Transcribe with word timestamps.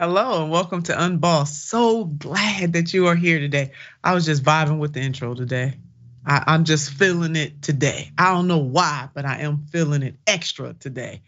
Hello 0.00 0.42
and 0.42 0.50
welcome 0.50 0.82
to 0.84 1.04
Unbossed. 1.04 1.68
So 1.68 2.06
glad 2.06 2.72
that 2.72 2.94
you 2.94 3.08
are 3.08 3.14
here 3.14 3.38
today. 3.38 3.72
I 4.02 4.14
was 4.14 4.24
just 4.24 4.42
vibing 4.42 4.78
with 4.78 4.94
the 4.94 5.00
intro 5.00 5.34
today. 5.34 5.74
I, 6.24 6.54
am 6.54 6.64
just 6.64 6.90
feeling 6.90 7.36
it 7.36 7.60
today. 7.60 8.10
I 8.16 8.32
don't 8.32 8.48
know 8.48 8.58
why, 8.58 9.10
but 9.12 9.26
I 9.26 9.40
am 9.42 9.66
feeling 9.70 10.02
it 10.02 10.16
extra 10.26 10.72
today. 10.72 11.22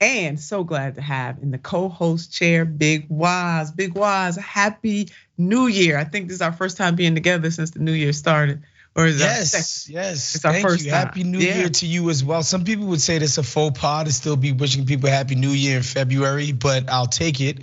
And 0.00 0.38
so 0.38 0.64
glad 0.64 0.96
to 0.96 1.00
have 1.00 1.38
in 1.42 1.52
the 1.52 1.58
co-host 1.58 2.32
chair, 2.32 2.64
Big 2.64 3.06
Wise. 3.08 3.70
Big 3.70 3.94
Wise, 3.94 4.36
happy 4.36 5.08
New 5.38 5.68
Year. 5.68 5.96
I 5.96 6.02
think 6.02 6.26
this 6.26 6.34
is 6.34 6.42
our 6.42 6.52
first 6.52 6.76
time 6.76 6.96
being 6.96 7.14
together 7.14 7.52
since 7.52 7.70
the 7.70 7.78
New 7.78 7.92
Year 7.92 8.12
started. 8.12 8.64
Or 8.94 9.06
is 9.06 9.20
yes, 9.20 9.88
yes. 9.88 10.34
It's 10.34 10.44
our 10.44 10.52
Thank 10.52 10.66
first 10.66 10.84
you. 10.84 10.90
Time. 10.90 11.06
Happy 11.06 11.24
New 11.24 11.38
yeah. 11.38 11.58
Year 11.58 11.68
to 11.70 11.86
you 11.86 12.10
as 12.10 12.22
well. 12.22 12.42
Some 12.42 12.64
people 12.64 12.86
would 12.86 13.00
say 13.00 13.18
this 13.18 13.38
a 13.38 13.42
faux 13.42 13.78
pas 13.78 14.04
to 14.04 14.12
still 14.12 14.36
be 14.36 14.52
wishing 14.52 14.84
people 14.84 15.08
Happy 15.08 15.34
New 15.34 15.50
Year 15.50 15.78
in 15.78 15.82
February, 15.82 16.52
but 16.52 16.90
I'll 16.90 17.06
take 17.06 17.40
it. 17.40 17.60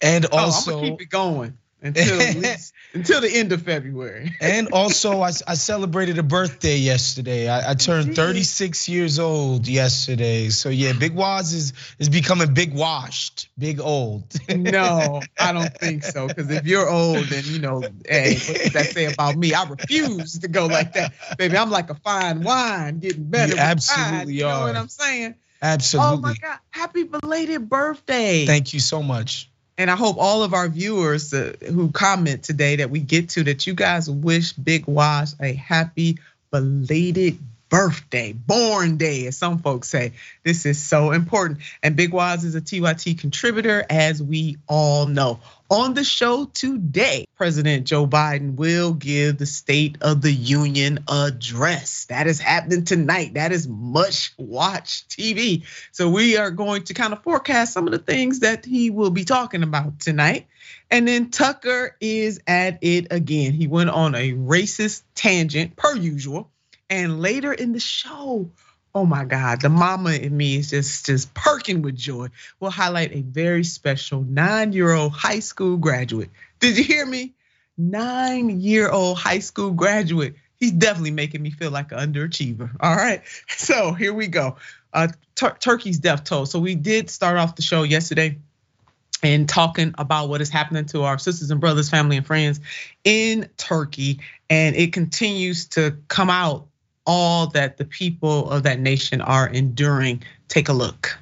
And 0.00 0.26
oh, 0.30 0.38
also, 0.38 0.70
oh, 0.70 0.74
I'm 0.74 0.80
gonna 0.80 0.90
keep 0.92 1.02
it 1.02 1.10
going 1.10 1.58
until 1.82 2.16
least, 2.40 2.72
until 2.92 3.20
the 3.20 3.30
end 3.30 3.52
of 3.52 3.62
February. 3.62 4.32
and 4.40 4.68
also, 4.72 5.20
I, 5.20 5.28
I, 5.46 5.54
celebrated 5.54 6.18
a 6.18 6.22
birthday 6.22 6.76
yesterday. 6.76 7.48
I, 7.48 7.70
I 7.70 7.74
turned 7.74 8.16
36 8.16 8.88
years 8.88 9.18
old 9.18 9.68
yesterday. 9.68 10.48
So 10.48 10.68
yeah, 10.68 10.92
Big 10.92 11.14
Waz 11.14 11.52
is 11.52 11.72
is 11.98 12.08
becoming 12.08 12.54
big 12.54 12.74
washed, 12.74 13.48
big 13.58 13.80
old. 13.80 14.24
no, 14.48 15.22
I 15.38 15.52
don't 15.52 15.76
think 15.78 16.04
so. 16.04 16.28
Because 16.28 16.50
if 16.50 16.66
you're 16.66 16.88
old, 16.88 17.24
then 17.26 17.44
you 17.46 17.58
know, 17.58 17.82
hey, 18.08 18.34
what 18.34 18.58
does 18.58 18.72
that 18.72 18.86
say 18.86 19.06
about 19.06 19.36
me? 19.36 19.54
I 19.54 19.68
refuse 19.68 20.38
to 20.40 20.48
go 20.48 20.66
like 20.66 20.94
that, 20.94 21.12
baby. 21.38 21.56
I'm 21.56 21.70
like 21.70 21.90
a 21.90 21.94
fine 21.94 22.42
wine, 22.42 22.98
getting 22.98 23.24
better. 23.24 23.54
You 23.54 23.58
absolutely 23.58 24.18
time, 24.18 24.30
you 24.30 24.44
know 24.44 24.60
what 24.60 24.76
I'm 24.76 24.88
saying? 24.88 25.34
Absolutely. 25.60 26.16
Oh 26.16 26.20
my 26.20 26.34
God! 26.40 26.58
Happy 26.70 27.02
belated 27.02 27.68
birthday! 27.68 28.46
Thank 28.46 28.74
you 28.74 28.80
so 28.80 29.02
much 29.02 29.50
and 29.78 29.90
I 29.90 29.96
hope 29.96 30.16
all 30.18 30.42
of 30.42 30.52
our 30.52 30.68
viewers 30.68 31.32
uh, 31.32 31.54
who 31.68 31.90
comment 31.92 32.42
today 32.42 32.76
that 32.76 32.90
we 32.90 32.98
get 32.98 33.28
to 33.30 33.44
that 33.44 33.66
you 33.66 33.74
guys 33.74 34.10
wish 34.10 34.52
Big 34.52 34.86
Wash 34.86 35.30
a 35.40 35.54
happy 35.54 36.18
belated 36.50 37.38
birthday, 37.68 38.32
born 38.32 38.96
day, 38.96 39.26
as 39.26 39.36
some 39.36 39.58
folks 39.58 39.88
say. 39.88 40.12
This 40.44 40.66
is 40.66 40.82
so 40.82 41.12
important. 41.12 41.60
And 41.82 41.96
Big 41.96 42.12
Waz 42.12 42.44
is 42.44 42.54
a 42.54 42.60
TYT 42.60 43.18
contributor, 43.18 43.84
as 43.88 44.22
we 44.22 44.56
all 44.66 45.06
know. 45.06 45.40
On 45.70 45.92
the 45.92 46.04
show 46.04 46.46
today, 46.46 47.26
President 47.36 47.86
Joe 47.86 48.06
Biden 48.06 48.54
will 48.54 48.94
give 48.94 49.36
the 49.36 49.44
State 49.44 49.98
of 50.00 50.22
the 50.22 50.32
Union 50.32 51.00
address. 51.06 52.06
That 52.06 52.26
is 52.26 52.40
happening 52.40 52.84
tonight. 52.84 53.34
That 53.34 53.52
is 53.52 53.68
much 53.68 54.32
watched 54.38 55.10
TV. 55.10 55.64
So 55.92 56.08
we 56.08 56.38
are 56.38 56.50
going 56.50 56.84
to 56.84 56.94
kind 56.94 57.12
of 57.12 57.22
forecast 57.22 57.74
some 57.74 57.86
of 57.86 57.92
the 57.92 57.98
things 57.98 58.40
that 58.40 58.64
he 58.64 58.88
will 58.88 59.10
be 59.10 59.24
talking 59.24 59.62
about 59.62 60.00
tonight. 60.00 60.46
And 60.90 61.06
then 61.06 61.30
Tucker 61.30 61.96
is 62.00 62.40
at 62.46 62.78
it 62.80 63.08
again. 63.10 63.52
He 63.52 63.66
went 63.66 63.90
on 63.90 64.14
a 64.14 64.32
racist 64.32 65.02
tangent, 65.14 65.76
per 65.76 65.94
usual. 65.94 66.50
And 66.90 67.20
later 67.20 67.52
in 67.52 67.72
the 67.72 67.80
show, 67.80 68.50
oh 68.94 69.04
my 69.04 69.24
God, 69.24 69.60
the 69.60 69.68
mama 69.68 70.12
in 70.12 70.36
me 70.36 70.56
is 70.56 70.70
just 70.70 71.06
just 71.06 71.34
perking 71.34 71.82
with 71.82 71.96
joy. 71.96 72.28
We'll 72.60 72.70
highlight 72.70 73.12
a 73.12 73.20
very 73.20 73.64
special 73.64 74.22
nine-year-old 74.22 75.12
high 75.12 75.40
school 75.40 75.76
graduate. 75.76 76.30
Did 76.60 76.78
you 76.78 76.84
hear 76.84 77.04
me? 77.04 77.34
Nine-year-old 77.76 79.18
high 79.18 79.38
school 79.40 79.72
graduate. 79.72 80.34
He's 80.56 80.72
definitely 80.72 81.12
making 81.12 81.42
me 81.42 81.50
feel 81.50 81.70
like 81.70 81.92
an 81.92 82.12
underachiever. 82.12 82.70
All 82.80 82.96
right, 82.96 83.22
so 83.48 83.92
here 83.92 84.14
we 84.14 84.26
go. 84.26 84.56
Uh, 84.92 85.08
Tur- 85.34 85.56
Turkey's 85.60 85.98
death 85.98 86.24
toll. 86.24 86.46
So 86.46 86.58
we 86.58 86.74
did 86.74 87.10
start 87.10 87.36
off 87.36 87.54
the 87.54 87.62
show 87.62 87.82
yesterday 87.82 88.38
and 89.22 89.48
talking 89.48 89.94
about 89.98 90.28
what 90.28 90.40
is 90.40 90.48
happening 90.48 90.86
to 90.86 91.02
our 91.02 91.18
sisters 91.18 91.50
and 91.50 91.60
brothers, 91.60 91.90
family 91.90 92.16
and 92.16 92.26
friends 92.26 92.60
in 93.04 93.48
Turkey, 93.56 94.20
and 94.48 94.74
it 94.74 94.92
continues 94.92 95.66
to 95.68 95.98
come 96.08 96.30
out 96.30 96.68
all 97.08 97.46
that 97.48 97.78
the 97.78 97.86
people 97.86 98.50
of 98.50 98.64
that 98.64 98.78
nation 98.78 99.22
are 99.22 99.48
enduring. 99.48 100.22
Take 100.46 100.68
a 100.68 100.74
look. 100.74 101.18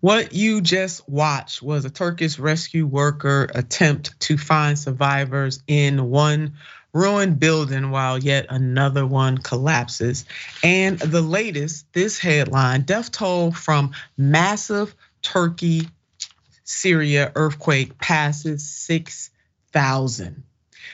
What 0.00 0.32
you 0.32 0.62
just 0.62 1.08
watched 1.08 1.62
was 1.62 1.84
a 1.84 1.90
Turkish 1.90 2.36
rescue 2.36 2.86
worker 2.86 3.46
attempt 3.54 4.18
to 4.22 4.36
find 4.36 4.76
survivors 4.76 5.62
in 5.68 6.10
one 6.10 6.54
ruined 6.94 7.38
building 7.38 7.90
while 7.90 8.18
yet 8.18 8.46
another 8.50 9.06
one 9.06 9.38
collapses. 9.38 10.24
And 10.62 10.98
the 10.98 11.22
latest, 11.22 11.92
this 11.92 12.18
headline 12.18 12.82
death 12.82 13.10
toll 13.10 13.52
from 13.52 13.92
massive 14.16 14.94
Turkey 15.22 15.88
Syria 16.64 17.32
earthquake 17.34 17.98
passes 17.98 18.68
6,000. 18.68 20.42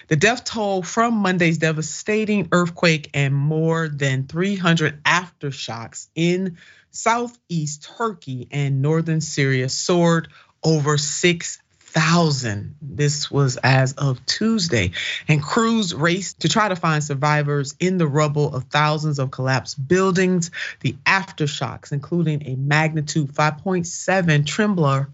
The 0.09 0.17
death 0.17 0.45
toll 0.45 0.83
from 0.83 1.15
Monday's 1.15 1.59
devastating 1.59 2.49
earthquake 2.53 3.11
and 3.15 3.35
more 3.35 3.89
than 3.89 4.27
300 4.27 5.03
aftershocks 5.03 6.09
in 6.15 6.59
southeast 6.91 7.91
Turkey 7.97 8.49
and 8.51 8.81
northern 8.83 9.21
Syria 9.21 9.69
soared 9.69 10.29
over 10.63 10.97
6 10.99 11.63
thousand. 11.89 12.77
This 12.83 13.31
was 13.31 13.57
as 13.57 13.95
of 13.95 14.25
Tuesday. 14.27 14.93
And 15.27 15.43
crews 15.43 15.95
raced 15.95 16.41
to 16.41 16.49
try 16.49 16.69
to 16.69 16.77
find 16.77 17.03
survivors 17.03 17.75
in 17.81 17.99
the 17.99 18.07
rubble 18.07 18.55
of 18.55 18.65
thousands 18.65 19.19
of 19.19 19.31
collapsed 19.31 19.89
buildings. 19.89 20.51
The 20.81 20.97
aftershocks, 21.07 21.93
including 21.93 22.47
a 22.47 22.57
magnitude 22.57 23.33
5.7 23.33 24.47
trembler 24.47 25.09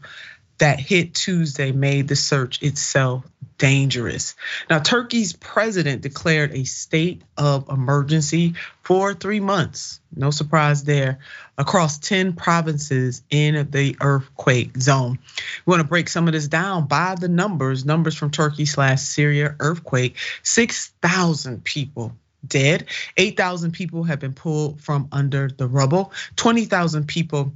that 0.59 0.81
hit 0.81 1.15
Tuesday, 1.15 1.73
made 1.73 2.09
the 2.09 2.17
search 2.17 2.63
itself 2.63 3.25
dangerous. 3.59 4.35
Now, 4.69 4.79
Turkey's 4.79 5.33
president 5.33 6.03
declared 6.03 6.53
a 6.53 6.65
state 6.65 7.23
of 7.37 7.69
emergency 7.69 8.55
for 8.83 9.15
three 9.15 9.41
months. 9.41 10.01
No 10.15 10.31
surprise 10.31 10.85
there, 10.85 11.19
across 11.57 11.99
10 11.99 12.35
provinces 12.35 13.23
in 13.31 13.71
the 13.71 13.97
earthquake 14.01 14.77
zone. 14.79 15.19
We 15.65 15.71
want 15.71 15.83
to 15.83 15.89
break 15.89 16.09
some 16.09 16.27
of 16.27 16.33
this 16.33 16.49
down 16.49 16.87
by 16.87 17.15
the 17.15 17.29
numbers, 17.29 17.85
numbers 17.85 18.15
from 18.15 18.31
Turkey 18.31 18.67
slash 18.67 19.01
Syria 19.01 19.57
earthquake. 19.61 20.17
6,000 20.43 21.65
people 21.65 22.13
dead, 22.47 22.87
8,000 23.17 23.73
people 23.73 24.05
have 24.05 24.21
been 24.21 24.35
pulled 24.35 24.81
from 24.81 25.09
under 25.13 25.49
the 25.49 25.67
rubble, 25.67 26.13
20,000 26.37 27.07
people 27.07 27.55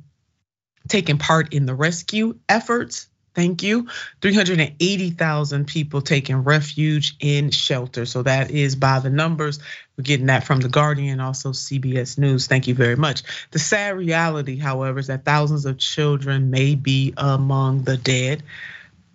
taking 0.89 1.19
part 1.19 1.53
in 1.53 1.67
the 1.67 1.75
rescue 1.75 2.39
efforts. 2.49 3.09
Thank 3.39 3.63
you. 3.63 3.87
380,000 4.21 5.65
people 5.69 6.01
taking 6.01 6.43
refuge 6.43 7.15
in 7.21 7.53
shelter. 7.53 8.05
So 8.05 8.25
that 8.25 8.51
is 8.51 8.75
by 8.75 8.99
the 8.99 9.11
numbers. 9.11 9.61
We're 9.97 10.03
getting 10.03 10.27
that 10.27 10.43
from 10.43 10.59
The 10.59 10.69
Guardian, 10.69 11.21
also 11.21 11.53
CBS 11.53 12.19
News. 12.19 12.49
Thank 12.49 12.67
you 12.67 12.75
very 12.75 12.97
much. 12.97 13.23
The 13.53 13.61
sad 13.61 13.97
reality, 13.97 14.57
however, 14.59 14.99
is 14.99 15.07
that 15.07 15.25
thousands 15.25 15.67
of 15.67 15.79
children 15.79 16.51
may 16.51 16.75
be 16.75 17.15
among 17.17 17.83
the 17.83 17.97
dead. 17.97 18.43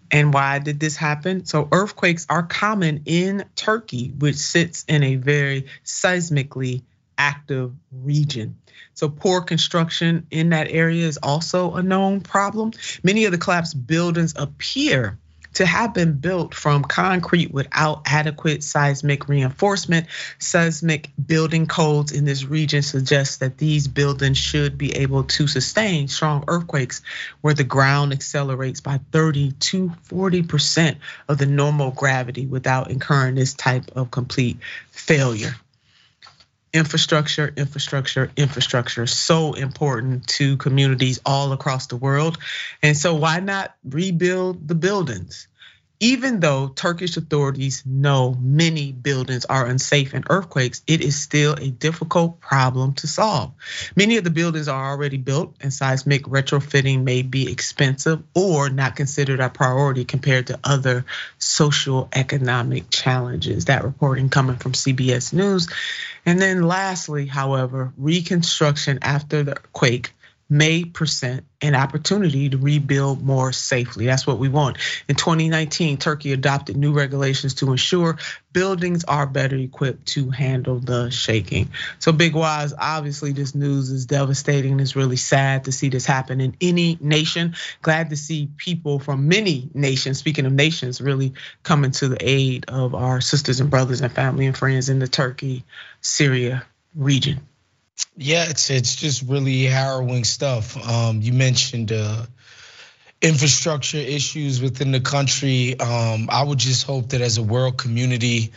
And 0.09 0.33
why 0.33 0.59
did 0.59 0.79
this 0.79 0.95
happen? 0.95 1.43
So, 1.43 1.67
earthquakes 1.73 2.25
are 2.29 2.43
common 2.43 3.01
in 3.03 3.43
Turkey, 3.57 4.13
which 4.17 4.37
sits 4.37 4.85
in 4.87 5.03
a 5.03 5.17
very 5.17 5.65
seismically 5.83 6.83
active 7.17 7.73
region. 7.91 8.55
So 8.93 9.09
poor 9.09 9.41
construction 9.41 10.27
in 10.31 10.49
that 10.49 10.67
area 10.69 11.05
is 11.05 11.17
also 11.17 11.75
a 11.75 11.83
known 11.83 12.21
problem. 12.21 12.71
Many 13.03 13.25
of 13.25 13.31
the 13.31 13.37
collapsed 13.37 13.87
buildings 13.87 14.33
appear 14.37 15.17
to 15.53 15.65
have 15.65 15.93
been 15.93 16.13
built 16.13 16.53
from 16.53 16.83
concrete 16.83 17.51
without 17.51 18.01
adequate 18.05 18.63
seismic 18.63 19.27
reinforcement. 19.27 20.07
Seismic 20.39 21.11
building 21.23 21.67
codes 21.67 22.11
in 22.11 22.25
this 22.25 22.45
region 22.45 22.81
suggest 22.81 23.39
that 23.39 23.57
these 23.57 23.87
buildings 23.87 24.37
should 24.37 24.77
be 24.77 24.95
able 24.95 25.23
to 25.23 25.47
sustain 25.47 26.07
strong 26.07 26.43
earthquakes 26.47 27.01
where 27.41 27.53
the 27.53 27.63
ground 27.63 28.13
accelerates 28.13 28.81
by 28.81 28.99
30 29.11 29.51
to 29.51 29.91
40% 30.09 30.97
of 31.27 31.37
the 31.37 31.45
normal 31.45 31.91
gravity 31.91 32.47
without 32.47 32.89
incurring 32.89 33.35
this 33.35 33.53
type 33.53 33.91
of 33.95 34.11
complete 34.11 34.57
failure 34.91 35.55
infrastructure, 36.73 37.53
infrastructure, 37.55 38.31
infrastructure, 38.35 39.05
so 39.05 39.53
important 39.53 40.27
to 40.27 40.57
communities 40.57 41.19
all 41.25 41.51
across 41.53 41.87
the 41.87 41.95
world. 41.95 42.37
And 42.81 42.97
so, 42.97 43.15
why 43.15 43.39
not 43.39 43.75
rebuild 43.83 44.67
the 44.67 44.75
buildings? 44.75 45.47
Even 46.03 46.41
though 46.41 46.67
Turkish 46.67 47.15
authorities 47.15 47.81
know 47.85 48.37
many 48.41 48.91
buildings 48.91 49.45
are 49.45 49.65
unsafe 49.65 50.13
in 50.13 50.25
earthquakes, 50.29 50.81
it 50.85 50.99
is 50.99 51.21
still 51.21 51.53
a 51.53 51.69
difficult 51.69 52.41
problem 52.41 52.93
to 52.95 53.07
solve. 53.07 53.53
Many 53.95 54.17
of 54.17 54.25
the 54.25 54.29
buildings 54.29 54.67
are 54.67 54.91
already 54.91 55.15
built, 55.15 55.55
and 55.61 55.73
seismic 55.73 56.23
retrofitting 56.23 57.03
may 57.03 57.21
be 57.21 57.49
expensive 57.49 58.21
or 58.35 58.69
not 58.69 58.97
considered 58.97 59.39
a 59.39 59.47
priority 59.47 60.03
compared 60.03 60.47
to 60.47 60.59
other 60.61 61.05
social 61.37 62.09
economic 62.11 62.89
challenges. 62.89 63.63
That 63.65 63.85
reporting 63.85 64.27
coming 64.27 64.57
from 64.57 64.73
CBS 64.73 65.31
News. 65.31 65.69
And 66.25 66.41
then 66.41 66.63
lastly, 66.63 67.27
however, 67.27 67.93
reconstruction 67.95 68.99
after 69.03 69.43
the 69.43 69.55
quake 69.71 70.11
may 70.49 70.83
present 70.83 71.45
an 71.61 71.75
opportunity 71.75 72.49
to 72.49 72.57
rebuild 72.57 73.23
more 73.23 73.51
safely. 73.51 74.05
That's 74.05 74.27
what 74.27 74.37
we 74.37 74.49
want. 74.49 74.77
In 75.07 75.15
2019, 75.15 75.97
Turkey 75.97 76.33
adopted 76.33 76.77
new 76.77 76.93
regulations 76.93 77.55
to 77.55 77.71
ensure 77.71 78.17
buildings 78.51 79.03
are 79.05 79.25
better 79.25 79.55
equipped 79.55 80.07
to 80.09 80.29
handle 80.29 80.79
the 80.79 81.09
shaking. 81.09 81.69
So, 81.99 82.11
Big 82.11 82.35
Wise, 82.35 82.73
obviously, 82.77 83.31
this 83.31 83.55
news 83.55 83.89
is 83.89 84.05
devastating. 84.05 84.79
It's 84.79 84.95
really 84.95 85.15
sad 85.15 85.65
to 85.65 85.71
see 85.71 85.89
this 85.89 86.05
happen 86.05 86.41
in 86.41 86.55
any 86.61 86.97
nation. 87.01 87.55
Glad 87.81 88.09
to 88.11 88.17
see 88.17 88.49
people 88.57 88.99
from 88.99 89.27
many 89.27 89.69
nations, 89.73 90.19
speaking 90.19 90.45
of 90.45 90.53
nations, 90.53 91.01
really 91.01 91.33
coming 91.63 91.91
to 91.91 92.09
the 92.09 92.17
aid 92.19 92.65
of 92.67 92.93
our 92.93 93.21
sisters 93.21 93.59
and 93.59 93.69
brothers 93.69 94.01
and 94.01 94.13
family 94.13 94.45
and 94.45 94.57
friends 94.57 94.89
in 94.89 94.99
the 94.99 95.07
Turkey, 95.07 95.63
Syria 96.01 96.65
region. 96.95 97.41
Yeah, 98.15 98.49
it's 98.49 98.69
it's 98.69 98.95
just 98.95 99.23
really 99.27 99.63
harrowing 99.63 100.23
stuff. 100.23 100.77
Um, 100.87 101.21
you 101.21 101.33
mentioned 101.33 101.91
uh, 101.91 102.25
infrastructure 103.21 103.97
issues 103.97 104.61
within 104.61 104.91
the 104.91 104.99
country. 104.99 105.79
Um, 105.79 106.29
I 106.31 106.43
would 106.43 106.59
just 106.59 106.85
hope 106.85 107.09
that 107.09 107.21
as 107.21 107.37
a 107.37 107.43
world 107.43 107.77
community, 107.77 108.51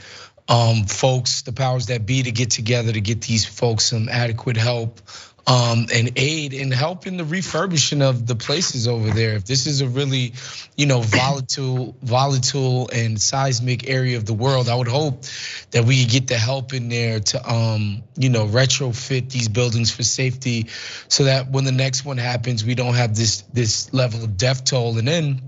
um, 0.48 0.84
folks, 0.84 1.42
the 1.42 1.52
powers 1.52 1.86
that 1.86 2.06
be, 2.06 2.22
to 2.22 2.32
get 2.32 2.50
together 2.50 2.92
to 2.92 3.00
get 3.00 3.22
these 3.22 3.44
folks 3.44 3.86
some 3.86 4.08
adequate 4.08 4.56
help 4.56 5.00
um, 5.46 5.86
and 5.94 6.12
aid 6.16 6.54
and 6.54 6.74
help 6.74 7.06
in 7.06 7.16
the 7.16 7.24
refurbishing 7.24 8.02
of 8.02 8.26
the 8.26 8.34
places 8.34 8.88
over 8.88 9.10
there. 9.10 9.34
If 9.36 9.44
this 9.44 9.66
is 9.66 9.80
a 9.80 9.88
really, 9.88 10.32
you 10.76 10.86
know, 10.86 11.00
volatile, 11.02 11.96
volatile 12.02 12.90
and 12.92 13.20
seismic 13.20 13.88
area 13.88 14.16
of 14.16 14.26
the 14.26 14.34
world, 14.34 14.68
I 14.68 14.74
would 14.74 14.88
hope 14.88 15.24
that 15.70 15.84
we 15.84 16.02
could 16.02 16.12
get 16.12 16.26
the 16.26 16.36
help 16.36 16.74
in 16.74 16.88
there 16.88 17.20
to, 17.20 17.48
um, 17.48 18.02
you 18.16 18.28
know, 18.28 18.46
retrofit 18.46 19.30
these 19.30 19.48
buildings 19.48 19.90
for 19.90 20.02
safety, 20.02 20.66
so 21.08 21.24
that 21.24 21.50
when 21.50 21.64
the 21.64 21.72
next 21.72 22.04
one 22.04 22.18
happens, 22.18 22.64
we 22.64 22.74
don't 22.74 22.94
have 22.94 23.14
this 23.14 23.42
this 23.52 23.92
level 23.92 24.24
of 24.24 24.36
death 24.36 24.64
toll. 24.64 24.98
And 24.98 25.06
then 25.06 25.42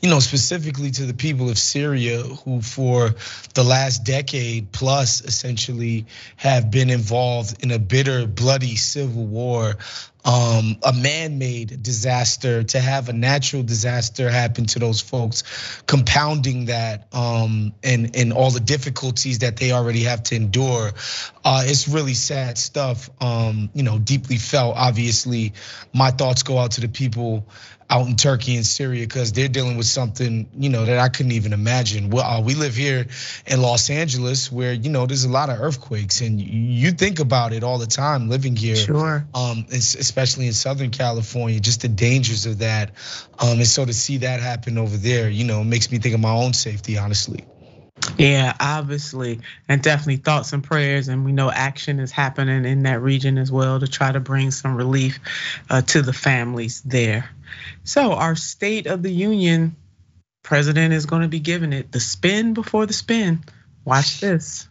you 0.00 0.10
know, 0.10 0.20
specifically 0.20 0.90
to 0.92 1.06
the 1.06 1.14
people 1.14 1.50
of 1.50 1.58
Syria 1.58 2.22
who, 2.22 2.60
for 2.62 3.14
the 3.54 3.64
last 3.64 4.04
decade 4.04 4.72
plus, 4.72 5.20
essentially 5.20 6.06
have 6.36 6.70
been 6.70 6.90
involved 6.90 7.62
in 7.62 7.70
a 7.70 7.78
bitter, 7.78 8.26
bloody 8.26 8.76
civil 8.76 9.24
war. 9.24 9.74
Um, 10.24 10.76
a 10.84 10.92
man-made 10.92 11.82
disaster 11.82 12.62
to 12.62 12.80
have 12.80 13.08
a 13.08 13.12
natural 13.12 13.64
disaster 13.64 14.30
happen 14.30 14.66
to 14.66 14.78
those 14.78 15.00
folks, 15.00 15.42
compounding 15.86 16.66
that 16.66 17.08
um, 17.12 17.74
and 17.82 18.14
and 18.14 18.32
all 18.32 18.52
the 18.52 18.60
difficulties 18.60 19.40
that 19.40 19.56
they 19.56 19.72
already 19.72 20.04
have 20.04 20.22
to 20.24 20.36
endure. 20.36 20.92
Uh, 21.44 21.62
it's 21.64 21.88
really 21.88 22.14
sad 22.14 22.56
stuff. 22.56 23.10
Um, 23.20 23.70
you 23.74 23.82
know, 23.82 23.98
deeply 23.98 24.36
felt. 24.36 24.76
Obviously, 24.76 25.54
my 25.92 26.12
thoughts 26.12 26.44
go 26.44 26.58
out 26.58 26.72
to 26.72 26.82
the 26.82 26.88
people 26.88 27.46
out 27.92 28.06
in 28.06 28.16
Turkey 28.16 28.56
and 28.56 28.64
Syria 28.64 29.02
because 29.02 29.32
they're 29.32 29.48
dealing 29.48 29.76
with 29.76 29.86
something 29.86 30.48
you 30.58 30.70
know 30.70 30.86
that 30.86 30.98
I 30.98 31.08
couldn't 31.10 31.32
even 31.32 31.52
imagine. 31.52 32.08
Well, 32.08 32.24
uh, 32.24 32.40
we 32.40 32.54
live 32.54 32.74
here 32.74 33.06
in 33.46 33.60
Los 33.60 33.90
Angeles 33.90 34.50
where 34.50 34.72
you 34.72 34.88
know 34.88 35.06
there's 35.06 35.24
a 35.24 35.28
lot 35.28 35.50
of 35.50 35.60
earthquakes 35.60 36.22
and 36.22 36.40
you 36.40 36.92
think 36.92 37.20
about 37.20 37.52
it 37.52 37.62
all 37.62 37.78
the 37.78 37.86
time 37.86 38.30
living 38.30 38.56
here. 38.56 38.76
Sure. 38.76 39.26
Um, 39.34 39.66
especially 40.12 40.46
in 40.46 40.52
Southern 40.52 40.90
California, 40.90 41.58
just 41.58 41.80
the 41.80 41.88
dangers 41.88 42.44
of 42.44 42.58
that. 42.58 42.90
Um, 43.38 43.56
and 43.56 43.66
so 43.66 43.86
to 43.86 43.94
see 43.94 44.18
that 44.18 44.40
happen 44.40 44.76
over 44.76 44.94
there, 44.94 45.30
you 45.30 45.44
know, 45.44 45.64
makes 45.64 45.90
me 45.90 45.96
think 45.96 46.14
of 46.14 46.20
my 46.20 46.32
own 46.32 46.52
safety, 46.52 46.98
honestly. 46.98 47.44
Yeah, 48.18 48.54
obviously, 48.60 49.40
and 49.70 49.82
definitely 49.82 50.16
thoughts 50.16 50.52
and 50.52 50.62
prayers, 50.62 51.08
and 51.08 51.24
we 51.24 51.32
know 51.32 51.50
action 51.50 51.98
is 51.98 52.10
happening 52.10 52.66
in 52.66 52.82
that 52.82 53.00
region 53.00 53.38
as 53.38 53.50
well 53.50 53.80
to 53.80 53.86
try 53.86 54.12
to 54.12 54.20
bring 54.20 54.50
some 54.50 54.76
relief 54.76 55.18
uh, 55.70 55.80
to 55.80 56.02
the 56.02 56.12
families 56.12 56.82
there. 56.82 57.30
So, 57.84 58.12
our 58.12 58.36
State 58.36 58.86
of 58.86 59.02
the 59.02 59.10
Union 59.10 59.76
president 60.42 60.92
is 60.92 61.06
going 61.06 61.22
to 61.22 61.28
be 61.28 61.40
giving 61.40 61.72
it 61.72 61.90
the 61.90 62.00
spin 62.00 62.52
before 62.52 62.84
the 62.84 62.92
spin. 62.92 63.44
Watch 63.86 64.20
this. 64.20 64.68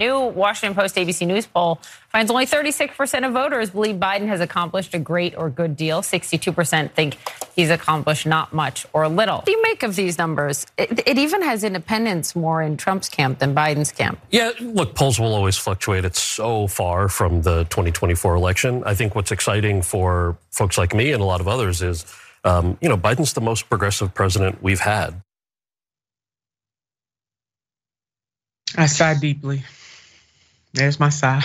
New 0.00 0.26
Washington 0.26 0.76
Post 0.76 0.94
ABC 0.94 1.26
News 1.26 1.46
poll 1.46 1.80
finds 2.10 2.30
only 2.30 2.46
36% 2.46 3.26
of 3.26 3.32
voters 3.32 3.70
believe 3.70 3.96
Biden 3.96 4.28
has 4.28 4.40
accomplished 4.40 4.94
a 4.94 4.98
great 5.00 5.36
or 5.36 5.50
good 5.50 5.74
deal. 5.74 6.02
62% 6.02 6.92
think 6.92 7.16
he's 7.56 7.68
accomplished 7.68 8.24
not 8.24 8.52
much 8.52 8.86
or 8.92 9.08
little. 9.08 9.38
What 9.38 9.46
do 9.46 9.50
you 9.50 9.60
make 9.60 9.82
of 9.82 9.96
these 9.96 10.16
numbers? 10.16 10.66
It, 10.76 11.00
it, 11.04 11.18
even 11.18 11.42
has 11.42 11.64
independents 11.64 12.36
more 12.36 12.62
in 12.62 12.76
Trump's 12.76 13.08
camp 13.08 13.40
than 13.40 13.56
Biden's 13.56 13.90
camp. 13.90 14.20
Yeah, 14.30 14.52
look, 14.60 14.94
polls 14.94 15.18
will 15.18 15.34
always 15.34 15.56
fluctuate. 15.56 16.04
It's 16.04 16.22
so 16.22 16.68
far 16.68 17.08
from 17.08 17.42
the 17.42 17.64
2024 17.64 18.36
election. 18.36 18.84
I 18.86 18.94
think 18.94 19.16
what's 19.16 19.32
exciting 19.32 19.82
for 19.82 20.38
folks 20.52 20.78
like 20.78 20.94
me 20.94 21.10
and 21.10 21.20
a 21.20 21.26
lot 21.26 21.40
of 21.40 21.48
others 21.48 21.82
is, 21.82 22.06
um, 22.44 22.78
you 22.80 22.88
know, 22.88 22.96
Biden's 22.96 23.32
the 23.32 23.40
most 23.40 23.68
progressive 23.68 24.14
president 24.14 24.62
we've 24.62 24.78
had. 24.78 25.20
I 28.76 28.86
sigh 28.86 29.18
deeply. 29.18 29.64
There's 30.72 31.00
my 31.00 31.08
side. 31.08 31.44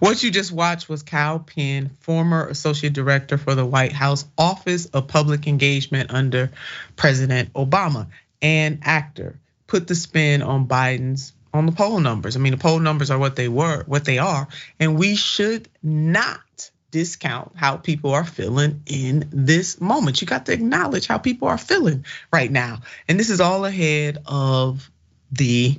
What 0.00 0.22
you 0.22 0.30
just 0.30 0.50
watched 0.50 0.88
was 0.88 1.02
Kal 1.02 1.40
Penn, 1.40 1.90
former 2.00 2.46
associate 2.48 2.94
director 2.94 3.36
for 3.36 3.54
the 3.54 3.66
White 3.66 3.92
House 3.92 4.24
Office 4.38 4.86
of 4.86 5.08
Public 5.08 5.46
Engagement 5.46 6.12
under 6.12 6.50
President 6.96 7.52
Obama, 7.52 8.08
and 8.40 8.80
actor, 8.82 9.38
put 9.66 9.86
the 9.86 9.94
spin 9.94 10.42
on 10.42 10.66
Biden's 10.66 11.32
on 11.54 11.66
the 11.66 11.72
poll 11.72 12.00
numbers. 12.00 12.34
I 12.34 12.40
mean, 12.40 12.52
the 12.52 12.58
poll 12.58 12.78
numbers 12.78 13.10
are 13.10 13.18
what 13.18 13.36
they 13.36 13.48
were, 13.48 13.84
what 13.84 14.04
they 14.04 14.18
are, 14.18 14.48
and 14.80 14.98
we 14.98 15.16
should 15.16 15.68
not 15.82 16.70
discount 16.90 17.52
how 17.56 17.76
people 17.76 18.12
are 18.12 18.24
feeling 18.24 18.82
in 18.86 19.28
this 19.32 19.80
moment. 19.80 20.20
You 20.20 20.26
got 20.26 20.46
to 20.46 20.52
acknowledge 20.52 21.06
how 21.06 21.18
people 21.18 21.48
are 21.48 21.58
feeling 21.58 22.04
right 22.32 22.50
now. 22.50 22.80
And 23.08 23.18
this 23.18 23.30
is 23.30 23.40
all 23.40 23.64
ahead 23.64 24.18
of 24.26 24.90
the 25.30 25.78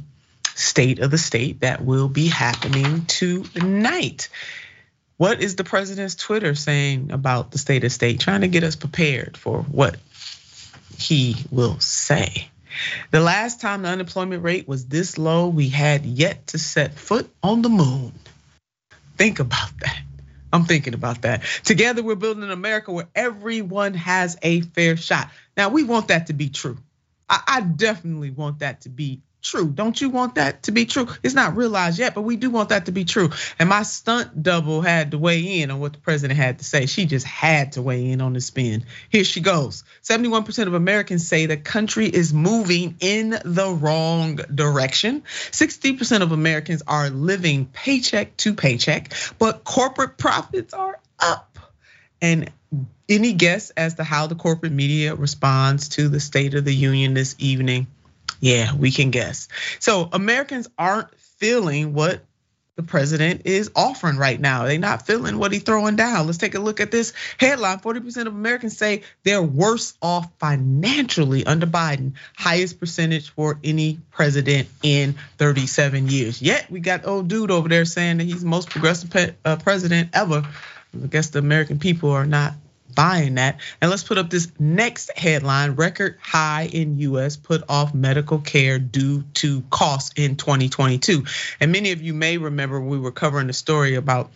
state 0.55 0.99
of 0.99 1.11
the 1.11 1.17
state 1.17 1.61
that 1.61 1.83
will 1.83 2.07
be 2.07 2.27
happening 2.27 3.05
tonight. 3.05 4.29
What 5.17 5.41
is 5.41 5.55
the 5.55 5.63
president's 5.63 6.15
Twitter 6.15 6.55
saying 6.55 7.11
about 7.11 7.51
the 7.51 7.57
state 7.57 7.83
of 7.83 7.91
state? 7.91 8.19
Trying 8.19 8.41
to 8.41 8.47
get 8.47 8.63
us 8.63 8.75
prepared 8.75 9.37
for 9.37 9.61
what 9.61 9.97
he 10.97 11.35
will 11.51 11.79
say. 11.79 12.49
The 13.11 13.19
last 13.19 13.61
time 13.61 13.83
the 13.83 13.89
unemployment 13.89 14.43
rate 14.43 14.67
was 14.67 14.85
this 14.85 15.17
low, 15.17 15.47
we 15.47 15.69
had 15.69 16.05
yet 16.05 16.47
to 16.47 16.57
set 16.57 16.95
foot 16.95 17.29
on 17.43 17.61
the 17.61 17.69
moon. 17.69 18.13
Think 19.17 19.39
about 19.39 19.71
that. 19.79 20.01
I'm 20.51 20.65
thinking 20.65 20.93
about 20.93 21.23
that. 21.23 21.43
Together, 21.63 22.03
we're 22.03 22.15
building 22.15 22.43
an 22.43 22.51
America 22.51 22.91
where 22.91 23.07
everyone 23.15 23.95
has 23.95 24.37
a 24.41 24.61
fair 24.61 24.97
shot. 24.97 25.29
Now, 25.57 25.69
we 25.69 25.83
want 25.83 26.09
that 26.09 26.27
to 26.27 26.33
be 26.33 26.49
true. 26.49 26.77
I, 27.29 27.61
definitely 27.61 28.29
want 28.29 28.59
that 28.59 28.81
to 28.81 28.89
be 28.89 29.21
true. 29.43 29.67
Don't 29.67 29.99
you 29.99 30.09
want 30.09 30.35
that 30.35 30.63
to 30.63 30.71
be 30.71 30.85
true? 30.85 31.07
It's 31.21 31.35
not 31.35 31.55
realized 31.55 31.99
yet, 31.99 32.15
but 32.15 32.21
we 32.21 32.37
do 32.37 32.49
want 32.49 32.69
that 32.69 32.87
to 32.87 32.91
be 32.91 33.05
true. 33.05 33.29
And 33.59 33.69
my 33.69 33.83
stunt 33.83 34.41
double 34.41 34.81
had 34.81 35.11
to 35.11 35.17
weigh 35.17 35.61
in 35.61 35.69
on 35.69 35.79
what 35.79 35.93
the 35.93 35.99
president 35.99 36.39
had 36.39 36.59
to 36.59 36.65
say. 36.65 36.85
She 36.85 37.05
just 37.05 37.25
had 37.25 37.73
to 37.73 37.81
weigh 37.81 38.09
in 38.09 38.21
on 38.21 38.33
the 38.33 38.41
spin. 38.41 38.85
Here 39.09 39.23
she 39.23 39.41
goes. 39.41 39.83
71% 40.03 40.67
of 40.67 40.73
Americans 40.73 41.27
say 41.27 41.45
the 41.45 41.57
country 41.57 42.07
is 42.07 42.33
moving 42.33 42.95
in 42.99 43.29
the 43.29 43.77
wrong 43.79 44.37
direction. 44.37 45.23
60% 45.51 46.21
of 46.21 46.31
Americans 46.31 46.81
are 46.87 47.09
living 47.09 47.65
paycheck 47.65 48.35
to 48.37 48.53
paycheck, 48.53 49.13
but 49.37 49.63
corporate 49.63 50.17
profits 50.17 50.73
are 50.73 50.99
up. 51.19 51.59
And 52.21 52.49
any 53.09 53.33
guess 53.33 53.69
as 53.71 53.95
to 53.95 54.03
how 54.03 54.27
the 54.27 54.35
corporate 54.35 54.71
media 54.71 55.13
responds 55.13 55.89
to 55.89 56.07
the 56.07 56.19
State 56.19 56.53
of 56.53 56.63
the 56.63 56.73
Union 56.73 57.13
this 57.13 57.35
evening? 57.37 57.87
Yeah, 58.43 58.75
we 58.75 58.91
can 58.91 59.09
guess. 59.09 59.47
So 59.79 60.09
Americans 60.11 60.67
aren't 60.77 61.17
feeling 61.17 61.93
what 61.93 62.19
the 62.75 62.83
president 62.83 63.43
is 63.45 63.71
offering 63.73 64.17
right 64.17 64.37
now. 64.37 64.65
They're 64.65 64.77
not 64.77 65.07
feeling 65.07 65.37
what 65.37 65.53
he's 65.53 65.63
throwing 65.63 65.95
down. 65.95 66.25
Let's 66.25 66.39
take 66.39 66.53
a 66.53 66.59
look 66.59 66.81
at 66.81 66.91
this 66.91 67.13
headline 67.37 67.79
40% 67.79 68.27
of 68.27 68.35
Americans 68.35 68.75
say 68.75 69.03
they're 69.23 69.41
worse 69.41 69.93
off 70.01 70.27
financially 70.39 71.45
under 71.45 71.65
Biden, 71.65 72.15
highest 72.35 72.81
percentage 72.81 73.29
for 73.29 73.59
any 73.63 74.01
president 74.11 74.67
in 74.81 75.15
37 75.37 76.09
years. 76.09 76.41
Yet 76.41 76.69
we 76.69 76.81
got 76.81 77.07
old 77.07 77.29
dude 77.29 77.49
over 77.49 77.69
there 77.69 77.85
saying 77.85 78.17
that 78.17 78.25
he's 78.25 78.41
the 78.41 78.47
most 78.47 78.69
progressive 78.69 79.37
uh, 79.45 79.55
president 79.55 80.09
ever. 80.11 80.45
I 81.01 81.07
guess 81.07 81.29
the 81.29 81.39
American 81.39 81.79
people 81.79 82.11
are 82.11 82.25
not 82.25 82.55
buying 82.95 83.35
that. 83.35 83.59
And 83.81 83.89
let's 83.89 84.03
put 84.03 84.17
up 84.17 84.29
this 84.29 84.51
next 84.59 85.11
headline 85.17 85.71
record 85.71 86.17
high 86.21 86.69
in 86.71 86.97
US 86.99 87.35
put 87.35 87.63
off 87.69 87.93
medical 87.93 88.39
care 88.39 88.79
due 88.79 89.23
to 89.35 89.61
costs 89.69 90.11
in 90.15 90.35
2022. 90.35 91.25
And 91.59 91.71
many 91.71 91.91
of 91.91 92.01
you 92.01 92.13
may 92.13 92.37
remember 92.37 92.79
we 92.79 92.99
were 92.99 93.11
covering 93.11 93.47
the 93.47 93.53
story 93.53 93.95
about 93.95 94.31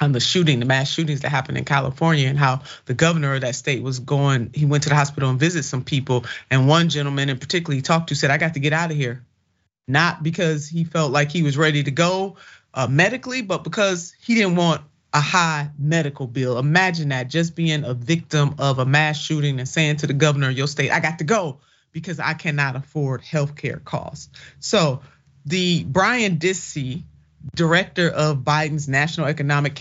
on 0.00 0.12
the 0.12 0.20
shooting, 0.20 0.60
the 0.60 0.66
mass 0.66 0.90
shootings 0.90 1.20
that 1.20 1.30
happened 1.30 1.58
in 1.58 1.64
California, 1.64 2.28
and 2.28 2.38
how 2.38 2.62
the 2.86 2.94
governor 2.94 3.34
of 3.34 3.40
that 3.40 3.54
state 3.54 3.82
was 3.82 3.98
going. 3.98 4.50
He 4.54 4.64
went 4.64 4.84
to 4.84 4.88
the 4.88 4.94
hospital 4.94 5.28
and 5.28 5.40
visited 5.40 5.64
some 5.64 5.82
people, 5.82 6.24
and 6.50 6.68
one 6.68 6.88
gentleman 6.88 7.28
in 7.28 7.38
particular 7.38 7.74
he 7.74 7.82
talked 7.82 8.08
to 8.08 8.14
said, 8.14 8.30
"I 8.30 8.38
got 8.38 8.54
to 8.54 8.60
get 8.60 8.72
out 8.72 8.90
of 8.90 8.96
here," 8.96 9.24
not 9.86 10.22
because 10.22 10.68
he 10.68 10.84
felt 10.84 11.10
like 11.10 11.32
he 11.32 11.42
was 11.42 11.56
ready 11.56 11.82
to 11.82 11.90
go 11.90 12.36
uh, 12.74 12.86
medically, 12.86 13.42
but 13.42 13.64
because 13.64 14.14
he 14.20 14.34
didn't 14.34 14.56
want 14.56 14.82
a 15.12 15.20
high 15.20 15.70
medical 15.78 16.26
bill. 16.26 16.58
Imagine 16.58 17.08
that 17.10 17.28
just 17.28 17.54
being 17.54 17.84
a 17.84 17.94
victim 17.94 18.54
of 18.58 18.78
a 18.78 18.84
mass 18.84 19.18
shooting 19.18 19.58
and 19.58 19.68
saying 19.68 19.96
to 19.96 20.06
the 20.06 20.12
governor 20.12 20.50
of 20.50 20.56
your 20.56 20.66
state, 20.66 20.90
"I 20.90 21.00
got 21.00 21.18
to 21.18 21.24
go 21.24 21.60
because 21.92 22.20
I 22.20 22.34
cannot 22.34 22.76
afford 22.76 23.22
healthcare 23.22 23.82
costs." 23.82 24.28
So 24.60 25.02
the 25.46 25.84
Brian 25.84 26.36
Deese 26.36 27.02
director 27.54 28.08
of 28.08 28.38
Biden's 28.38 28.88
National 28.88 29.26
Economic 29.26 29.80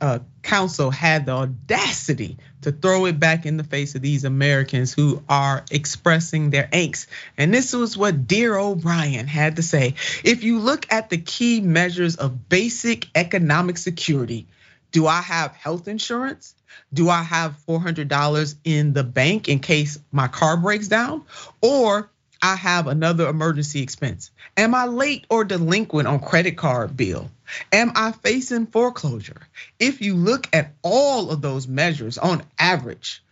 uh, 0.00 0.18
Council 0.42 0.90
had 0.90 1.26
the 1.26 1.32
audacity 1.32 2.36
to 2.62 2.72
throw 2.72 3.06
it 3.06 3.18
back 3.18 3.46
in 3.46 3.56
the 3.56 3.64
face 3.64 3.94
of 3.94 4.02
these 4.02 4.24
Americans 4.24 4.92
who 4.92 5.22
are 5.28 5.64
expressing 5.70 6.50
their 6.50 6.68
angst. 6.72 7.06
And 7.38 7.54
this 7.54 7.72
was 7.72 7.96
what 7.96 8.26
dear 8.26 8.56
O'Brien 8.56 9.26
had 9.26 9.56
to 9.56 9.62
say. 9.62 9.94
If 10.24 10.44
you 10.44 10.58
look 10.58 10.92
at 10.92 11.10
the 11.10 11.18
key 11.18 11.60
measures 11.60 12.16
of 12.16 12.48
basic 12.48 13.08
economic 13.14 13.78
security, 13.78 14.46
do 14.96 15.06
I 15.06 15.20
have 15.20 15.52
health 15.52 15.88
insurance? 15.88 16.54
Do 16.90 17.10
I 17.10 17.22
have 17.22 17.58
$400 17.68 18.54
in 18.64 18.94
the 18.94 19.04
bank 19.04 19.46
in 19.46 19.58
case 19.58 19.98
my 20.10 20.26
car 20.26 20.56
breaks 20.56 20.88
down? 20.88 21.26
Or 21.60 22.08
I 22.40 22.56
have 22.56 22.86
another 22.86 23.28
emergency 23.28 23.82
expense? 23.82 24.30
Am 24.56 24.74
I 24.74 24.86
late 24.86 25.26
or 25.28 25.44
delinquent 25.44 26.08
on 26.08 26.18
credit 26.18 26.56
card 26.56 26.96
bill? 26.96 27.30
Am 27.74 27.92
I 27.94 28.12
facing 28.12 28.68
foreclosure? 28.68 29.42
If 29.78 30.00
you 30.00 30.14
look 30.14 30.48
at 30.54 30.72
all 30.80 31.30
of 31.30 31.42
those 31.42 31.68
measures 31.68 32.16
on 32.16 32.42
average, 32.58 33.22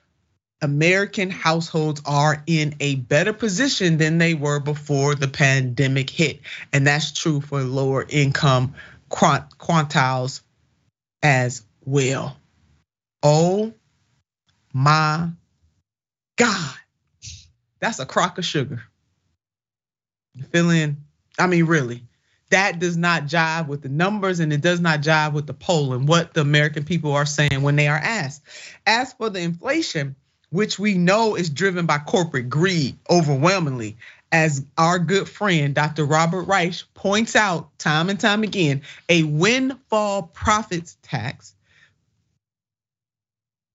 American 0.60 1.30
households 1.30 2.02
are 2.04 2.42
in 2.46 2.74
a 2.80 2.96
better 2.96 3.32
position 3.32 3.96
than 3.96 4.18
they 4.18 4.34
were 4.34 4.60
before 4.60 5.14
the 5.14 5.28
pandemic 5.28 6.10
hit. 6.10 6.40
And 6.74 6.86
that's 6.86 7.10
true 7.10 7.40
for 7.40 7.62
lower 7.62 8.04
income 8.06 8.74
quantiles 9.08 10.42
as 11.24 11.64
well. 11.84 12.36
Oh 13.22 13.72
my 14.72 15.30
God. 16.36 16.74
That's 17.80 17.98
a 17.98 18.06
crock 18.06 18.38
of 18.38 18.44
sugar. 18.44 18.82
Fill 20.52 20.70
in. 20.70 20.98
I 21.38 21.46
mean, 21.46 21.64
really, 21.64 22.04
that 22.50 22.78
does 22.78 22.96
not 22.96 23.24
jive 23.24 23.66
with 23.66 23.82
the 23.82 23.88
numbers 23.88 24.40
and 24.40 24.52
it 24.52 24.60
does 24.60 24.80
not 24.80 25.00
jive 25.00 25.32
with 25.32 25.46
the 25.46 25.54
poll 25.54 25.94
and 25.94 26.06
what 26.06 26.34
the 26.34 26.42
American 26.42 26.84
people 26.84 27.12
are 27.12 27.26
saying 27.26 27.62
when 27.62 27.76
they 27.76 27.88
are 27.88 27.96
asked. 27.96 28.42
As 28.86 29.12
for 29.14 29.30
the 29.30 29.40
inflation, 29.40 30.16
which 30.50 30.78
we 30.78 30.94
know 30.94 31.36
is 31.36 31.50
driven 31.50 31.86
by 31.86 31.98
corporate 31.98 32.48
greed 32.50 32.98
overwhelmingly, 33.08 33.96
as 34.34 34.66
our 34.76 34.98
good 34.98 35.28
friend 35.28 35.76
Dr. 35.76 36.04
Robert 36.04 36.42
Reich 36.42 36.82
points 36.92 37.36
out 37.36 37.78
time 37.78 38.10
and 38.10 38.18
time 38.18 38.42
again, 38.42 38.82
a 39.08 39.22
windfall 39.22 40.22
profits 40.24 40.96
tax 41.02 41.54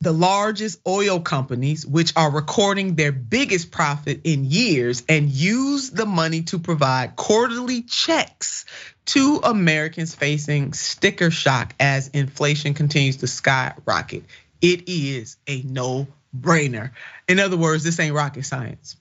the 0.01 0.11
largest 0.13 0.79
oil 0.87 1.19
companies, 1.19 1.85
which 1.85 2.13
are 2.15 2.31
recording 2.31 2.95
their 2.95 3.11
biggest 3.11 3.69
profit 3.69 4.21
in 4.23 4.45
years, 4.45 5.03
and 5.09 5.29
use 5.29 5.89
the 5.89 6.05
money 6.05 6.43
to 6.43 6.57
provide 6.57 7.17
quarterly 7.17 7.81
checks 7.81 8.65
to 9.05 9.41
Americans 9.43 10.15
facing 10.15 10.71
sticker 10.71 11.31
shock 11.31 11.73
as 11.79 12.07
inflation 12.09 12.73
continues 12.73 13.17
to 13.17 13.27
skyrocket. 13.27 14.23
It 14.61 14.87
is 14.87 15.35
a 15.47 15.63
no 15.63 16.07
brainer. 16.37 16.91
In 17.27 17.39
other 17.39 17.57
words, 17.57 17.83
this 17.83 17.99
ain't 17.99 18.15
rocket 18.15 18.45
science. 18.45 18.95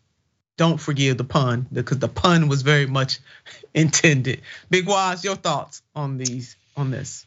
Don't 0.59 0.79
forgive 0.79 1.17
the 1.17 1.25
pun 1.25 1.67
because 1.73 2.00
the 2.00 2.09
pun 2.09 2.49
was 2.49 2.62
very 2.62 2.87
much 2.87 3.21
intended. 3.75 4.43
Big 4.69 4.87
Wise, 4.87 5.25
your 5.25 5.37
thoughts 5.37 5.83
on 5.95 6.19
these 6.19 6.57
on 6.77 6.91
this? 6.91 7.25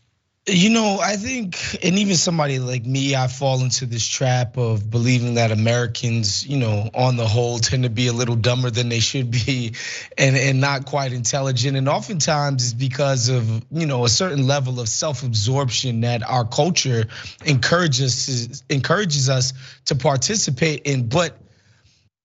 You 0.47 0.71
know, 0.71 0.97
I 0.99 1.17
think, 1.17 1.55
and 1.83 1.99
even 1.99 2.15
somebody 2.15 2.57
like 2.57 2.83
me, 2.83 3.15
I 3.15 3.27
fall 3.27 3.61
into 3.61 3.85
this 3.85 4.05
trap 4.05 4.57
of 4.57 4.89
believing 4.89 5.35
that 5.35 5.51
Americans, 5.51 6.45
you 6.45 6.57
know, 6.57 6.89
on 6.95 7.15
the 7.15 7.27
whole, 7.27 7.59
tend 7.59 7.83
to 7.83 7.91
be 7.91 8.07
a 8.07 8.13
little 8.13 8.35
dumber 8.35 8.71
than 8.71 8.89
they 8.89 8.99
should 8.99 9.29
be, 9.31 9.75
and 10.17 10.35
and 10.35 10.59
not 10.59 10.85
quite 10.85 11.13
intelligent. 11.13 11.77
And 11.77 11.87
oftentimes, 11.87 12.63
it's 12.63 12.73
because 12.73 13.29
of 13.29 13.63
you 13.71 13.85
know 13.85 14.03
a 14.03 14.09
certain 14.09 14.45
level 14.45 14.81
of 14.81 14.89
self-absorption 14.89 16.01
that 16.01 16.21
our 16.27 16.43
culture 16.43 17.05
encourages 17.45 18.63
encourages 18.67 19.29
us 19.29 19.53
to 19.85 19.95
participate 19.95 20.81
in. 20.81 21.07
But 21.07 21.37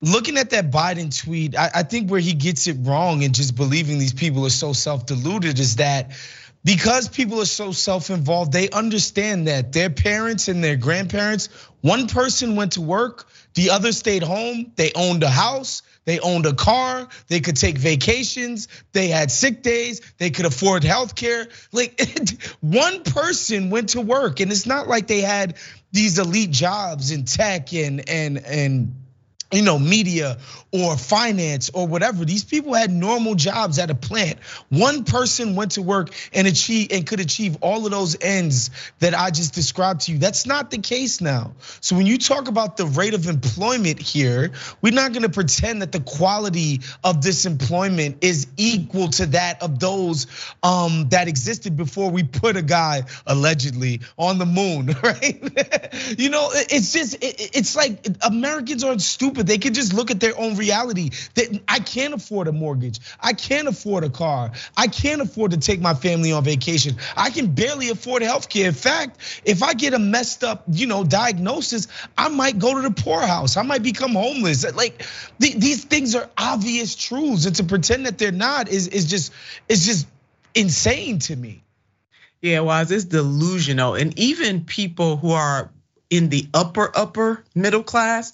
looking 0.01 0.37
at 0.37 0.51
that 0.51 0.71
Biden 0.71 1.17
tweet, 1.25 1.57
I, 1.57 1.71
I 1.77 1.83
think 1.83 2.11
where 2.11 2.21
he 2.21 2.35
gets 2.35 2.67
it 2.67 2.77
wrong 2.81 3.25
and 3.25 3.35
just 3.35 3.57
believing 3.57 3.99
these 3.99 4.13
people 4.13 4.47
are 4.47 4.51
so 4.51 4.73
self-deluded 4.73 5.59
is 5.59 5.77
that 5.77 6.13
because 6.65 7.09
people 7.09 7.41
are 7.41 7.47
so 7.47 7.71
self-involved, 7.71 8.53
they 8.53 8.69
understand 8.71 9.47
that 9.47 9.73
their 9.73 9.89
parents 9.89 10.49
and 10.49 10.65
their 10.65 10.77
grandparents, 10.77 11.49
one 11.81 12.09
person 12.09 12.57
went 12.57 12.73
to 12.73 12.81
work, 12.81 13.29
the 13.55 13.71
other 13.71 13.93
stayed 13.93 14.25
home, 14.25 14.73
they 14.75 14.91
owned 14.97 15.23
a 15.23 15.31
house, 15.31 15.83
they 16.07 16.19
owned 16.19 16.45
a 16.45 16.55
car, 16.55 17.09
they 17.29 17.41
could 17.41 17.57
take 17.57 17.79
vacations, 17.79 18.67
they 18.93 19.09
had 19.09 19.31
sick 19.31 19.63
days, 19.63 20.01
they 20.19 20.31
could 20.31 20.45
afford 20.45 20.83
health 20.83 21.15
care. 21.15 21.47
Like 21.71 22.01
one 22.61 23.05
person 23.05 23.71
went 23.71 23.91
to 23.91 24.01
work 24.01 24.41
and 24.41 24.51
it's 24.51 24.67
not 24.67 24.89
like 24.89 25.07
they 25.07 25.21
had 25.21 25.57
these 25.93 26.19
elite 26.19 26.51
jobs 26.51 27.13
in 27.13 27.25
tech 27.25 27.73
and 27.73 28.09
and 28.09 28.39
and 28.39 29.06
you 29.53 29.63
know, 29.63 29.79
media 29.79 30.39
or 30.73 30.97
finance 30.97 31.71
or 31.73 31.87
whatever. 31.87 32.25
These 32.25 32.45
people 32.45 32.75
had 32.75 32.91
normal 32.91 33.35
jobs 33.35 33.79
at 33.79 33.91
a 33.91 33.95
plant. 33.95 34.41
One 34.69 35.05
person 35.05 35.55
went 35.55 35.73
to 35.73 35.83
work 35.83 36.13
and 36.33 36.47
achieve 36.47 36.89
and 36.91 37.07
could 37.07 37.21
achieve 37.21 37.59
all 37.61 37.85
of 37.87 37.93
those 37.93 38.17
ends 38.21 38.71
that 38.99 39.15
I 39.15 39.31
just 39.31 39.55
described 39.55 40.03
to 40.03 40.13
you. 40.13 40.19
That's 40.19 40.47
not 40.47 40.71
the 40.71 40.79
case 40.79 41.21
now. 41.21 41.55
So 41.81 41.97
when 41.97 42.07
you 42.07 42.19
talk 42.19 42.49
about 42.49 42.77
the 42.77 42.87
rate 42.87 43.15
of 43.15 43.27
employment 43.29 44.01
here, 44.01 44.53
we're 44.83 44.93
not 44.93 45.13
going 45.13 45.23
to 45.23 45.29
pretend 45.29 45.83
that 45.83 45.93
the 45.93 46.01
quality 46.01 46.81
of 47.05 47.23
this 47.23 47.47
employment 47.47 48.19
is 48.23 48.49
equal 48.57 49.09
to 49.09 49.27
that 49.27 49.63
of 49.63 49.79
those 49.79 50.27
um, 50.63 51.09
that 51.11 51.29
existed 51.29 51.77
before 51.77 52.11
we 52.11 52.25
put 52.25 52.57
a 52.57 52.63
guy 52.63 53.05
allegedly 53.27 54.01
on 54.19 54.39
the 54.39 54.47
moon, 54.47 54.87
right? 55.03 55.41
you 56.19 56.31
know, 56.31 56.51
it's 56.53 56.93
just 56.93 57.17
it's 57.21 57.77
like 57.77 58.07
Americans 58.23 58.83
aren't 58.83 59.03
stupid 59.03 59.36
stupid. 59.37 59.47
They 59.47 59.59
can 59.59 59.75
just 59.75 59.93
look 59.93 60.11
at 60.11 60.21
their 60.21 60.39
own 60.39 60.57
reality. 60.57 61.11
That 61.35 61.61
I 61.69 61.79
can't 61.79 62.15
afford 62.15 62.49
a 62.49 62.53
mortgage. 62.53 63.01
I 63.21 63.33
can't 63.33 63.69
afford 63.69 64.05
a 64.05 64.11
car. 64.11 64.53
I 64.77 64.87
can't 64.87 65.21
afford 65.21 65.53
to 65.53 65.59
take 65.59 65.81
my 65.81 65.95
family 65.95 66.33
on 66.33 66.45
vacation. 66.45 66.97
I 67.17 67.31
can 67.31 67.49
barely 67.55 67.91
afford 67.91 68.23
health 68.23 68.49
care. 68.49 68.67
In 68.67 68.75
fact, 68.75 69.43
if 69.45 69.63
I 69.63 69.75
get 69.75 69.95
a 69.95 69.99
messed 69.99 70.45
up, 70.45 70.65
you 70.71 70.87
know, 70.87 71.05
diagnosis, 71.05 71.89
I 72.17 72.29
might 72.29 72.59
go 72.59 72.75
to 72.75 72.89
the 72.89 73.03
poorhouse. 73.03 73.57
I 73.57 73.63
might 73.63 73.83
become 73.83 74.13
homeless. 74.13 74.65
Like 74.75 75.05
these 75.39 75.85
things 75.85 76.15
are 76.15 76.29
obvious 76.37 76.95
truths, 76.95 77.47
and 77.47 77.57
to 77.57 77.65
pretend 77.65 78.07
that 78.07 78.19
they're 78.19 78.33
not 78.33 78.69
is 78.69 78.89
is 78.89 79.07
just 79.07 79.33
is 79.69 79.87
just 79.87 80.07
insane 80.55 81.19
to 81.21 81.37
me. 81.37 81.63
Yeah, 82.43 82.61
well, 82.61 82.83
it's 82.83 83.05
delusional, 83.05 83.95
and 83.95 84.17
even 84.19 84.65
people 84.65 85.17
who 85.17 85.33
are 85.33 85.71
in 86.09 86.29
the 86.29 86.47
upper 86.55 86.93
upper 86.95 87.43
middle 87.55 87.83
class 87.83 88.33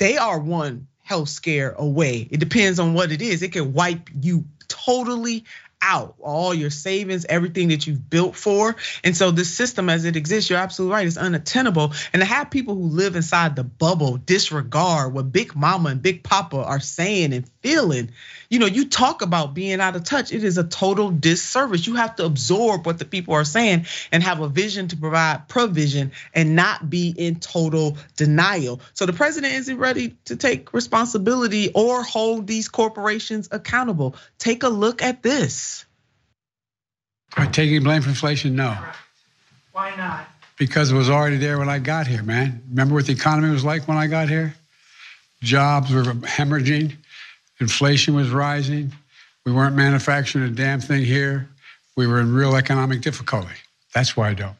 they 0.00 0.16
are 0.16 0.40
one 0.40 0.88
health 1.04 1.28
scare 1.28 1.72
away. 1.72 2.26
It 2.30 2.40
depends 2.40 2.80
on 2.80 2.94
what 2.94 3.12
it 3.12 3.22
is. 3.22 3.42
It 3.42 3.52
can 3.52 3.74
wipe 3.74 4.08
you 4.20 4.46
totally 4.66 5.44
out 5.82 6.14
all 6.20 6.52
your 6.52 6.70
savings, 6.70 7.24
everything 7.28 7.68
that 7.68 7.86
you've 7.86 8.08
built 8.10 8.36
for. 8.36 8.76
And 9.04 9.16
so 9.16 9.30
this 9.30 9.52
system 9.52 9.88
as 9.88 10.04
it 10.04 10.16
exists, 10.16 10.50
you're 10.50 10.58
absolutely 10.58 10.94
right, 10.94 11.06
it's 11.06 11.16
unattainable. 11.16 11.92
And 12.12 12.20
to 12.20 12.26
have 12.26 12.50
people 12.50 12.74
who 12.74 12.84
live 12.84 13.16
inside 13.16 13.56
the 13.56 13.64
bubble 13.64 14.16
disregard 14.16 15.12
what 15.12 15.32
big 15.32 15.54
mama 15.54 15.90
and 15.90 16.02
big 16.02 16.22
papa 16.22 16.58
are 16.58 16.80
saying 16.80 17.32
and 17.32 17.48
feeling 17.62 18.10
you 18.50 18.58
know, 18.58 18.66
you 18.66 18.88
talk 18.88 19.22
about 19.22 19.54
being 19.54 19.80
out 19.80 19.94
of 19.94 20.02
touch. 20.02 20.32
It 20.32 20.42
is 20.42 20.58
a 20.58 20.64
total 20.64 21.10
disservice. 21.10 21.86
You 21.86 21.94
have 21.94 22.16
to 22.16 22.24
absorb 22.24 22.84
what 22.84 22.98
the 22.98 23.04
people 23.04 23.34
are 23.34 23.44
saying 23.44 23.86
and 24.10 24.24
have 24.24 24.40
a 24.40 24.48
vision 24.48 24.88
to 24.88 24.96
provide 24.96 25.46
provision 25.46 26.10
and 26.34 26.56
not 26.56 26.90
be 26.90 27.14
in 27.16 27.36
total 27.36 27.96
denial. 28.16 28.80
So 28.92 29.06
the 29.06 29.12
president 29.12 29.54
isn't 29.54 29.78
ready 29.78 30.16
to 30.24 30.34
take 30.34 30.74
responsibility 30.74 31.70
or 31.72 32.02
hold 32.02 32.48
these 32.48 32.68
corporations 32.68 33.48
accountable. 33.52 34.16
Take 34.38 34.64
a 34.64 34.68
look 34.68 35.00
at 35.00 35.22
this. 35.22 35.84
Are 37.36 37.46
taking 37.46 37.84
blame 37.84 38.02
for 38.02 38.08
inflation? 38.08 38.56
No. 38.56 38.76
Why 39.70 39.94
not? 39.94 40.26
because 40.60 40.92
it 40.92 40.94
was 40.94 41.08
already 41.08 41.38
there 41.38 41.58
when 41.58 41.70
I 41.70 41.78
got 41.78 42.06
here, 42.06 42.22
man. 42.22 42.62
Remember 42.68 42.94
what 42.94 43.06
the 43.06 43.14
economy 43.14 43.50
was 43.50 43.64
like 43.64 43.88
when 43.88 43.96
I 43.96 44.08
got 44.08 44.28
here? 44.28 44.54
Jobs 45.42 45.90
were 45.90 46.02
hemorrhaging, 46.02 46.96
inflation 47.60 48.14
was 48.14 48.30
rising. 48.30 48.92
We 49.44 49.52
weren't 49.52 49.76
manufacturing 49.76 50.44
a 50.44 50.50
damn 50.50 50.80
thing 50.80 51.04
here. 51.04 51.48
We 51.96 52.06
were 52.06 52.20
in 52.20 52.32
real 52.32 52.56
economic 52.56 53.02
difficulty. 53.02 53.54
That's 53.94 54.16
why 54.16 54.30
I 54.30 54.34
don't. 54.34 54.56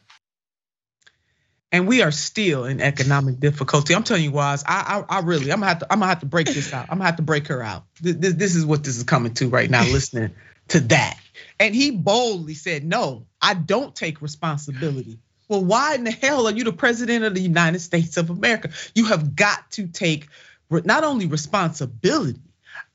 And 1.71 1.87
we 1.87 2.01
are 2.01 2.11
still 2.11 2.65
in 2.65 2.81
economic 2.81 3.39
difficulty. 3.39 3.95
I'm 3.95 4.03
telling 4.03 4.23
you, 4.23 4.31
Waz, 4.31 4.63
I, 4.67 5.03
I, 5.09 5.17
I 5.17 5.19
really, 5.21 5.51
I'm 5.51 5.59
gonna 5.59 5.67
have 5.67 5.79
to, 5.79 5.87
I'm 5.91 5.99
gonna 5.99 6.09
have 6.09 6.19
to 6.19 6.25
break 6.25 6.47
this 6.47 6.73
out. 6.73 6.87
I'm 6.89 6.97
gonna 6.97 7.05
have 7.05 7.15
to 7.15 7.21
break 7.21 7.47
her 7.47 7.63
out. 7.63 7.85
This, 8.01 8.33
this 8.33 8.55
is 8.55 8.65
what 8.65 8.83
this 8.83 8.97
is 8.97 9.03
coming 9.03 9.33
to 9.35 9.47
right 9.47 9.69
now. 9.69 9.83
listening 9.85 10.31
to 10.67 10.81
that, 10.81 11.17
and 11.61 11.73
he 11.73 11.91
boldly 11.91 12.55
said, 12.55 12.83
"No, 12.83 13.25
I 13.41 13.53
don't 13.53 13.95
take 13.95 14.21
responsibility." 14.21 15.19
Well, 15.47 15.63
why 15.63 15.95
in 15.95 16.03
the 16.03 16.11
hell 16.11 16.47
are 16.47 16.51
you 16.51 16.65
the 16.65 16.73
president 16.73 17.23
of 17.23 17.35
the 17.35 17.41
United 17.41 17.79
States 17.79 18.17
of 18.17 18.29
America? 18.29 18.69
You 18.93 19.05
have 19.05 19.35
got 19.35 19.71
to 19.71 19.87
take 19.87 20.27
not 20.69 21.05
only 21.05 21.25
responsibility, 21.25 22.39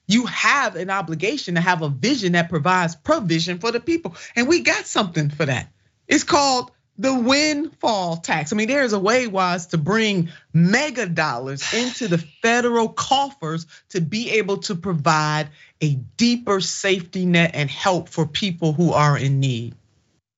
you 0.06 0.26
have 0.26 0.76
an 0.76 0.90
obligation 0.90 1.56
to 1.56 1.60
have 1.60 1.82
a 1.82 1.88
vision 1.88 2.32
that 2.32 2.48
provides 2.48 2.94
provision 2.96 3.58
for 3.58 3.72
the 3.72 3.80
people. 3.80 4.14
And 4.34 4.48
we 4.48 4.60
got 4.60 4.86
something 4.86 5.30
for 5.30 5.46
that. 5.46 5.70
It's 6.06 6.24
called 6.24 6.70
the 6.98 7.14
windfall 7.14 8.16
tax. 8.16 8.52
I 8.52 8.56
mean, 8.56 8.68
there's 8.68 8.92
a 8.92 8.98
way 8.98 9.26
was 9.26 9.66
to 9.68 9.78
bring 9.78 10.30
mega 10.52 11.06
dollars 11.06 11.74
into 11.74 12.08
the 12.08 12.18
federal 12.18 12.88
coffers 12.88 13.66
to 13.90 14.00
be 14.00 14.30
able 14.32 14.58
to 14.58 14.74
provide 14.74 15.50
a 15.80 15.94
deeper 16.16 16.60
safety 16.60 17.26
net 17.26 17.50
and 17.54 17.70
help 17.70 18.08
for 18.08 18.26
people 18.26 18.72
who 18.72 18.92
are 18.92 19.18
in 19.18 19.40
need. 19.40 19.74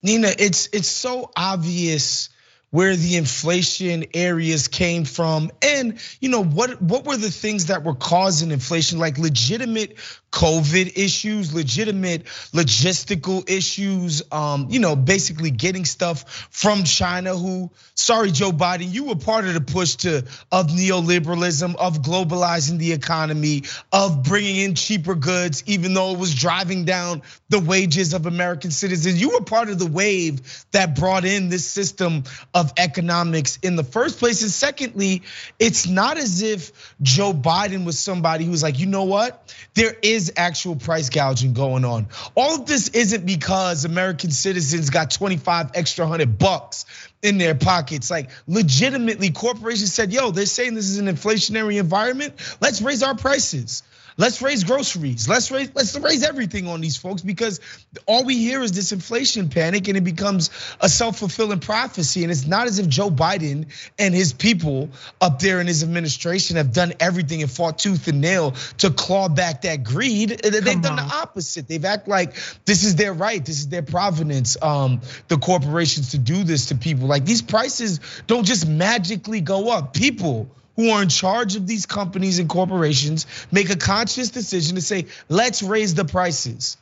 Nina, 0.03 0.33
it's 0.37 0.69
it's 0.73 0.89
so 0.89 1.31
obvious 1.37 2.31
where 2.71 2.95
the 2.97 3.17
inflation 3.17 4.05
areas 4.15 4.69
came 4.69 5.05
from. 5.05 5.51
And 5.63 5.99
you 6.21 6.29
know 6.29 6.45
what 6.45 6.81
what 6.83 7.05
were 7.05 7.17
the 7.17 7.31
things 7.31 7.67
that 7.67 7.85
were 7.85 7.95
causing 7.95 8.51
inflation? 8.51 8.99
Like 8.99 9.19
legitimate 9.19 9.99
COVID 10.31 10.97
issues, 10.97 11.55
legitimate 11.55 12.25
logistical 12.53 13.49
issues, 13.49 14.23
um, 14.31 14.67
you 14.71 14.79
know, 14.79 14.95
basically 14.95 15.51
getting 15.51 15.85
stuff 15.85 16.49
from 16.51 16.85
China. 16.85 17.37
Who, 17.37 17.71
sorry, 17.95 18.31
Joe 18.31 18.53
Biden, 18.53 18.93
you 18.93 19.05
were 19.05 19.17
part 19.17 19.47
of 19.47 19.55
the 19.55 19.61
push 19.61 19.97
to 19.97 20.25
of 20.53 20.69
neoliberalism, 20.69 21.77
of 21.77 22.03
globalizing 22.03 22.79
the 22.79 22.93
economy, 22.93 23.63
of 23.93 24.23
bringing 24.23 24.57
in 24.57 24.75
cheaper 24.75 25.15
goods, 25.15 25.63
even 25.67 25.95
though 25.95 26.13
it 26.13 26.19
was 26.19 26.35
driving 26.35 26.85
down 26.85 27.23
the 27.49 27.61
wages 27.61 28.13
of 28.13 28.27
American 28.27 28.71
citizens. 28.71 29.21
You 29.21 29.31
were 29.31 29.41
part 29.41 29.71
of 29.71 29.79
the 29.79 29.87
wave 29.87 30.67
that 30.73 30.95
brought 30.95 31.25
in 31.25 31.49
this 31.49 31.67
system 31.67 32.25
of 32.53 32.73
economics 32.77 33.59
in 33.63 33.77
the 33.77 33.85
first 33.85 34.19
place. 34.19 34.43
And 34.43 34.51
secondly, 34.51 35.23
it's 35.59 35.87
not 35.87 36.19
as 36.19 36.43
if 36.43 36.95
Joe 37.01 37.33
Biden 37.33 37.85
was 37.85 37.99
somebody 37.99 38.45
who 38.45 38.51
was 38.51 38.63
like, 38.63 38.79
you 38.79 38.87
know 38.87 39.05
what, 39.05 39.55
there 39.75 39.95
is 40.03 40.18
is 40.19 40.33
actual 40.37 40.77
price 40.77 41.09
gouging 41.09 41.55
going 41.55 41.85
on. 41.85 42.09
All 42.35 42.57
of 42.61 42.67
this 42.67 42.89
isn't 42.89 43.25
because 43.25 43.85
American 43.85 44.31
citizens 44.31 44.91
got 44.91 45.11
25 45.11 45.71
extra 45.75 46.07
hundred 46.07 46.39
bucks 46.39 46.85
in 47.23 47.39
their 47.39 47.55
pockets. 47.55 48.11
Like 48.11 48.31
legitimately, 48.47 49.31
corporations 49.31 49.95
said, 49.95 50.13
yo, 50.13 50.31
they're 50.31 50.47
saying 50.47 50.75
this 50.75 50.89
is 50.89 50.99
an 50.99 51.07
inflationary 51.07 51.79
environment. 51.79 52.35
Let's 52.61 52.83
raise 52.83 53.03
our 53.03 53.17
prices. 53.17 53.83
Let's 54.19 54.43
raise 54.43 54.65
groceries. 54.65 55.29
Let's 55.29 55.49
raise 55.53 55.71
let's 55.77 55.97
raise 55.97 56.25
everything 56.25 56.67
on 56.67 56.81
these 56.81 56.97
folks 56.97 57.23
because 57.23 57.61
all 58.05 58.25
we 58.25 58.37
hear 58.37 58.61
is 58.63 58.73
this 58.73 58.91
inflation 58.91 59.49
panic 59.49 59.87
and 59.87 59.97
it 59.97 60.03
becomes 60.03 60.51
a 60.81 60.89
self-fulfilling 60.89 61.61
prophecy. 61.61 62.25
And 62.25 62.33
it's 62.33 62.45
not 62.45 62.67
as 62.67 62.81
if 62.81 62.89
Joe 62.89 63.11
Biden 63.11 63.67
and 63.97 64.13
his 64.13 64.33
people 64.33 64.91
up 65.21 65.39
there 65.39 65.61
in 65.61 65.69
his 65.69 65.85
administration 65.85 66.57
have 66.57 66.73
done 66.73 66.95
everything 66.99 67.43
and 67.43 67.51
fought 67.51 67.79
tooth 67.79 68.09
and 68.09 68.21
nail 68.21 68.57
to 68.79 68.91
claw 68.91 69.29
back 69.29 69.63
that 69.63 69.85
greed. 69.85 70.43
Come 70.43 70.51
They've 70.51 70.83
done 70.83 70.99
on. 70.99 71.09
the 71.09 71.15
opposite. 71.15 71.69
They've 71.69 71.85
act 71.85 72.09
like 72.09 72.35
this 72.65 72.83
is 72.83 72.97
their 72.97 73.13
right, 73.13 73.45
this 73.45 73.61
is 73.61 73.69
their 73.69 73.83
provenance. 73.83 74.57
Um, 74.61 75.01
the 75.29 75.39
corporations 75.39 76.11
to 76.11 76.19
do 76.19 76.43
this 76.43 76.67
to 76.67 76.75
people. 76.75 77.07
Like 77.07 77.25
these 77.25 77.43
prices 77.43 78.01
don't 78.27 78.45
just 78.45 78.67
magically 78.67 79.41
go 79.41 79.71
up. 79.71 79.95
People 79.95 80.51
who 80.79 80.91
are 80.91 81.03
in 81.03 81.09
charge 81.09 81.57
of 81.57 81.67
these 81.67 81.87
companies 81.87 82.39
and 82.39 82.49
corporations 82.49 83.27
make 83.51 83.69
a 83.69 83.77
conscious 83.77 84.31
decision 84.31 84.77
to 84.77 84.81
say, 84.81 85.07
let's 85.29 85.61
raise 85.61 85.93
the 85.97 86.05
prices. 86.05 86.77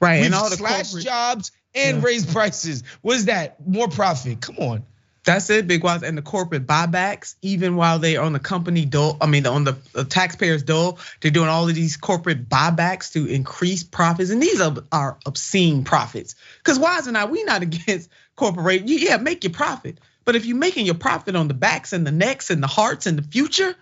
Right, 0.00 0.16
We've 0.16 0.26
and 0.26 0.34
all 0.34 0.50
the 0.50 0.56
slash 0.56 0.88
corporate- 0.90 1.04
jobs 1.04 1.52
and 1.72 1.98
yeah. 1.98 2.04
raise 2.04 2.26
prices. 2.26 2.82
What 3.02 3.16
is 3.18 3.26
that? 3.26 3.64
More 3.64 3.86
profit. 3.86 4.40
Come 4.40 4.56
on. 4.58 4.82
That's 5.22 5.48
it, 5.48 5.68
Big 5.68 5.84
Waz, 5.84 6.02
and 6.02 6.18
the 6.18 6.22
corporate 6.22 6.66
buybacks, 6.66 7.36
even 7.40 7.76
while 7.76 8.00
they 8.00 8.16
are 8.16 8.24
on 8.24 8.32
the 8.32 8.40
company 8.40 8.84
dole, 8.84 9.16
I 9.20 9.26
mean, 9.26 9.46
on 9.46 9.62
the 9.62 9.76
taxpayers' 10.08 10.64
dole, 10.64 10.98
they're 11.20 11.30
doing 11.30 11.48
all 11.48 11.68
of 11.68 11.74
these 11.74 11.98
corporate 11.98 12.48
buybacks 12.48 13.12
to 13.12 13.26
increase 13.26 13.84
profits, 13.84 14.30
and 14.30 14.42
these 14.42 14.60
are, 14.60 14.74
are 14.90 15.18
obscene 15.24 15.84
profits. 15.84 16.34
Because 16.58 16.80
Waz 16.80 17.06
and 17.06 17.16
I, 17.16 17.26
we 17.26 17.44
not 17.44 17.62
against 17.62 18.10
corporate. 18.34 18.88
Yeah, 18.88 19.18
make 19.18 19.44
your 19.44 19.52
profit, 19.52 19.98
but 20.24 20.36
if 20.36 20.46
you're 20.46 20.56
making 20.56 20.86
your 20.86 20.94
profit 20.94 21.36
on 21.36 21.48
the 21.48 21.54
backs 21.54 21.92
and 21.92 22.06
the 22.06 22.12
necks 22.12 22.50
and 22.50 22.62
the 22.62 22.66
hearts 22.68 23.06
and 23.06 23.18
the 23.18 23.22
future 23.22 23.74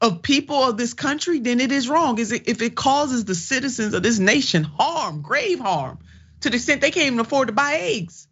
of 0.00 0.22
people 0.22 0.62
of 0.62 0.76
this 0.76 0.94
country, 0.94 1.40
then 1.40 1.60
it 1.60 1.72
is 1.72 1.88
wrong. 1.88 2.18
Is 2.18 2.32
if 2.32 2.62
it 2.62 2.74
causes 2.74 3.24
the 3.24 3.34
citizens 3.34 3.94
of 3.94 4.02
this 4.02 4.18
nation 4.18 4.64
harm, 4.64 5.22
grave 5.22 5.58
harm, 5.58 5.98
to 6.40 6.50
the 6.50 6.56
extent 6.56 6.80
they 6.80 6.90
can't 6.90 7.06
even 7.06 7.20
afford 7.20 7.48
to 7.48 7.54
buy 7.54 7.74
eggs, 7.74 8.28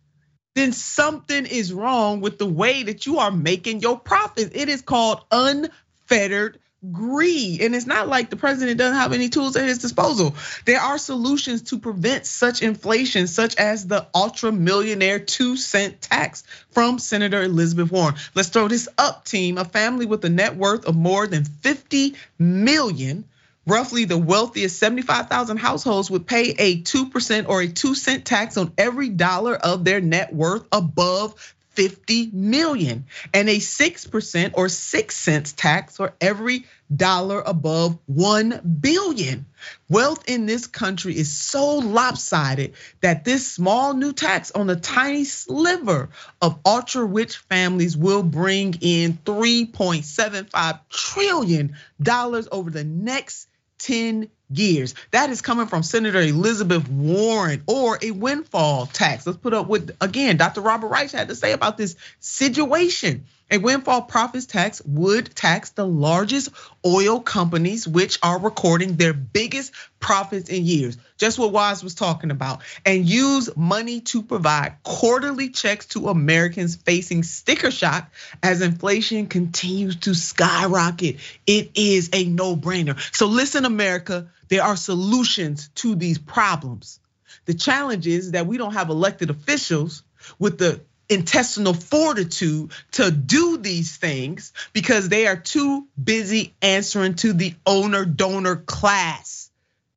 then 0.55 0.73
something 0.73 1.47
is 1.47 1.73
wrong 1.73 2.21
with 2.21 2.39
the 2.39 2.47
way 2.47 2.85
that 2.85 3.07
you 3.07 3.19
are 3.19 3.31
making 3.31 3.81
your 3.81 3.99
profits. 3.99 4.51
It 4.55 4.69
is 4.69 4.83
called 4.83 5.25
unfettered 5.31 6.59
greed. 6.93 7.61
And 7.61 7.75
it's 7.75 7.87
not 7.87 8.09
like 8.09 8.31
the 8.31 8.37
president 8.37 8.79
doesn't 8.79 8.99
have 8.99 9.13
any 9.13 9.29
tools 9.29 9.57
at 9.57 9.67
his 9.67 9.79
disposal. 9.79 10.35
There 10.65 10.81
are 10.81 10.99
solutions 10.99 11.63
to 11.63 11.79
prevent 11.79 12.27
such 12.27 12.63
inflation, 12.63 13.27
such 13.27 13.57
as 13.57 13.87
the 13.87 14.07
ultra 14.15 14.53
millionaire 14.53 15.19
two 15.19 15.57
cent 15.57 16.01
tax 16.01 16.45
from 16.71 16.99
Senator 16.99 17.43
Elizabeth 17.43 17.91
Warren. 17.91 18.17
Let's 18.35 18.49
throw 18.49 18.69
this 18.69 18.89
up, 18.99 19.25
team. 19.25 19.59
A 19.59 19.65
family 19.65 20.07
with 20.07 20.25
a 20.25 20.29
net 20.29 20.57
worth 20.57 20.87
of 20.87 20.97
more 20.97 21.27
than 21.27 21.45
50 21.45 22.15
million. 22.39 23.25
Roughly 23.67 24.05
the 24.05 24.17
wealthiest 24.17 24.79
75,000 24.79 25.57
households 25.57 26.09
would 26.09 26.25
pay 26.25 26.51
a 26.51 26.83
2% 26.83 27.49
or 27.49 27.63
a 27.63 27.67
2 27.67 27.95
cent 27.97 28.25
tax 28.25 28.57
on 28.57 28.73
every 28.79 29.09
dollar 29.09 29.57
of 29.57 29.85
their 29.85 30.01
net 30.01 30.33
worth 30.33 30.65
above 30.71 31.56
50 31.77 32.31
million 32.33 33.05
and 33.33 33.49
a 33.49 33.57
6% 33.57 34.51
or 34.55 34.69
6 34.69 35.17
cents 35.17 35.53
tax 35.53 35.97
for 35.97 36.15
every 36.21 36.65
dollar 36.95 37.43
above 37.45 37.99
1 38.07 38.79
billion. 38.81 39.47
Wealth 39.89 40.25
in 40.29 40.47
this 40.47 40.67
country 40.67 41.17
is 41.17 41.31
so 41.33 41.79
lopsided 41.79 42.75
that 43.03 43.25
this 43.25 43.47
small 43.47 43.95
new 43.95 44.13
tax 44.13 44.51
on 44.53 44.71
a 44.71 44.77
tiny 44.77 45.25
sliver 45.25 46.09
of 46.41 46.59
ultra 46.65 47.05
rich 47.05 47.37
families 47.37 47.97
will 47.97 48.23
bring 48.23 48.75
in 48.81 49.19
3.75 49.25 50.81
trillion 50.89 51.77
dollars 52.01 52.49
over 52.51 52.71
the 52.71 52.85
next 52.85 53.49
10 53.79 54.29
years. 54.51 54.95
That 55.11 55.31
is 55.31 55.43
coming 55.43 55.67
from 55.67 55.83
Senator 55.83 56.21
Elizabeth 56.21 56.89
Warren 56.89 57.63
or 57.67 57.99
a 58.01 58.11
windfall 58.11 58.87
tax. 58.87 59.27
Let's 59.27 59.39
put 59.39 59.55
up 59.55 59.69
with, 59.69 59.97
again, 60.01 60.37
Dr. 60.37 60.61
Robert 60.61 60.89
Reich 60.89 61.11
had 61.13 61.29
to 61.29 61.35
say 61.35 61.53
about 61.53 61.77
this 61.77 61.97
situation. 62.21 63.27
A 63.49 63.59
windfall 63.59 64.03
profits 64.03 64.47
tax 64.47 64.83
would 64.85 65.33
tax 65.33 65.71
the 65.71 65.87
largest 65.87 66.49
oil 66.85 67.21
companies, 67.21 67.87
which 67.87 68.19
are 68.21 68.41
recording 68.41 68.97
their 68.97 69.13
biggest 69.13 69.73
profits 70.01 70.49
in 70.49 70.65
years. 70.65 70.99
Just 71.17 71.39
what 71.39 71.53
Wise 71.53 71.85
was 71.85 71.95
talking 71.95 72.33
about. 72.33 72.63
And 72.85 73.09
use 73.09 73.57
money 73.57 74.01
to 74.01 74.23
provide 74.23 74.79
quarterly 74.83 75.51
checks 75.51 75.87
to 75.87 76.09
Americans 76.09 76.75
facing 76.75 77.23
sticker 77.23 77.71
shock 77.71 78.11
as 78.43 78.63
inflation 78.63 79.29
continues 79.29 79.95
to 79.97 80.15
skyrocket. 80.15 81.19
It 81.47 81.71
is 81.77 82.11
a 82.13 82.25
no 82.25 82.57
brainer. 82.57 82.99
So, 83.15 83.27
listen, 83.27 83.65
America, 83.65 84.27
there 84.49 84.63
are 84.63 84.77
solutions 84.77 85.69
to 85.77 85.95
these 85.95 86.19
problems. 86.19 87.01
The 87.47 87.55
challenge 87.55 88.07
is 88.07 88.33
that 88.33 88.47
we 88.47 88.59
don't 88.59 88.73
have 88.75 88.91
elected 88.91 89.31
officials 89.31 90.03
with 90.39 90.59
the 90.59 90.81
intestinal 91.09 91.75
fortitude 91.75 92.73
to 92.93 93.11
do 93.11 93.59
these 93.59 93.97
things 93.97 94.53
because 94.73 95.09
they 95.09 95.27
are 95.27 95.37
too 95.37 95.87
busy 96.03 96.55
answering 96.61 97.15
to 97.15 97.33
the 97.33 97.55
owner 97.65 98.05
donor 98.05 98.57
class. 98.57 99.51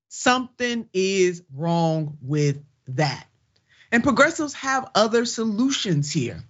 Something 0.10 0.88
is 0.94 1.44
wrong 1.56 2.18
with 2.22 2.64
that. 2.90 3.26
And 3.92 4.04
progressives 4.04 4.54
have 4.54 4.92
other 4.94 5.26
solutions 5.26 6.12
here. 6.12 6.44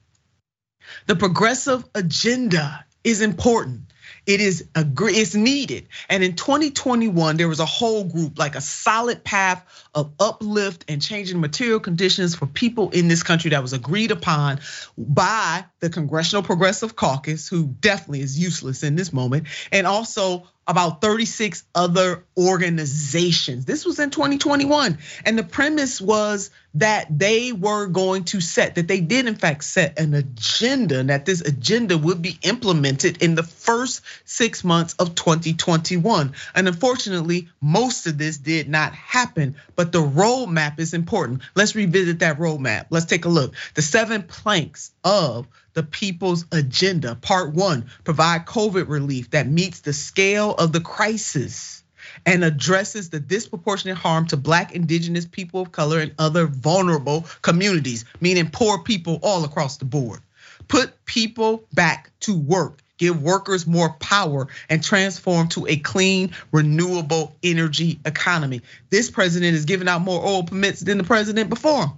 The 1.08 1.16
progressive 1.16 1.86
agenda 1.96 2.86
is 3.04 3.22
important. 3.22 3.84
It 4.26 4.42
is 4.42 4.68
agree 4.76 5.14
it's 5.14 5.36
needed. 5.36 5.88
And 6.10 6.24
in 6.24 6.36
2021, 6.36 7.38
there 7.38 7.48
was 7.48 7.60
a 7.60 7.66
whole 7.66 8.04
group, 8.04 8.38
like 8.38 8.56
a 8.56 8.62
solid 8.62 9.24
path 9.24 9.66
of 9.94 10.12
uplift 10.20 10.86
and 10.88 11.02
changing 11.02 11.40
material 11.40 11.80
conditions 11.80 12.36
for 12.36 12.46
people 12.46 12.90
in 12.92 13.08
this 13.08 13.24
country 13.24 13.52
that 13.52 13.62
was 13.62 13.74
agreed 13.74 14.12
upon 14.12 14.60
by 14.98 15.66
the 15.80 15.90
Congressional 15.90 16.44
Progressive 16.44 16.96
Caucus, 16.96 17.48
who 17.48 17.68
definitely 17.68 18.22
is 18.22 18.38
useless 18.38 18.84
in 18.84 18.96
this 18.96 19.12
moment, 19.14 19.48
and 19.72 19.88
also 19.88 20.48
about 20.70 21.02
36 21.02 21.64
other 21.74 22.24
organizations. 22.38 23.66
This 23.66 23.86
was 23.86 23.98
in 23.98 24.12
2021. 24.12 25.00
And 25.26 25.36
the 25.36 25.44
premise 25.44 26.00
was 26.00 26.52
that 26.76 27.08
they 27.10 27.52
were 27.52 27.88
going 27.88 28.26
to 28.26 28.40
set, 28.40 28.76
that 28.76 28.88
they 28.88 29.02
did 29.02 29.28
in 29.28 29.34
fact 29.34 29.64
set 29.64 29.98
an 29.98 30.14
agenda, 30.14 31.00
and 31.00 31.10
that 31.10 31.26
this 31.26 31.42
agenda 31.42 31.98
would 31.98 32.22
be 32.22 32.38
implemented 32.44 33.24
in 33.24 33.34
the 33.34 33.42
first 33.42 33.99
six 34.26 34.64
months 34.64 34.96
of 35.00 35.16
2021. 35.16 36.34
And 36.56 36.68
unfortunately, 36.68 37.50
most 37.62 38.08
of 38.08 38.18
this 38.18 38.38
did 38.38 38.70
not 38.70 38.94
happen, 38.94 39.56
but 39.76 39.92
the 39.92 40.02
roadmap 40.02 40.80
is 40.80 40.94
important. 40.94 41.42
Let's 41.56 41.76
revisit 41.76 42.20
that 42.20 42.38
roadmap. 42.38 42.88
Let's 42.90 43.06
take 43.06 43.26
a 43.26 43.30
look. 43.30 43.56
The 43.76 43.82
seven 43.82 44.24
planks 44.24 44.92
of 45.04 45.48
the 45.74 45.84
people's 45.84 46.46
agenda. 46.52 47.16
Part 47.16 47.54
one, 47.54 47.90
provide 48.04 48.46
COVID 48.46 48.90
relief 48.90 49.32
that 49.32 49.48
meets 49.48 49.82
the 49.82 49.94
scale 49.94 50.54
of 50.54 50.72
the 50.72 50.82
crisis 50.82 51.84
and 52.26 52.44
addresses 52.44 53.10
the 53.10 53.20
disproportionate 53.20 53.98
harm 53.98 54.28
to 54.28 54.38
Black, 54.38 54.74
Indigenous 54.74 55.26
people 55.26 55.62
of 55.62 55.72
color, 55.72 56.00
and 56.00 56.14
other 56.18 56.48
vulnerable 56.48 57.26
communities, 57.42 58.06
meaning 58.20 58.50
poor 58.50 58.80
people 58.84 59.20
all 59.24 59.44
across 59.46 59.78
the 59.78 59.86
board. 59.86 60.20
Put 60.68 61.06
people 61.06 61.64
back 61.74 62.12
to 62.22 62.36
work, 62.38 62.82
give 63.00 63.24
workers 63.24 63.66
more 63.66 63.90
power, 63.94 64.48
and 64.70 64.84
transform 64.84 65.48
to 65.50 65.66
a 65.66 65.78
clean, 65.78 66.36
renewable 66.52 67.36
energy 67.42 68.00
economy. 68.06 68.62
This 68.92 69.10
president 69.10 69.56
is 69.56 69.66
giving 69.66 69.88
out 69.88 70.02
more 70.02 70.24
oil 70.24 70.44
permits 70.44 70.82
than 70.82 71.00
the 71.00 71.04
president 71.04 71.50
before. 71.50 71.98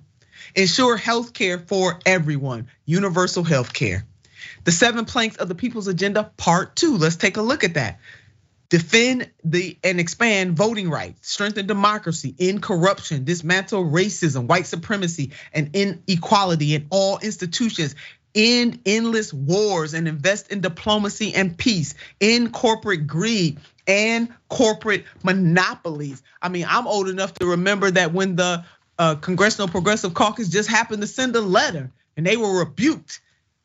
Ensure 0.56 0.96
health 0.96 1.34
care 1.34 1.60
for 1.60 2.00
everyone, 2.06 2.68
universal 2.86 3.44
health 3.44 3.74
care. 3.74 4.06
The 4.64 4.72
seven 4.72 5.06
planks 5.06 5.38
of 5.38 5.50
the 5.50 5.56
people's 5.56 5.88
agenda, 5.88 6.32
part 6.38 6.76
two. 6.76 6.98
Let's 6.98 7.16
take 7.16 7.38
a 7.38 7.42
look 7.42 7.64
at 7.64 7.74
that. 7.74 8.00
Defend 8.70 9.30
the 9.44 9.78
and 9.84 10.00
expand 10.00 10.56
voting 10.56 10.90
rights, 10.90 11.30
strengthen 11.30 11.68
democracy, 11.68 12.34
end 12.40 12.62
corruption, 12.62 13.26
dismantle 13.26 13.84
racism, 13.84 14.48
white 14.48 14.66
supremacy, 14.66 15.32
and 15.52 15.72
inequality 15.76 16.76
in 16.76 16.88
all 16.90 17.20
institutions, 17.20 17.96
end 18.36 18.80
endless 18.86 19.34
wars 19.34 19.94
and 19.94 20.08
invest 20.08 20.52
in 20.52 20.62
diplomacy 20.62 21.34
and 21.34 21.58
peace, 21.58 21.96
end 22.20 22.54
corporate 22.54 23.08
greed 23.08 23.60
and 23.88 24.30
corporate 24.50 25.06
monopolies. 25.24 26.22
I 26.42 26.50
mean, 26.50 26.66
I'm 26.68 26.88
old 26.88 27.10
enough 27.10 27.34
to 27.36 27.46
remember 27.48 27.92
that 27.92 28.14
when 28.14 28.36
the 28.36 28.66
uh, 28.98 29.16
Congressional 29.16 29.68
Progressive 29.68 30.14
Caucus 30.14 30.50
just 30.50 30.70
happened 30.70 31.02
to 31.02 31.08
send 31.08 31.36
a 31.36 31.42
letter 31.42 31.92
and 32.16 32.26
they 32.26 32.38
were 32.38 32.60
rebuked. 32.60 33.22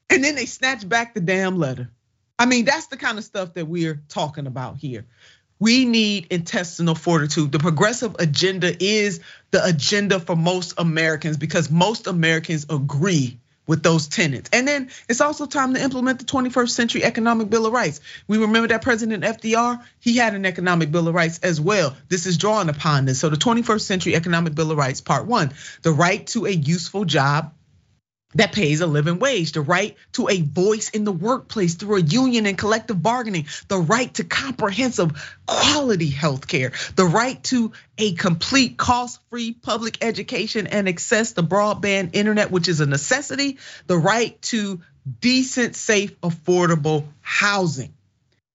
And 0.08 0.22
then 0.22 0.34
they 0.34 0.46
snatched 0.46 0.88
back 0.88 1.14
the 1.14 1.20
damn 1.20 1.58
letter. 1.58 1.90
I 2.38 2.46
mean, 2.46 2.64
that's 2.64 2.86
the 2.86 2.96
kind 2.96 3.18
of 3.18 3.24
stuff 3.24 3.54
that 3.54 3.66
we're 3.66 4.02
talking 4.08 4.46
about 4.46 4.76
here. 4.76 5.04
We 5.58 5.84
need 5.84 6.26
intestinal 6.30 6.94
fortitude. 6.94 7.50
The 7.50 7.58
progressive 7.58 8.14
agenda 8.18 8.76
is 8.82 9.20
the 9.50 9.64
agenda 9.64 10.20
for 10.20 10.36
most 10.36 10.74
Americans 10.78 11.38
because 11.38 11.70
most 11.70 12.06
Americans 12.06 12.66
agree 12.68 13.38
with 13.66 13.82
those 13.82 14.08
tenants. 14.08 14.50
And 14.52 14.66
then 14.66 14.90
it's 15.08 15.20
also 15.20 15.46
time 15.46 15.74
to 15.74 15.82
implement 15.82 16.18
the 16.18 16.24
21st 16.24 16.70
century 16.70 17.04
economic 17.04 17.50
bill 17.50 17.66
of 17.66 17.72
rights. 17.72 18.00
We 18.28 18.38
remember 18.38 18.68
that 18.68 18.82
President 18.82 19.24
FDR, 19.24 19.82
he 20.00 20.16
had 20.16 20.34
an 20.34 20.46
economic 20.46 20.90
bill 20.90 21.08
of 21.08 21.14
rights 21.14 21.40
as 21.40 21.60
well. 21.60 21.96
This 22.08 22.26
is 22.26 22.38
drawing 22.38 22.68
upon 22.68 23.04
this. 23.04 23.20
So 23.20 23.28
the 23.28 23.36
21st 23.36 23.80
century 23.80 24.14
economic 24.14 24.54
bill 24.54 24.70
of 24.70 24.78
rights, 24.78 25.00
part 25.00 25.26
one, 25.26 25.52
the 25.82 25.92
right 25.92 26.26
to 26.28 26.46
a 26.46 26.50
useful 26.50 27.04
job 27.04 27.52
that 28.36 28.52
pays 28.52 28.80
a 28.80 28.86
living 28.86 29.18
wage, 29.18 29.52
the 29.52 29.60
right 29.60 29.96
to 30.12 30.28
a 30.28 30.40
voice 30.40 30.90
in 30.90 31.04
the 31.04 31.12
workplace 31.12 31.74
through 31.74 31.96
a 31.96 32.00
union 32.00 32.46
and 32.46 32.56
collective 32.56 33.02
bargaining, 33.02 33.46
the 33.68 33.78
right 33.78 34.12
to 34.14 34.24
comprehensive 34.24 35.36
quality 35.46 36.10
health 36.10 36.46
care, 36.46 36.72
the 36.96 37.04
right 37.04 37.42
to 37.44 37.72
a 37.98 38.12
complete 38.14 38.76
cost-free 38.76 39.52
public 39.52 39.98
education 40.02 40.66
and 40.66 40.88
access 40.88 41.32
to 41.32 41.42
broadband 41.42 42.10
internet, 42.14 42.50
which 42.50 42.68
is 42.68 42.80
a 42.80 42.86
necessity, 42.86 43.58
the 43.86 43.98
right 43.98 44.40
to 44.42 44.80
decent, 45.20 45.76
safe, 45.76 46.20
affordable 46.20 47.04
housing. 47.20 47.95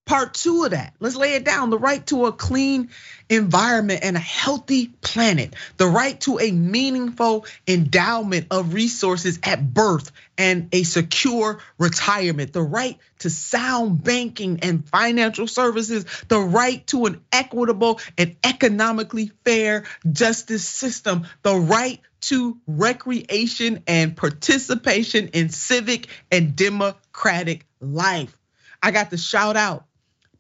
Part 0.06 0.34
two 0.34 0.66
of 0.66 0.72
that, 0.72 0.94
let's 1.00 1.16
lay 1.16 1.36
it 1.36 1.46
down. 1.46 1.70
The 1.70 1.78
right 1.78 2.06
to 2.08 2.26
a 2.26 2.34
clean 2.34 2.90
environment 3.30 4.02
and 4.04 4.18
a 4.18 4.20
healthy 4.20 4.88
planet, 4.88 5.54
the 5.78 5.88
right 5.88 6.20
to 6.22 6.38
a 6.40 6.52
meaningful 6.52 7.46
endowment 7.66 8.48
of 8.52 8.74
resources 8.74 9.40
at 9.44 9.74
birth 9.74 10.12
and 10.38 10.68
a 10.74 10.84
secure 10.84 11.60
retirement, 11.78 12.52
the 12.52 12.62
right 12.62 12.98
to 13.20 13.30
sound 13.30 14.04
banking 14.04 14.60
and 14.64 14.86
financial 14.90 15.48
services, 15.48 16.06
the 16.28 16.40
right 16.40 16.86
to 16.88 17.06
an 17.06 17.22
equitable 17.32 18.02
and 18.18 18.36
economically 18.44 19.32
fair 19.46 19.86
justice 20.12 20.68
system, 20.68 21.26
the 21.44 21.56
right 21.56 22.02
to 22.22 22.60
recreation 22.68 23.84
and 23.88 24.18
participation 24.18 25.30
in 25.30 25.50
civic 25.50 26.08
and 26.32 26.56
democratic 26.56 27.66
life. 27.80 28.38
I 28.84 28.92
got 28.92 29.12
to 29.12 29.18
shout 29.18 29.56
out 29.56 29.86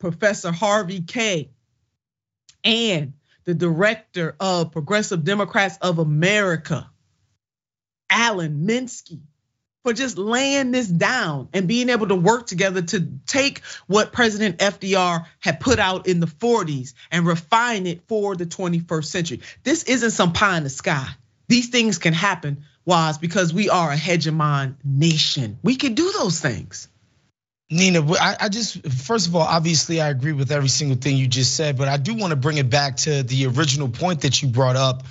Professor 0.01 0.51
Harvey 0.51 1.01
Kaye 1.01 1.51
and 2.63 3.13
the 3.45 3.53
director 3.53 4.35
of 4.39 4.71
Progressive 4.71 5.23
Democrats 5.23 5.77
of 5.81 5.99
America, 5.99 6.89
Alan 8.09 8.67
Minsky, 8.67 9.21
for 9.83 9.93
just 9.93 10.17
laying 10.17 10.71
this 10.71 10.87
down 10.87 11.49
and 11.53 11.67
being 11.67 11.89
able 11.89 12.07
to 12.07 12.15
work 12.15 12.45
together 12.45 12.81
to 12.81 13.07
take 13.25 13.61
what 13.87 14.11
President 14.11 14.57
FDR 14.57 15.25
had 15.39 15.59
put 15.59 15.79
out 15.79 16.07
in 16.07 16.19
the 16.19 16.27
40s 16.27 16.93
and 17.11 17.25
refine 17.25 17.87
it 17.87 18.01
for 18.07 18.35
the 18.35 18.45
21st 18.45 19.05
century. 19.05 19.41
This 19.63 19.83
isn't 19.83 20.11
some 20.11 20.33
pie 20.33 20.57
in 20.57 20.63
the 20.63 20.69
sky. 20.69 21.07
These 21.47 21.69
things 21.69 21.97
can 21.97 22.13
happen, 22.13 22.65
Waz, 22.85 23.17
because 23.17 23.53
we 23.53 23.69
are 23.69 23.91
a 23.91 23.97
hegemon 23.97 24.75
nation. 24.83 25.57
We 25.63 25.75
can 25.75 25.95
do 25.95 26.11
those 26.11 26.39
things. 26.39 26.87
Nina, 27.71 28.05
I 28.19 28.49
just 28.49 28.86
first 28.86 29.27
of 29.27 29.36
all, 29.36 29.43
obviously, 29.43 30.01
I 30.01 30.10
agree 30.10 30.34
with 30.34 30.51
every 30.51 30.67
single 30.67 30.97
thing 30.97 31.15
you 31.15 31.25
just 31.25 31.55
said, 31.55 31.77
but 31.77 31.88
I 31.88 31.95
do 31.95 32.13
want 32.13 32.31
to 32.31 32.36
bring 32.36 32.57
it 32.57 32.69
back 32.69 32.97
to 32.97 33.23
the 33.23 33.45
original 33.47 33.88
point 33.88 34.21
that 34.21 34.41
you 34.41 34.49
brought 34.49 34.75
up, 34.75 35.03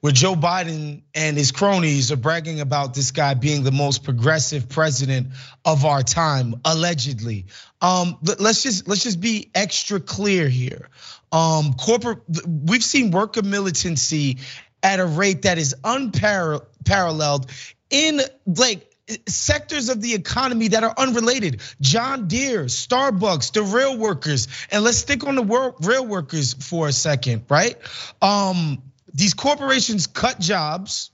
where 0.00 0.12
Joe 0.12 0.34
Biden 0.34 1.02
and 1.14 1.36
his 1.36 1.52
cronies 1.52 2.10
are 2.10 2.16
bragging 2.16 2.60
about 2.60 2.92
this 2.92 3.12
guy 3.12 3.34
being 3.34 3.62
the 3.62 3.70
most 3.70 4.02
progressive 4.02 4.68
president 4.68 5.28
of 5.64 5.84
our 5.84 6.02
time, 6.02 6.56
allegedly. 6.64 7.46
Um, 7.80 8.18
let's 8.40 8.64
just 8.64 8.88
let's 8.88 9.04
just 9.04 9.20
be 9.20 9.48
extra 9.54 10.00
clear 10.00 10.48
here. 10.48 10.88
Um, 11.30 11.74
corporate, 11.74 12.18
we've 12.46 12.82
seen 12.82 13.12
worker 13.12 13.42
militancy 13.42 14.38
at 14.82 14.98
a 14.98 15.06
rate 15.06 15.42
that 15.42 15.58
is 15.58 15.76
unparalleled 15.84 17.48
in 17.90 18.20
like 18.44 18.87
sectors 19.26 19.88
of 19.88 20.00
the 20.00 20.14
economy 20.14 20.68
that 20.68 20.84
are 20.84 20.94
unrelated. 20.96 21.60
John 21.80 22.28
Deere, 22.28 22.64
Starbucks, 22.64 23.52
the 23.52 23.62
rail 23.62 23.96
workers, 23.96 24.48
and 24.70 24.84
let's 24.84 24.98
stick 24.98 25.26
on 25.26 25.34
the 25.34 25.74
rail 25.80 26.06
workers 26.06 26.54
for 26.54 26.88
a 26.88 26.92
second, 26.92 27.44
right? 27.48 27.76
Um, 28.20 28.82
these 29.14 29.34
corporations 29.34 30.06
cut 30.06 30.38
jobs. 30.38 31.10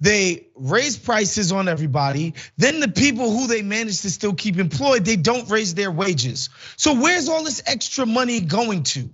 They 0.00 0.46
raise 0.54 0.96
prices 0.96 1.50
on 1.50 1.66
everybody. 1.68 2.34
Then 2.56 2.78
the 2.78 2.88
people 2.88 3.36
who 3.36 3.48
they 3.48 3.62
manage 3.62 4.02
to 4.02 4.10
still 4.10 4.34
keep 4.34 4.58
employed, 4.58 5.04
they 5.04 5.16
don't 5.16 5.50
raise 5.50 5.74
their 5.74 5.90
wages. 5.90 6.50
So 6.76 6.94
where's 6.94 7.28
all 7.28 7.42
this 7.42 7.62
extra 7.66 8.06
money 8.06 8.40
going 8.40 8.84
to? 8.84 9.10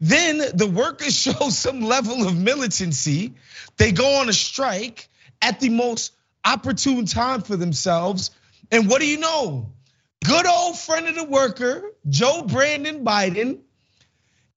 Then 0.00 0.38
the 0.54 0.66
workers 0.66 1.14
show 1.20 1.50
some 1.50 1.82
level 1.82 2.26
of 2.26 2.36
militancy. 2.36 3.34
They 3.76 3.92
go 3.92 4.20
on 4.20 4.28
a 4.28 4.32
strike 4.32 5.08
at 5.40 5.60
the 5.60 5.68
most 5.68 6.12
opportune 6.44 7.06
time 7.06 7.42
for 7.42 7.56
themselves. 7.56 8.30
And 8.70 8.88
what 8.88 9.00
do 9.00 9.06
you 9.06 9.18
know? 9.18 9.72
Good 10.24 10.46
old 10.46 10.78
friend 10.78 11.06
of 11.06 11.14
the 11.14 11.24
worker, 11.24 11.82
Joe 12.08 12.42
Brandon 12.42 13.04
Biden, 13.04 13.60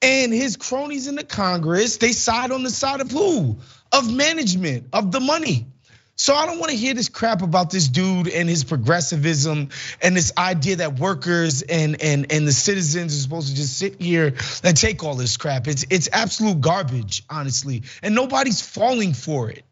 and 0.01 0.33
his 0.33 0.57
cronies 0.57 1.07
in 1.07 1.15
the 1.15 1.23
Congress, 1.23 1.97
they 1.97 2.11
side 2.11 2.51
on 2.51 2.63
the 2.63 2.71
side 2.71 3.01
of 3.01 3.11
who? 3.11 3.59
Of 3.91 4.11
management, 4.11 4.87
of 4.93 5.11
the 5.11 5.19
money. 5.19 5.67
So 6.15 6.35
I 6.35 6.45
don't 6.45 6.59
want 6.59 6.71
to 6.71 6.77
hear 6.77 6.93
this 6.93 7.09
crap 7.09 7.41
about 7.41 7.71
this 7.71 7.87
dude 7.87 8.27
and 8.27 8.47
his 8.47 8.63
progressivism 8.63 9.69
and 10.03 10.15
this 10.15 10.31
idea 10.37 10.75
that 10.75 10.99
workers 10.99 11.63
and 11.63 11.99
and 11.99 12.31
and 12.31 12.47
the 12.47 12.51
citizens 12.51 13.17
are 13.17 13.21
supposed 13.21 13.49
to 13.49 13.55
just 13.55 13.77
sit 13.77 13.99
here 13.99 14.35
and 14.63 14.77
take 14.77 15.03
all 15.03 15.15
this 15.15 15.37
crap. 15.37 15.67
It's 15.67 15.83
it's 15.89 16.09
absolute 16.11 16.61
garbage, 16.61 17.23
honestly. 17.27 17.83
And 18.03 18.13
nobody's 18.13 18.61
falling 18.61 19.13
for 19.13 19.49
it. 19.49 19.63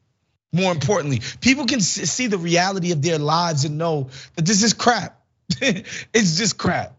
More 0.52 0.72
importantly, 0.72 1.22
people 1.42 1.66
can 1.66 1.80
see 1.80 2.28
the 2.28 2.38
reality 2.38 2.92
of 2.92 3.02
their 3.02 3.20
lives 3.20 3.66
and 3.66 3.78
know 3.78 4.10
that 4.36 4.46
this 4.46 4.64
is 4.64 4.74
crap. 4.74 5.22
it's 5.62 6.38
just 6.38 6.58
crap. 6.58 6.96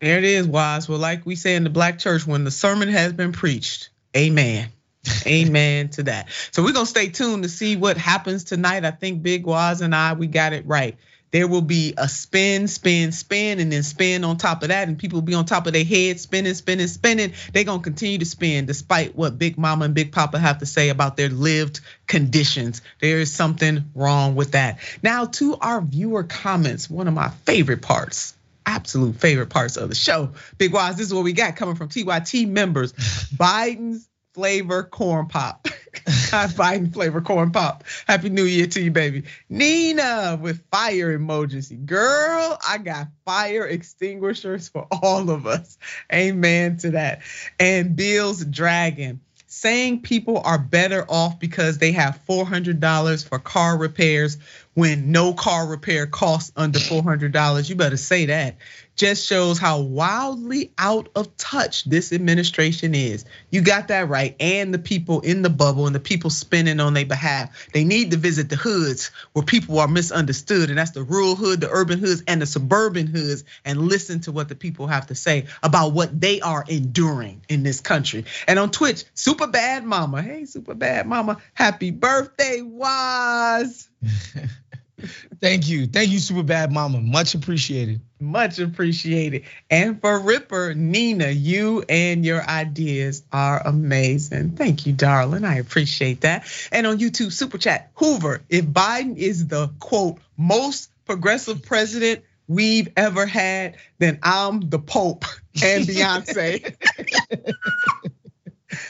There 0.00 0.18
it 0.18 0.24
is, 0.24 0.46
Wise. 0.46 0.88
Well, 0.88 0.98
like 0.98 1.26
we 1.26 1.34
say 1.34 1.56
in 1.56 1.64
the 1.64 1.70
black 1.70 1.98
church, 1.98 2.24
when 2.24 2.44
the 2.44 2.52
sermon 2.52 2.88
has 2.88 3.12
been 3.12 3.32
preached, 3.32 3.90
amen. 4.16 4.68
amen 5.26 5.88
to 5.90 6.04
that. 6.04 6.28
So 6.52 6.62
we're 6.62 6.72
gonna 6.72 6.86
stay 6.86 7.08
tuned 7.08 7.42
to 7.42 7.48
see 7.48 7.76
what 7.76 7.96
happens 7.96 8.44
tonight. 8.44 8.84
I 8.84 8.92
think 8.92 9.22
Big 9.22 9.44
Wise 9.44 9.80
and 9.80 9.94
I, 9.94 10.12
we 10.12 10.28
got 10.28 10.52
it 10.52 10.66
right 10.66 10.96
there 11.30 11.46
will 11.46 11.62
be 11.62 11.94
a 11.96 12.08
spin, 12.08 12.68
spin, 12.68 13.12
spin, 13.12 13.60
and 13.60 13.70
then 13.70 13.82
spin 13.82 14.24
on 14.24 14.36
top 14.36 14.62
of 14.62 14.68
that, 14.68 14.88
and 14.88 14.98
people 14.98 15.18
will 15.18 15.26
be 15.26 15.34
on 15.34 15.44
top 15.44 15.66
of 15.66 15.72
their 15.72 15.84
head, 15.84 16.20
spinning, 16.20 16.54
spinning, 16.54 16.86
spinning. 16.86 17.32
They're 17.52 17.64
gonna 17.64 17.82
continue 17.82 18.18
to 18.18 18.24
spin 18.24 18.66
despite 18.66 19.16
what 19.16 19.38
Big 19.38 19.58
Mama 19.58 19.86
and 19.86 19.94
Big 19.94 20.12
Papa 20.12 20.38
have 20.38 20.58
to 20.58 20.66
say 20.66 20.88
about 20.88 21.16
their 21.16 21.28
lived 21.28 21.80
conditions. 22.06 22.82
There 23.00 23.18
is 23.18 23.32
something 23.32 23.90
wrong 23.94 24.34
with 24.34 24.52
that. 24.52 24.78
Now, 25.02 25.26
to 25.26 25.56
our 25.56 25.80
viewer 25.80 26.24
comments, 26.24 26.88
one 26.88 27.08
of 27.08 27.14
my 27.14 27.28
favorite 27.28 27.82
parts 27.82 28.34
absolute 28.68 29.16
favorite 29.16 29.48
parts 29.48 29.78
of 29.78 29.88
the 29.88 29.94
show. 29.94 30.30
Big 30.58 30.74
Wise, 30.74 30.96
this 30.96 31.06
is 31.06 31.14
what 31.14 31.24
we 31.24 31.32
got 31.32 31.56
coming 31.56 31.74
from 31.74 31.88
TYT 31.88 32.46
members. 32.46 32.92
Biden's 33.34 34.06
flavor 34.38 34.84
corn 34.84 35.26
pop. 35.26 35.64
Biden 35.98 36.92
flavor 36.92 37.20
corn 37.20 37.50
pop. 37.50 37.82
Happy 38.06 38.28
New 38.28 38.44
Year 38.44 38.68
to 38.68 38.80
you, 38.80 38.92
baby. 38.92 39.24
Nina 39.48 40.38
with 40.40 40.64
fire 40.70 41.18
emojis. 41.18 41.84
Girl, 41.84 42.56
I 42.66 42.78
got 42.78 43.08
fire 43.24 43.66
extinguishers 43.66 44.68
for 44.68 44.86
all 45.02 45.30
of 45.30 45.48
us. 45.48 45.76
Amen 46.12 46.76
to 46.78 46.92
that. 46.92 47.22
And 47.58 47.96
Bill's 47.96 48.44
Dragon 48.44 49.22
saying 49.48 50.02
people 50.02 50.40
are 50.44 50.58
better 50.58 51.04
off 51.08 51.40
because 51.40 51.78
they 51.78 51.90
have 51.90 52.20
$400 52.28 53.28
for 53.28 53.40
car 53.40 53.76
repairs 53.76 54.38
when 54.74 55.10
no 55.10 55.32
car 55.32 55.66
repair 55.66 56.06
costs 56.06 56.52
under 56.56 56.78
$400. 56.78 57.68
You 57.68 57.74
better 57.74 57.96
say 57.96 58.26
that 58.26 58.56
just 58.98 59.24
shows 59.24 59.58
how 59.58 59.80
wildly 59.80 60.72
out 60.76 61.08
of 61.14 61.34
touch 61.36 61.84
this 61.84 62.12
administration 62.12 62.94
is. 62.96 63.24
You 63.50 63.60
got 63.60 63.88
that 63.88 64.08
right. 64.08 64.34
And 64.40 64.74
the 64.74 64.78
people 64.78 65.20
in 65.20 65.42
the 65.42 65.50
bubble 65.50 65.86
and 65.86 65.94
the 65.94 66.00
people 66.00 66.30
spinning 66.30 66.80
on 66.80 66.94
their 66.94 67.06
behalf. 67.06 67.68
They 67.72 67.84
need 67.84 68.10
to 68.10 68.16
visit 68.16 68.50
the 68.50 68.56
hoods 68.56 69.12
where 69.32 69.44
people 69.44 69.78
are 69.78 69.86
misunderstood. 69.86 70.68
And 70.68 70.78
that's 70.78 70.90
the 70.90 71.04
rural 71.04 71.36
hood, 71.36 71.60
the 71.60 71.70
urban 71.70 72.00
hoods, 72.00 72.24
and 72.26 72.42
the 72.42 72.46
suburban 72.46 73.06
hoods, 73.06 73.44
and 73.64 73.82
listen 73.82 74.20
to 74.22 74.32
what 74.32 74.48
the 74.48 74.56
people 74.56 74.88
have 74.88 75.06
to 75.06 75.14
say 75.14 75.46
about 75.62 75.92
what 75.92 76.20
they 76.20 76.40
are 76.40 76.64
enduring 76.68 77.42
in 77.48 77.62
this 77.62 77.80
country. 77.80 78.24
And 78.48 78.58
on 78.58 78.72
Twitch, 78.72 79.04
Super 79.14 79.46
Bad 79.46 79.84
Mama. 79.84 80.22
Hey, 80.22 80.44
Super 80.44 80.74
Bad 80.74 81.06
Mama. 81.06 81.38
Happy 81.54 81.92
birthday, 81.92 82.62
Waz. 82.62 83.88
Thank 85.40 85.68
you. 85.68 85.86
Thank 85.86 86.10
you, 86.10 86.18
Super 86.18 86.42
Bad 86.42 86.72
Mama. 86.72 87.00
Much 87.00 87.34
appreciated. 87.34 88.00
Much 88.20 88.58
appreciated. 88.58 89.44
And 89.70 90.00
for 90.00 90.18
Ripper, 90.18 90.74
Nina, 90.74 91.28
you 91.28 91.84
and 91.88 92.24
your 92.24 92.42
ideas 92.42 93.22
are 93.32 93.62
amazing. 93.64 94.52
Thank 94.52 94.86
you, 94.86 94.92
darling. 94.92 95.44
I 95.44 95.58
appreciate 95.58 96.22
that. 96.22 96.46
And 96.72 96.86
on 96.86 96.98
YouTube, 96.98 97.30
Super 97.30 97.58
Chat, 97.58 97.92
Hoover, 97.94 98.42
if 98.48 98.64
Biden 98.64 99.16
is 99.16 99.46
the 99.46 99.70
quote, 99.78 100.18
most 100.36 100.90
progressive 101.04 101.62
president 101.62 102.24
we've 102.48 102.88
ever 102.96 103.24
had, 103.24 103.76
then 103.98 104.18
I'm 104.22 104.68
the 104.68 104.80
Pope 104.80 105.24
and 105.62 105.84
Beyonce. 105.86 106.74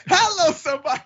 Hello, 0.06 0.52
somebody. 0.52 1.02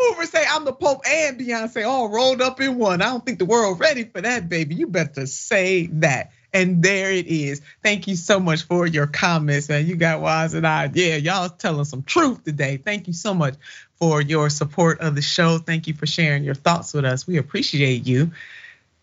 Hoover 0.00 0.26
say 0.26 0.44
I'm 0.48 0.64
the 0.64 0.72
Pope 0.72 1.02
and 1.06 1.38
Beyonce 1.38 1.86
all 1.86 2.08
rolled 2.08 2.40
up 2.40 2.60
in 2.60 2.76
one. 2.78 3.02
I 3.02 3.06
don't 3.06 3.24
think 3.24 3.38
the 3.38 3.44
world 3.44 3.78
ready 3.80 4.04
for 4.04 4.20
that, 4.20 4.48
baby. 4.48 4.74
You 4.74 4.86
better 4.86 5.26
say 5.26 5.86
that. 5.86 6.32
And 6.52 6.82
there 6.82 7.12
it 7.12 7.26
is. 7.28 7.60
Thank 7.82 8.08
you 8.08 8.16
so 8.16 8.40
much 8.40 8.62
for 8.62 8.84
your 8.86 9.06
comments, 9.06 9.68
man. 9.68 9.86
You 9.86 9.94
got 9.94 10.20
wise 10.20 10.54
and 10.54 10.66
I. 10.66 10.90
Yeah, 10.92 11.14
y'all 11.16 11.48
telling 11.48 11.84
some 11.84 12.02
truth 12.02 12.42
today. 12.42 12.76
Thank 12.76 13.06
you 13.06 13.12
so 13.12 13.34
much 13.34 13.54
for 14.00 14.20
your 14.20 14.50
support 14.50 15.00
of 15.00 15.14
the 15.14 15.22
show. 15.22 15.58
Thank 15.58 15.86
you 15.86 15.94
for 15.94 16.06
sharing 16.06 16.42
your 16.42 16.56
thoughts 16.56 16.92
with 16.92 17.04
us. 17.04 17.26
We 17.26 17.36
appreciate 17.36 18.06
you. 18.06 18.32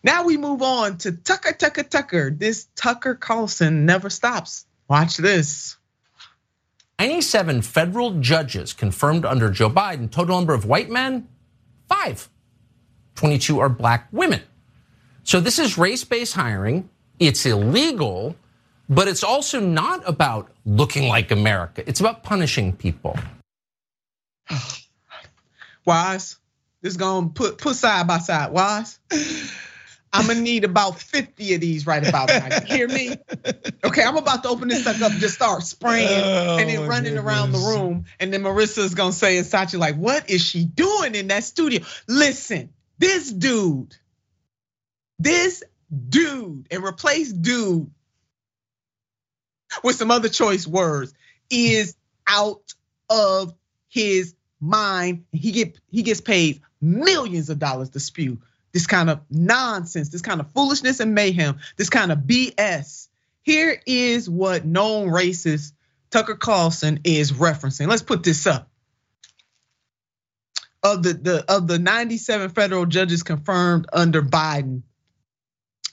Now 0.02 0.24
we 0.24 0.36
move 0.36 0.60
on 0.60 0.98
to 0.98 1.12
Tucker, 1.12 1.52
Tucker, 1.52 1.84
Tucker. 1.84 2.30
This 2.30 2.68
Tucker 2.76 3.14
Carlson 3.14 3.86
never 3.86 4.10
stops. 4.10 4.66
Watch 4.86 5.16
this. 5.16 5.77
97 6.98 7.62
federal 7.62 8.18
judges 8.20 8.72
confirmed 8.72 9.24
under 9.24 9.50
Joe 9.50 9.70
Biden. 9.70 10.10
Total 10.10 10.36
number 10.36 10.54
of 10.54 10.64
white 10.64 10.90
men, 10.90 11.28
five. 11.88 12.28
22 13.14 13.60
are 13.60 13.68
black 13.68 14.08
women. 14.10 14.42
So 15.22 15.40
this 15.40 15.58
is 15.58 15.78
race 15.78 16.04
based 16.04 16.34
hiring. 16.34 16.88
It's 17.18 17.46
illegal, 17.46 18.36
but 18.88 19.08
it's 19.08 19.22
also 19.22 19.60
not 19.60 20.08
about 20.08 20.50
looking 20.64 21.08
like 21.08 21.30
America. 21.30 21.82
It's 21.86 22.00
about 22.00 22.22
punishing 22.22 22.74
people. 22.74 23.16
Wise, 25.84 26.36
this 26.82 26.96
going 26.96 27.28
to 27.28 27.32
put 27.32 27.58
put 27.58 27.76
side 27.76 28.06
by 28.06 28.18
side. 28.18 28.52
Wise. 28.52 28.98
I'm 30.12 30.26
gonna 30.26 30.40
need 30.40 30.64
about 30.64 30.98
50 30.98 31.54
of 31.54 31.60
these 31.60 31.86
right 31.86 32.06
about 32.06 32.28
now. 32.28 32.48
You 32.60 32.66
hear 32.66 32.88
me? 32.88 33.16
Okay, 33.84 34.02
I'm 34.02 34.16
about 34.16 34.42
to 34.42 34.48
open 34.48 34.68
this 34.68 34.84
sucker 34.84 35.04
up, 35.04 35.12
and 35.12 35.20
just 35.20 35.34
start 35.34 35.62
spraying 35.62 36.08
oh, 36.08 36.58
and 36.58 36.68
then 36.68 36.78
oh, 36.78 36.86
running 36.86 37.14
goodness. 37.14 37.24
around 37.24 37.52
the 37.52 37.58
room. 37.58 38.04
And 38.18 38.32
then 38.32 38.42
Marissa's 38.42 38.94
gonna 38.94 39.12
say, 39.12 39.38
and 39.38 39.46
Sachi, 39.46 39.78
like, 39.78 39.96
what 39.96 40.30
is 40.30 40.42
she 40.42 40.64
doing 40.64 41.14
in 41.14 41.28
that 41.28 41.44
studio? 41.44 41.84
Listen, 42.06 42.70
this 42.98 43.30
dude, 43.30 43.94
this 45.18 45.62
dude, 46.08 46.66
and 46.70 46.84
replace 46.84 47.32
dude 47.32 47.90
with 49.84 49.96
some 49.96 50.10
other 50.10 50.28
choice 50.28 50.66
words 50.66 51.12
is 51.50 51.96
out 52.26 52.74
of 53.10 53.54
his 53.88 54.34
mind. 54.60 55.24
He 55.32 55.52
get 55.52 55.78
he 55.90 56.02
gets 56.02 56.20
paid 56.20 56.62
millions 56.80 57.50
of 57.50 57.58
dollars 57.58 57.90
to 57.90 58.00
spew 58.00 58.38
this 58.72 58.86
kind 58.86 59.10
of 59.10 59.20
nonsense, 59.30 60.08
this 60.10 60.22
kind 60.22 60.40
of 60.40 60.50
foolishness 60.52 61.00
and 61.00 61.14
mayhem, 61.14 61.58
this 61.76 61.90
kind 61.90 62.12
of 62.12 62.18
BS. 62.18 63.08
Here 63.42 63.80
is 63.86 64.28
what 64.28 64.64
known 64.64 65.08
racist 65.08 65.72
Tucker 66.10 66.34
Carlson 66.34 67.00
is 67.04 67.32
referencing. 67.32 67.88
Let's 67.88 68.02
put 68.02 68.22
this 68.22 68.46
up. 68.46 68.70
Of 70.82 71.02
the, 71.02 71.14
the 71.14 71.44
of 71.48 71.66
the 71.66 71.78
97 71.78 72.50
federal 72.50 72.86
judges 72.86 73.24
confirmed 73.24 73.86
under 73.92 74.22
Biden, 74.22 74.82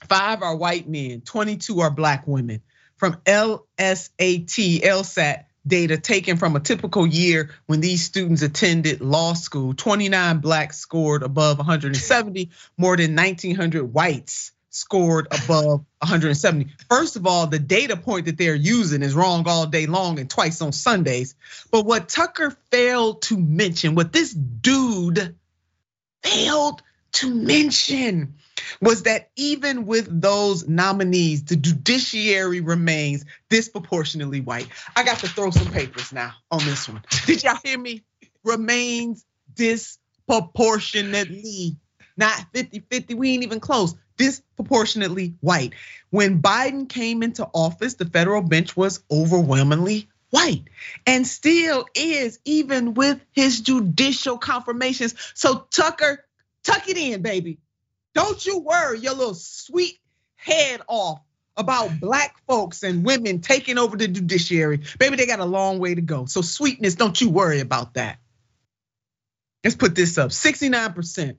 five 0.08 0.42
are 0.42 0.56
white 0.56 0.88
men, 0.88 1.22
22 1.22 1.80
are 1.80 1.90
black 1.90 2.26
women. 2.26 2.62
From 2.96 3.16
LSAT, 3.26 4.80
LSAT, 4.82 5.44
data 5.66 5.98
taken 5.98 6.36
from 6.36 6.56
a 6.56 6.60
typical 6.60 7.06
year 7.06 7.50
when 7.66 7.80
these 7.80 8.04
students 8.04 8.42
attended 8.42 9.00
law 9.00 9.34
school. 9.34 9.74
29 9.74 10.38
blacks 10.38 10.78
scored 10.78 11.22
above 11.22 11.58
170, 11.58 12.50
more 12.76 12.96
than 12.96 13.16
1900 13.16 13.84
whites 13.84 14.52
scored 14.70 15.26
above 15.30 15.84
170. 16.00 16.66
First 16.88 17.16
of 17.16 17.26
all, 17.26 17.46
the 17.46 17.58
data 17.58 17.96
point 17.96 18.26
that 18.26 18.36
they're 18.36 18.54
using 18.54 19.02
is 19.02 19.14
wrong 19.14 19.44
all 19.48 19.66
day 19.66 19.86
long 19.86 20.18
and 20.18 20.28
twice 20.28 20.60
on 20.60 20.72
Sundays. 20.72 21.34
But 21.70 21.86
what 21.86 22.08
Tucker 22.08 22.56
failed 22.70 23.22
to 23.22 23.38
mention, 23.38 23.94
what 23.94 24.12
this 24.12 24.32
dude 24.32 25.34
failed 26.22 26.82
to 27.12 27.34
mention 27.34 28.34
was 28.80 29.04
that 29.04 29.30
even 29.36 29.86
with 29.86 30.20
those 30.20 30.68
nominees, 30.68 31.44
the 31.44 31.54
judiciary 31.56 32.60
remains 32.60 33.24
disproportionately 33.48 34.40
white. 34.40 34.68
I 34.94 35.04
got 35.04 35.20
to 35.20 35.28
throw 35.28 35.50
some 35.50 35.72
papers 35.72 36.12
now 36.12 36.34
on 36.50 36.62
this 36.64 36.86
one. 36.88 37.02
Did 37.26 37.44
y'all 37.44 37.58
hear 37.62 37.78
me? 37.78 38.02
Remains 38.44 39.24
disproportionately, 39.54 41.76
not 42.16 42.46
50 42.52 42.80
50, 42.90 43.14
we 43.14 43.34
ain't 43.34 43.42
even 43.42 43.60
close, 43.60 43.94
disproportionately 44.16 45.34
white. 45.40 45.74
When 46.10 46.40
Biden 46.40 46.88
came 46.88 47.22
into 47.22 47.48
office, 47.52 47.94
the 47.94 48.06
federal 48.06 48.42
bench 48.42 48.76
was 48.76 49.02
overwhelmingly 49.10 50.08
white 50.30 50.64
and 51.06 51.26
still 51.26 51.86
is, 51.94 52.38
even 52.44 52.94
with 52.94 53.20
his 53.32 53.60
judicial 53.60 54.38
confirmations. 54.38 55.14
So, 55.34 55.66
Tucker, 55.70 56.24
tuck 56.62 56.88
it 56.88 56.96
in, 56.96 57.22
baby. 57.22 57.58
Don't 58.16 58.46
you 58.46 58.60
worry 58.60 58.98
your 58.98 59.12
little 59.12 59.34
sweet 59.34 59.98
head 60.36 60.80
off 60.88 61.20
about 61.54 62.00
black 62.00 62.34
folks 62.46 62.82
and 62.82 63.04
women 63.04 63.42
taking 63.42 63.76
over 63.76 63.94
the 63.94 64.08
judiciary. 64.08 64.80
Baby, 64.98 65.16
they 65.16 65.26
got 65.26 65.40
a 65.40 65.44
long 65.44 65.80
way 65.80 65.94
to 65.94 66.00
go. 66.00 66.24
So, 66.24 66.40
sweetness, 66.40 66.94
don't 66.94 67.20
you 67.20 67.28
worry 67.28 67.60
about 67.60 67.92
that. 67.94 68.18
Let's 69.62 69.76
put 69.76 69.94
this 69.94 70.16
up 70.16 70.30
69%. 70.30 71.36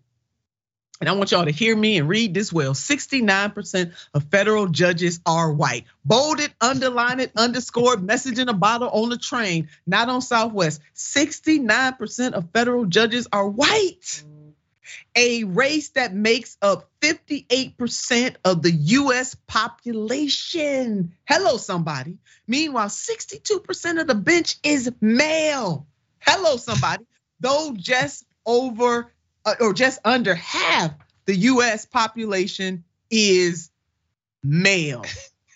And 0.99 1.09
I 1.09 1.13
want 1.13 1.31
y'all 1.31 1.45
to 1.45 1.51
hear 1.51 1.75
me 1.75 1.97
and 1.97 2.07
read 2.07 2.35
this 2.35 2.53
well. 2.53 2.73
69% 2.73 3.93
of 4.13 4.23
federal 4.25 4.67
judges 4.67 5.19
are 5.25 5.51
white. 5.51 5.85
Bolded, 6.05 6.53
underlined, 6.61 7.31
underscored, 7.35 8.03
message 8.03 8.37
in 8.37 8.49
a 8.49 8.53
bottle 8.53 8.89
on 8.89 9.09
the 9.09 9.17
train, 9.17 9.69
not 9.87 10.09
on 10.09 10.21
Southwest. 10.21 10.79
69% 10.95 12.33
of 12.33 12.51
federal 12.51 12.85
judges 12.85 13.27
are 13.33 13.49
white. 13.49 14.23
A 15.15 15.43
race 15.43 15.89
that 15.89 16.13
makes 16.13 16.57
up 16.61 16.89
58% 17.01 18.35
of 18.43 18.61
the 18.61 18.71
US 18.71 19.35
population. 19.47 21.13
Hello, 21.25 21.57
somebody. 21.57 22.17
Meanwhile, 22.47 22.87
62% 22.87 24.01
of 24.01 24.07
the 24.07 24.15
bench 24.15 24.57
is 24.63 24.91
male. 25.01 25.87
Hello, 26.19 26.57
somebody. 26.57 27.05
Though 27.39 27.73
just 27.75 28.25
over 28.45 29.11
uh, 29.45 29.55
or 29.59 29.73
just 29.73 29.99
under 30.03 30.35
half 30.35 30.91
the 31.25 31.35
US 31.35 31.85
population 31.85 32.83
is 33.09 33.69
male. 34.43 35.05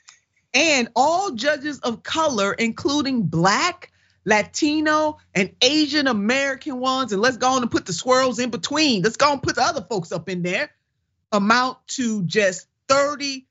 and 0.53 0.89
all 0.95 1.31
judges 1.31 1.79
of 1.79 2.03
color, 2.03 2.53
including 2.53 3.23
black, 3.23 3.91
Latino, 4.25 5.17
and 5.33 5.53
Asian 5.61 6.07
American 6.07 6.79
ones, 6.79 7.11
and 7.11 7.21
let's 7.21 7.37
go 7.37 7.49
on 7.49 7.61
and 7.61 7.71
put 7.71 7.85
the 7.85 7.93
swirls 7.93 8.39
in 8.39 8.49
between. 8.49 9.03
Let's 9.03 9.17
go 9.17 9.31
and 9.31 9.41
put 9.41 9.55
the 9.55 9.63
other 9.63 9.85
folks 9.89 10.11
up 10.11 10.29
in 10.29 10.43
there, 10.43 10.69
amount 11.31 11.77
to 11.89 12.23
just 12.23 12.67
30% 12.87 13.45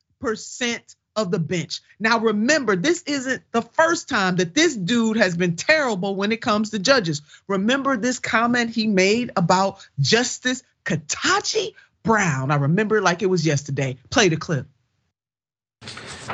of 1.16 1.30
the 1.30 1.38
bench. 1.38 1.80
Now, 1.98 2.20
remember, 2.20 2.76
this 2.76 3.02
isn't 3.02 3.42
the 3.52 3.62
first 3.62 4.08
time 4.08 4.36
that 4.36 4.54
this 4.54 4.76
dude 4.76 5.16
has 5.16 5.36
been 5.36 5.56
terrible 5.56 6.14
when 6.14 6.32
it 6.32 6.40
comes 6.40 6.70
to 6.70 6.78
judges. 6.78 7.22
Remember 7.48 7.96
this 7.96 8.18
comment 8.18 8.70
he 8.70 8.86
made 8.86 9.32
about 9.36 9.86
Justice 9.98 10.62
Ketanji 10.84 11.74
Brown? 12.02 12.50
I 12.50 12.56
remember 12.56 13.00
like 13.00 13.22
it 13.22 13.26
was 13.26 13.44
yesterday. 13.44 13.96
Play 14.08 14.28
the 14.28 14.36
clip. 14.36 14.66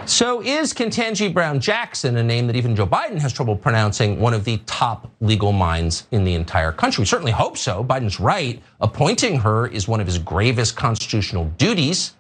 So 0.04 0.40
is 0.40 0.72
Ketanji 0.72 1.32
Brown 1.32 1.59
Jackson, 1.59 2.16
a 2.16 2.22
name 2.22 2.46
that 2.46 2.56
even 2.56 2.76
Joe 2.76 2.87
Biden 2.87 3.18
has 3.18 3.32
trouble 3.32 3.56
pronouncing, 3.56 4.20
one 4.20 4.35
of 4.35 4.44
the 4.44 4.59
top 4.66 5.11
legal 5.20 5.52
minds 5.52 6.06
in 6.12 6.24
the 6.24 6.35
entire 6.35 6.70
country? 6.70 7.02
We 7.02 7.06
certainly 7.06 7.32
hope 7.32 7.56
so. 7.56 7.82
Biden's 7.82 8.20
right. 8.20 8.62
Appointing 8.80 9.40
her 9.40 9.66
is 9.66 9.88
one 9.88 10.00
of 10.00 10.06
his 10.06 10.18
gravest 10.18 10.76
constitutional 10.76 11.46
duties. 11.59 12.14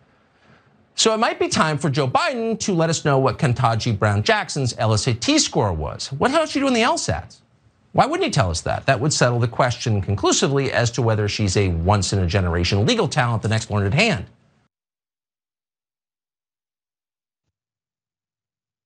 So 0.94 1.12
it 1.12 1.18
might 1.18 1.38
be 1.38 1.48
time 1.48 1.78
for 1.78 1.90
Joe 1.90 2.08
Biden 2.08 2.58
to 2.60 2.72
let 2.72 2.90
us 2.90 3.04
know 3.04 3.18
what 3.18 3.38
Ketanji 3.38 3.96
Brown 3.96 4.22
Jackson's 4.22 4.74
LSAT 4.74 5.38
score 5.38 5.72
was. 5.72 6.10
What 6.12 6.30
hell 6.30 6.40
did 6.40 6.50
she 6.50 6.60
do 6.60 6.66
in 6.66 6.72
the 6.72 6.80
LSATs? 6.80 7.40
Why 7.92 8.06
wouldn't 8.06 8.24
he 8.24 8.30
tell 8.30 8.50
us 8.50 8.60
that? 8.62 8.84
That 8.86 9.00
would 9.00 9.12
settle 9.12 9.38
the 9.38 9.48
question 9.48 10.02
conclusively 10.02 10.72
as 10.72 10.90
to 10.92 11.02
whether 11.02 11.28
she's 11.28 11.56
a 11.56 11.68
once 11.68 12.12
in 12.12 12.18
a 12.18 12.26
generation 12.26 12.84
legal 12.84 13.08
talent, 13.08 13.42
the 13.42 13.48
next 13.48 13.70
Learned 13.70 13.94
Hand. 13.94 14.26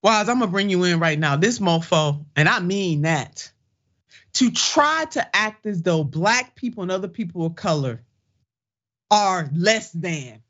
Wise, 0.03 0.29
I'm 0.29 0.39
gonna 0.39 0.51
bring 0.51 0.71
you 0.71 0.85
in 0.85 0.99
right 0.99 1.19
now. 1.19 1.37
This 1.37 1.59
mofo, 1.59 2.25
and 2.35 2.49
I 2.49 2.61
mean 2.61 3.03
that, 3.03 3.51
to 4.35 4.51
try 4.51 5.05
to 5.13 5.37
act 5.37 5.67
as 5.67 5.83
though 5.83 6.05
black 6.05 6.55
people 6.55 6.83
and 6.83 6.93
other 6.93 7.09
people 7.09 7.45
of 7.45 7.55
color 7.55 8.03
are 9.11 9.51
less 9.55 9.91
than, 9.93 10.43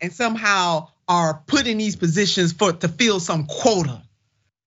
and 0.00 0.12
somehow 0.12 0.88
are 1.06 1.42
put 1.46 1.66
in 1.66 1.78
these 1.78 1.96
positions 1.96 2.52
for 2.52 2.72
to 2.72 2.88
fill 2.88 3.20
some 3.20 3.46
quota 3.46 4.02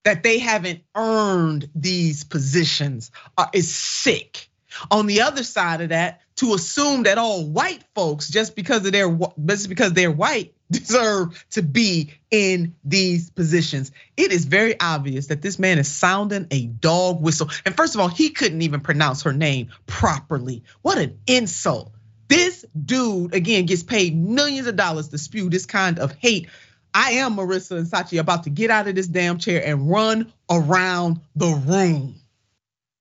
that 0.04 0.24
they 0.24 0.40
haven't 0.40 0.82
earned 0.96 1.70
these 1.76 2.24
positions 2.24 3.12
uh, 3.38 3.48
is 3.54 3.74
sick. 3.74 4.50
On 4.90 5.06
the 5.06 5.22
other 5.22 5.44
side 5.44 5.82
of 5.82 5.90
that, 5.90 6.22
to 6.38 6.54
assume 6.54 7.04
that 7.04 7.18
all 7.18 7.46
white 7.46 7.84
folks, 7.94 8.30
just 8.30 8.56
because 8.56 8.86
of 8.86 8.92
their 8.92 9.16
just 9.46 9.70
because 9.70 9.94
they're 9.94 10.12
white, 10.12 10.54
deserve 10.72 11.46
to 11.52 11.62
be 11.62 12.14
in 12.30 12.76
these 12.84 13.30
positions. 13.30 13.92
It 14.16 14.32
is 14.32 14.46
very 14.46 14.80
obvious 14.80 15.28
that 15.28 15.42
this 15.42 15.60
man 15.60 15.78
is 15.78 15.88
sounding 15.88 16.48
a 16.50 16.66
dog 16.66 17.22
whistle. 17.22 17.50
And 17.66 17.76
first 17.76 17.94
of 17.94 18.02
all, 18.02 18.08
he 18.08 18.30
couldn't 18.30 18.62
even 18.62 18.80
pronounce 18.80 19.24
her 19.24 19.34
name 19.34 19.70
properly. 19.86 20.64
What 20.82 20.98
an 20.98 21.20
insult. 21.28 21.92
This 22.28 22.66
dude, 22.86 23.36
again, 23.36 23.66
gets 23.66 23.84
paid 23.84 24.16
millions 24.16 24.66
of 24.66 24.78
dollars 24.78 25.10
to 25.10 25.18
spew 25.18 25.50
this 25.50 25.66
kind 25.66 26.00
of 26.00 26.14
hate. 26.14 26.48
I 26.94 27.12
am 27.12 27.36
Marissa 27.36 27.78
and 27.78 27.88
Sachi 27.88 28.20
about 28.20 28.44
to 28.44 28.50
get 28.50 28.70
out 28.70 28.88
of 28.88 28.96
this 28.96 29.08
damn 29.08 29.38
chair 29.38 29.62
and 29.66 29.90
run 29.90 30.32
around 30.50 31.20
the 31.36 31.48
room. 31.48 32.21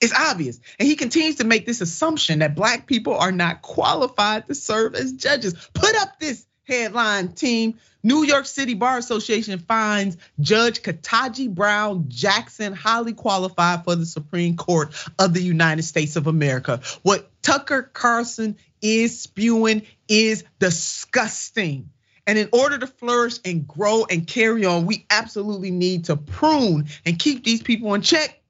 It's 0.01 0.15
obvious. 0.15 0.61
And 0.79 0.89
he 0.89 0.97
continues 0.97 1.37
to 1.37 1.45
make 1.45 1.67
this 1.67 1.81
assumption 1.81 2.39
that 2.39 2.55
black 2.55 2.87
people 2.87 3.17
are 3.17 3.33
not 3.33 3.63
qualified 3.63 4.47
to 4.47 4.55
serve 4.55 4.95
as 4.95 5.13
judges. 5.13 5.55
Put 5.75 5.95
up 5.97 6.19
this 6.19 6.47
headline 6.65 7.33
team. 7.33 7.79
New 8.03 8.25
York 8.25 8.47
City 8.47 8.73
Bar 8.73 8.97
Association 8.97 9.59
finds 9.59 10.17
Judge 10.41 10.81
Ketanji 10.81 11.55
Brown 11.55 12.07
Jackson 12.09 12.73
highly 12.73 13.13
qualified 13.13 13.85
for 13.85 13.95
the 13.95 14.07
Supreme 14.07 14.57
Court 14.57 14.95
of 15.19 15.35
the 15.35 15.43
United 15.43 15.83
States 15.83 16.17
of 16.17 16.27
America. 16.27 16.81
What 17.03 17.31
Tucker 17.43 17.83
Carlson 17.83 18.57
is 18.81 19.21
spewing 19.21 19.83
is 20.09 20.45
disgusting. 20.59 21.91
And 22.27 22.39
in 22.39 22.49
order 22.53 22.79
to 22.79 22.87
flourish 22.87 23.39
and 23.45 23.67
grow 23.67 24.07
and 24.09 24.27
carry 24.27 24.65
on, 24.65 24.87
we 24.87 25.05
absolutely 25.11 25.71
need 25.71 26.07
to 26.07 26.17
prune 26.17 26.87
and 27.05 27.19
keep 27.19 27.45
these 27.45 27.63
people 27.63 27.93
in 27.95 28.03
check. 28.03 28.41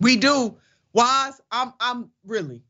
We 0.00 0.16
do. 0.16 0.56
Wise, 0.94 1.40
I'm 1.50 1.74
I'm 1.78 2.10
really 2.24 2.62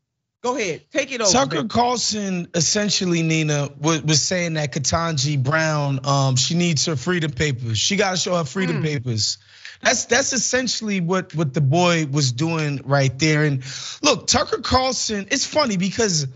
Go 0.45 0.55
ahead, 0.55 0.81
take 0.91 1.11
it 1.11 1.21
over. 1.21 1.31
Tucker 1.31 1.55
baby. 1.55 1.67
Carlson 1.69 2.49
essentially, 2.53 3.23
Nina, 3.23 3.69
was, 3.79 4.21
saying 4.21 4.53
that 4.53 4.71
Ketanji 4.71 5.41
Brown, 5.41 6.01
um, 6.05 6.35
she 6.35 6.53
needs 6.53 6.85
her 6.85 6.95
freedom 6.95 7.31
papers. 7.31 7.79
She 7.79 7.95
got 7.95 8.11
to 8.11 8.17
show 8.17 8.35
her 8.35 8.43
freedom 8.43 8.83
mm. 8.83 8.83
papers. 8.83 9.39
That's 9.81 10.05
that's 10.05 10.33
essentially 10.33 11.01
what 11.01 11.33
what 11.33 11.55
the 11.55 11.61
boy 11.61 12.05
was 12.05 12.31
doing 12.31 12.81
right 12.85 13.17
there. 13.17 13.43
And 13.43 13.63
look, 14.03 14.27
Tucker 14.27 14.61
Carlson. 14.61 15.29
It's 15.31 15.47
funny 15.47 15.77
because 15.77 16.27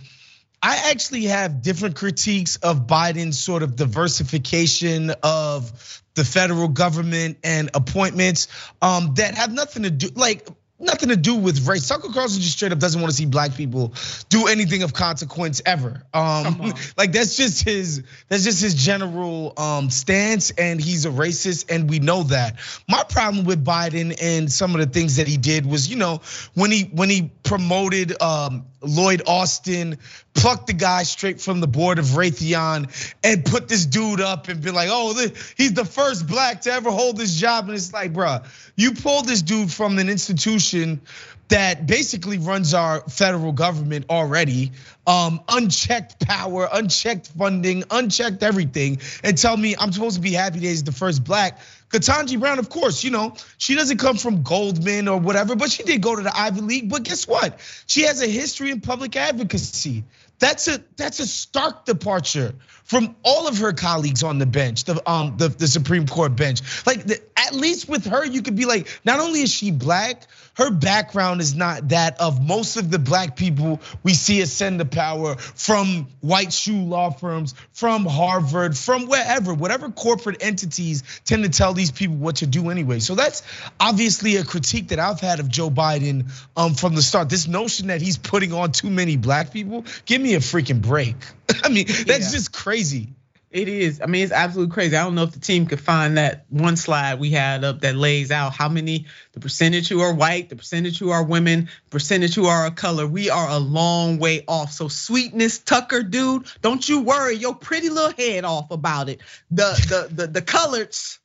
I 0.60 0.90
actually 0.90 1.26
have 1.26 1.62
different 1.62 1.96
critiques 1.96 2.56
of 2.56 2.88
Biden's 2.88 3.38
sort 3.38 3.62
of 3.62 3.76
diversification 3.76 5.12
of 5.22 6.02
the 6.16 6.26
federal 6.26 6.68
government 6.68 7.38
and 7.44 7.70
appointments 7.76 8.48
um, 8.82 9.14
that 9.18 9.36
have 9.36 9.54
nothing 9.54 9.84
to 9.84 9.92
do 9.92 10.10
like 10.16 10.48
nothing 10.80 11.10
to 11.10 11.18
do 11.18 11.36
with 11.36 11.68
race. 11.68 11.88
Tucker 11.88 12.10
Carlson 12.14 12.42
just 12.42 12.58
straight 12.58 12.72
up 12.72 12.80
doesn't 12.80 13.02
want 13.02 13.12
to 13.12 13.18
see 13.18 13.26
black 13.26 13.56
people 13.56 13.94
do 14.30 14.48
anything 14.48 14.84
of 14.84 14.94
consequence 14.94 15.62
ever. 15.66 16.04
Um, 16.14 16.74
like 16.98 17.12
that's 17.12 17.36
just 17.36 17.64
his 17.64 18.04
that's 18.28 18.44
just 18.44 18.62
his 18.62 18.76
general 18.76 19.54
um, 19.58 19.90
stance, 19.90 20.52
and 20.52 20.80
he's 20.80 21.06
a 21.06 21.10
racist, 21.10 21.66
and 21.70 21.90
we 21.90 22.00
know 22.00 22.24
that. 22.24 22.58
My 22.88 23.04
problem 23.04 23.46
with 23.46 23.64
Biden 23.64 24.18
and 24.22 24.52
some 24.52 24.74
of 24.76 24.82
the 24.82 24.88
things 24.88 25.18
that 25.18 25.28
he 25.28 25.38
did 25.38 25.66
was, 25.66 25.90
you 25.90 25.98
know, 25.98 26.22
when 26.54 26.72
he 26.72 26.84
when 26.84 27.10
he 27.10 27.32
promoted 27.44 28.22
um, 28.22 28.66
Lloyd 28.82 29.24
Austin, 29.28 29.98
plucked 30.34 30.68
the 30.68 30.74
guy 30.74 31.04
straight 31.04 31.42
from 31.42 31.60
the 31.60 31.68
board 31.68 32.00
of 32.00 32.06
Raytheon, 32.06 33.14
and 33.24 33.46
put 33.46 33.68
this 33.68 33.86
dude 33.86 34.22
up 34.22 34.48
and 34.48 34.62
be 34.62 34.72
like, 34.72 34.90
oh, 34.92 35.14
he's 35.58 35.74
the 35.74 35.86
first 35.86 36.28
black 36.28 36.62
to 36.62 36.72
ever 36.72 36.90
hold 36.90 37.18
this 37.18 37.36
job. 37.36 37.66
And 37.66 37.76
it's 37.76 37.92
like, 37.92 38.14
bruh, 38.14 38.46
you 38.76 38.94
pulled 38.94 39.26
this 39.26 39.42
dude 39.42 39.72
from 39.72 39.98
an 39.98 40.10
institution 40.10 41.02
that 41.50 41.86
basically 41.86 42.38
runs 42.38 42.74
our 42.74 43.02
federal 43.02 43.52
government 43.52 44.06
already, 44.10 44.72
um, 45.06 45.42
unchecked 45.50 46.26
power, 46.26 46.70
unchecked 46.72 47.28
funding, 47.28 47.84
unchecked 47.90 48.44
everything, 48.44 49.00
and 49.24 49.38
tell 49.38 49.58
me 49.58 49.76
I'm 49.78 49.92
supposed 49.92 50.16
to 50.16 50.22
be 50.22 50.32
happy 50.32 50.60
that 50.60 50.66
he's 50.66 50.84
the 50.84 50.92
first 50.92 51.24
black. 51.24 51.60
Ketanji 51.90 52.40
Brown, 52.40 52.60
of 52.60 52.70
course, 52.70 53.04
you 53.04 53.10
know, 53.10 53.36
she 53.58 53.74
doesn't 53.74 53.98
come 53.98 54.16
from 54.16 54.44
Goldman 54.44 55.08
or 55.08 55.20
whatever, 55.20 55.56
but 55.56 55.72
she 55.72 55.82
did 55.82 56.02
go 56.02 56.16
to 56.16 56.22
the 56.22 56.38
Ivy 56.38 56.62
League. 56.62 56.90
But 56.90 57.02
guess 57.02 57.28
what? 57.28 57.60
She 57.88 58.04
has 58.04 58.22
a 58.22 58.28
history 58.28 58.70
in 58.70 58.80
public 58.82 59.16
advocacy. 59.16 60.04
That's 60.38 60.68
a 60.68 60.82
that's 60.96 61.20
a 61.20 61.28
stark 61.28 61.86
departure 61.86 62.54
from 62.90 63.16
all 63.24 63.48
of 63.48 63.60
her 63.60 63.72
colleagues 63.72 64.24
on 64.24 64.40
the 64.40 64.48
bench, 64.48 64.84
the 64.84 65.10
um 65.10 65.38
the, 65.38 65.48
the 65.48 65.68
Supreme 65.68 66.08
Court 66.08 66.36
bench. 66.36 66.62
Like 66.88 67.06
the, 67.06 67.22
at 67.38 67.54
least 67.54 67.88
with 67.88 68.06
her, 68.06 68.26
you 68.26 68.42
could 68.42 68.56
be 68.56 68.66
like, 68.66 68.88
not 69.06 69.20
only 69.20 69.42
is 69.42 69.52
she 69.52 69.70
black, 69.72 70.24
her 70.56 70.72
background 70.72 71.40
is 71.40 71.56
not 71.56 71.90
that 71.90 72.20
of 72.20 72.46
most 72.46 72.78
of 72.78 72.90
the 72.90 73.00
black 73.00 73.36
people 73.36 73.80
we 74.04 74.14
see 74.14 74.42
ascend 74.42 74.80
to 74.80 74.86
power 74.86 75.36
from 75.38 76.08
white 76.20 76.52
shoe 76.52 76.82
law 76.82 77.12
firms, 77.12 77.54
from 77.72 78.06
Harvard, 78.06 78.76
from 78.76 79.08
wherever, 79.08 79.54
whatever 79.54 79.90
corporate 79.90 80.44
entities 80.44 81.04
tend 81.26 81.44
to 81.44 81.50
tell 81.50 81.74
these 81.74 81.92
people 81.92 82.18
what 82.18 82.38
to 82.38 82.48
do 82.48 82.70
anyway. 82.72 83.00
So 83.00 83.16
that's 83.16 83.44
obviously 83.80 84.36
a 84.38 84.44
critique 84.44 84.90
that 84.90 85.00
I've 85.00 85.20
had 85.20 85.40
of 85.40 85.48
Joe 85.48 85.70
Biden 85.70 86.32
um, 86.58 86.74
from 86.74 86.96
the 86.96 87.02
start. 87.02 87.30
This 87.30 87.48
notion 87.48 87.88
that 87.88 88.02
he's 88.02 88.18
putting 88.18 88.52
on 88.52 88.72
too 88.72 88.90
many 88.90 89.16
black 89.16 89.54
people, 89.54 89.86
give 90.06 90.20
me 90.20 90.34
a 90.34 90.40
freaking 90.40 90.82
break. 90.82 91.16
I 91.64 91.70
mean, 91.70 91.86
that's 91.88 92.08
yeah. 92.08 92.32
just 92.32 92.52
crazy. 92.54 93.14
It 93.52 93.68
is. 93.68 94.00
I 94.00 94.06
mean, 94.06 94.24
it's 94.24 94.32
absolutely 94.32 94.72
crazy. 94.72 94.96
I 94.96 95.04
don't 95.04 95.16
know 95.16 95.24
if 95.24 95.32
the 95.32 95.40
team 95.40 95.66
could 95.66 95.80
find 95.80 96.18
that 96.18 96.46
one 96.50 96.78
slide 96.78 97.20
we 97.20 97.32
had 97.32 97.64
up 97.64 97.82
that 97.82 97.96
lays 97.96 98.30
out 98.30 98.54
how 98.54 98.70
many, 98.70 99.08
the 99.32 99.40
percentage 99.40 99.90
who 99.90 100.02
are 100.02 100.14
white, 100.14 100.50
the 100.50 100.56
percentage 100.56 101.00
who 101.00 101.10
are 101.10 101.24
women, 101.24 101.68
percentage 101.90 102.36
who 102.36 102.46
are 102.46 102.68
a 102.68 102.72
color. 102.72 103.08
We 103.08 103.32
are 103.32 103.50
a 103.50 103.58
long 103.58 104.20
way 104.20 104.44
off. 104.48 104.72
So 104.72 104.88
sweetness, 104.88 105.58
Tucker, 105.58 106.04
dude, 106.04 106.46
don't 106.62 106.88
you 106.88 107.02
worry 107.02 107.38
your 107.38 107.56
pretty 107.56 107.90
little 107.90 108.14
head 108.14 108.46
off 108.46 108.70
about 108.70 109.10
it. 109.10 109.20
The 109.50 109.74
the 110.10 110.14
the 110.14 110.28
the 110.28 110.42
colors 110.44 111.18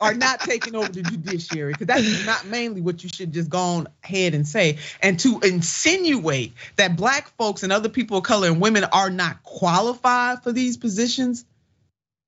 are 0.00 0.14
not 0.14 0.40
taking 0.40 0.74
over 0.74 0.88
the 0.88 1.02
judiciary 1.02 1.72
because 1.72 1.86
that's 1.86 2.26
not 2.26 2.46
mainly 2.46 2.80
what 2.82 3.02
you 3.02 3.08
should 3.08 3.32
just 3.32 3.48
go 3.48 3.58
on 3.58 3.88
ahead 4.04 4.34
and 4.34 4.46
say. 4.46 4.78
And 5.02 5.18
to 5.20 5.40
insinuate 5.40 6.52
that 6.76 6.96
black 6.96 7.28
folks 7.36 7.62
and 7.62 7.72
other 7.72 7.88
people 7.88 8.18
of 8.18 8.24
color 8.24 8.48
and 8.48 8.60
women 8.60 8.84
are 8.84 9.10
not 9.10 9.42
qualified 9.42 10.42
for 10.42 10.52
these 10.52 10.76
positions 10.76 11.44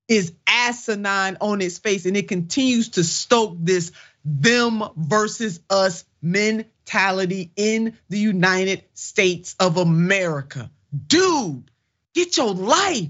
is 0.09 0.33
asinine 0.47 1.37
on 1.41 1.61
its 1.61 1.79
face. 1.79 2.07
And 2.07 2.17
it 2.17 2.29
continues 2.29 2.91
to 2.91 3.05
stoke 3.05 3.57
this 3.61 3.93
them 4.25 4.83
versus 4.97 5.61
us 5.69 6.05
mentality 6.23 7.51
in 7.57 7.97
the 8.09 8.19
United 8.19 8.85
States 8.95 9.55
of 9.61 9.77
America. 9.77 10.71
Dude, 11.07 11.71
get 12.15 12.37
your 12.37 12.55
life. 12.55 13.09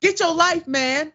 Get 0.00 0.20
your 0.20 0.34
life, 0.34 0.66
man. 0.66 1.12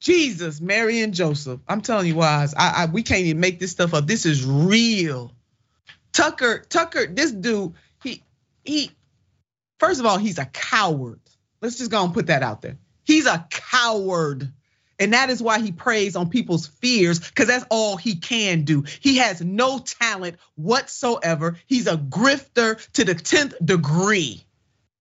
Jesus, 0.00 0.60
Mary 0.60 1.00
and 1.00 1.12
Joseph. 1.14 1.60
I'm 1.66 1.80
telling 1.80 2.06
you, 2.06 2.14
wise. 2.14 2.54
I, 2.54 2.84
I 2.84 2.86
we 2.86 3.02
can't 3.02 3.22
even 3.22 3.40
make 3.40 3.58
this 3.58 3.72
stuff 3.72 3.94
up. 3.94 4.06
This 4.06 4.26
is 4.26 4.44
real. 4.44 5.32
Tucker, 6.12 6.64
Tucker, 6.68 7.06
this 7.06 7.32
dude, 7.32 7.74
he 8.02 8.22
he. 8.64 8.92
First 9.78 10.00
of 10.00 10.06
all, 10.06 10.18
he's 10.18 10.38
a 10.38 10.44
coward. 10.46 11.20
Let's 11.60 11.78
just 11.78 11.90
go 11.90 12.04
and 12.04 12.14
put 12.14 12.26
that 12.26 12.42
out 12.42 12.62
there. 12.62 12.78
He's 13.04 13.26
a 13.26 13.46
coward. 13.50 14.52
And 15.00 15.12
that 15.12 15.30
is 15.30 15.40
why 15.40 15.60
he 15.60 15.70
preys 15.70 16.16
on 16.16 16.28
people's 16.28 16.66
fears, 16.66 17.20
because 17.20 17.46
that's 17.46 17.64
all 17.70 17.96
he 17.96 18.16
can 18.16 18.64
do. 18.64 18.82
He 19.00 19.18
has 19.18 19.40
no 19.40 19.78
talent 19.78 20.38
whatsoever. 20.56 21.56
He's 21.66 21.86
a 21.86 21.96
grifter 21.96 22.84
to 22.94 23.04
the 23.04 23.14
10th 23.14 23.64
degree. 23.64 24.44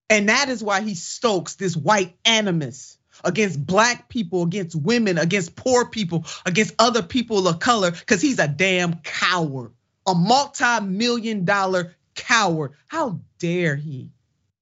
And 0.10 0.30
that 0.30 0.50
is 0.50 0.64
why 0.64 0.82
he 0.82 0.94
stokes 0.94 1.56
this 1.56 1.76
white 1.76 2.16
animus 2.24 2.97
against 3.24 3.66
black 3.66 4.10
people, 4.10 4.44
against 4.44 4.76
women, 4.76 5.18
against 5.18 5.56
poor 5.56 5.90
people, 5.90 6.26
against 6.46 6.74
other 6.80 7.04
people 7.04 7.48
of 7.48 7.60
color, 7.60 7.92
because 7.92 8.22
he's 8.22 8.40
a 8.40 8.48
damn 8.48 8.96
coward, 8.96 9.72
a 10.06 10.16
multi 10.16 10.82
million 10.82 11.46
dollar 11.46 11.96
coward. 12.16 12.74
How 12.88 13.20
dare 13.40 13.76
he? 13.76 14.10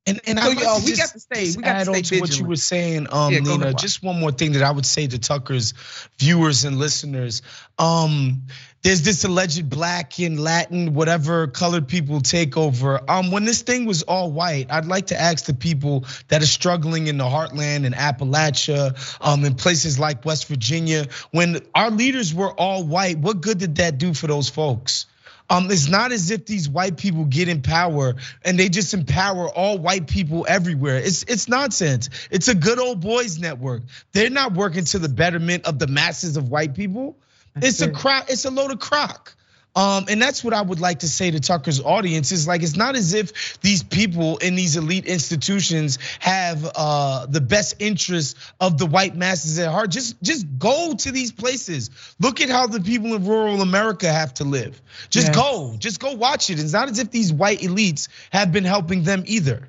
And 0.07 0.21
and 0.27 0.37
so, 0.37 0.45
I 0.45 0.49
we 0.85 0.95
got 0.95 1.09
to 1.09 1.19
stay. 1.19 1.53
We 1.57 1.63
got 1.63 1.79
to 1.79 1.85
stay 1.85 1.97
on 1.97 2.03
to 2.03 2.19
what 2.19 2.39
you 2.39 2.45
were 2.45 2.55
saying, 2.55 3.07
um, 3.11 3.33
yeah, 3.33 3.39
Nina. 3.39 3.73
Just 3.73 4.03
one 4.03 4.19
more 4.19 4.31
thing 4.31 4.51
that 4.51 4.61
I 4.61 4.69
would 4.69 4.85
say 4.85 5.07
to 5.07 5.17
Tucker's 5.17 5.73
viewers 6.19 6.63
and 6.63 6.77
listeners. 6.77 7.41
Um, 7.79 8.43
there's 8.83 9.01
this 9.01 9.23
alleged 9.23 9.67
black 9.67 10.19
and 10.19 10.39
Latin, 10.39 10.93
whatever 10.93 11.47
colored 11.47 11.87
people 11.87 12.21
take 12.21 12.55
over. 12.55 13.01
Um, 13.09 13.31
when 13.31 13.43
this 13.45 13.63
thing 13.63 13.87
was 13.87 14.03
all 14.03 14.31
white, 14.31 14.67
I'd 14.69 14.85
like 14.85 15.07
to 15.07 15.19
ask 15.19 15.45
the 15.45 15.55
people 15.55 16.05
that 16.27 16.43
are 16.43 16.45
struggling 16.45 17.07
in 17.07 17.17
the 17.17 17.23
heartland 17.23 17.87
and 17.87 17.95
Appalachia, 17.95 19.17
um, 19.25 19.43
in 19.43 19.55
places 19.55 19.97
like 19.97 20.23
West 20.23 20.45
Virginia, 20.47 21.07
when 21.31 21.61
our 21.73 21.89
leaders 21.89 22.31
were 22.31 22.51
all 22.51 22.83
white, 22.83 23.17
what 23.17 23.41
good 23.41 23.57
did 23.57 23.77
that 23.77 23.97
do 23.97 24.13
for 24.13 24.27
those 24.27 24.49
folks? 24.49 25.07
Um, 25.49 25.69
it's 25.69 25.87
not 25.87 26.11
as 26.11 26.31
if 26.31 26.45
these 26.45 26.67
white 26.67 26.97
people 26.97 27.25
get 27.25 27.49
in 27.49 27.61
power 27.61 28.15
and 28.43 28.57
they 28.57 28.69
just 28.69 28.93
empower 28.93 29.47
all 29.47 29.77
white 29.77 30.07
people 30.07 30.45
everywhere. 30.49 30.97
It's 30.97 31.23
it's 31.23 31.47
nonsense. 31.47 32.09
It's 32.31 32.47
a 32.47 32.55
good 32.55 32.79
old 32.79 33.01
boys 33.01 33.37
network. 33.37 33.83
They're 34.11 34.31
not 34.31 34.53
working 34.53 34.85
to 34.85 34.99
the 34.99 35.09
betterment 35.09 35.65
of 35.65 35.77
the 35.77 35.87
masses 35.87 36.37
of 36.37 36.49
white 36.49 36.73
people. 36.73 37.17
That's 37.53 37.67
it's 37.67 37.77
true. 37.77 37.87
a 37.87 37.91
crock. 37.91 38.25
It's 38.29 38.45
a 38.45 38.51
load 38.51 38.71
of 38.71 38.79
crock. 38.79 39.35
Um, 39.75 40.05
and 40.07 40.21
that's 40.21 40.41
what 40.41 40.53
I 40.53 40.61
would 40.61 40.79
like 40.79 40.99
to 40.99 41.09
say 41.09 41.31
to 41.31 41.39
Tucker's 41.41 41.81
audience 41.81 42.31
is 42.31 42.47
like 42.47 42.63
it's 42.63 42.77
not 42.77 42.95
as 42.95 43.13
if 43.13 43.59
these 43.59 43.83
people 43.83 44.37
in 44.37 44.55
these 44.55 44.77
elite 44.77 45.05
institutions 45.05 45.99
have 46.19 46.71
uh, 46.75 47.25
the 47.25 47.41
best 47.41 47.75
interests 47.79 48.35
of 48.61 48.77
the 48.77 48.85
white 48.85 49.15
masses 49.15 49.59
at 49.59 49.69
heart. 49.69 49.91
Just 49.91 50.21
just 50.21 50.45
go 50.57 50.95
to 50.95 51.11
these 51.11 51.33
places. 51.33 51.89
Look 52.19 52.39
at 52.39 52.49
how 52.49 52.67
the 52.67 52.79
people 52.79 53.13
in 53.15 53.25
rural 53.25 53.61
America 53.61 54.11
have 54.11 54.33
to 54.35 54.45
live. 54.45 54.81
Just 55.09 55.27
yes. 55.27 55.35
go. 55.35 55.75
Just 55.77 55.99
go 55.99 56.13
watch 56.13 56.49
it. 56.49 56.59
It's 56.59 56.73
not 56.73 56.89
as 56.89 56.99
if 56.99 57.11
these 57.11 57.33
white 57.33 57.59
elites 57.59 58.07
have 58.31 58.53
been 58.53 58.63
helping 58.63 59.03
them 59.03 59.23
either. 59.27 59.67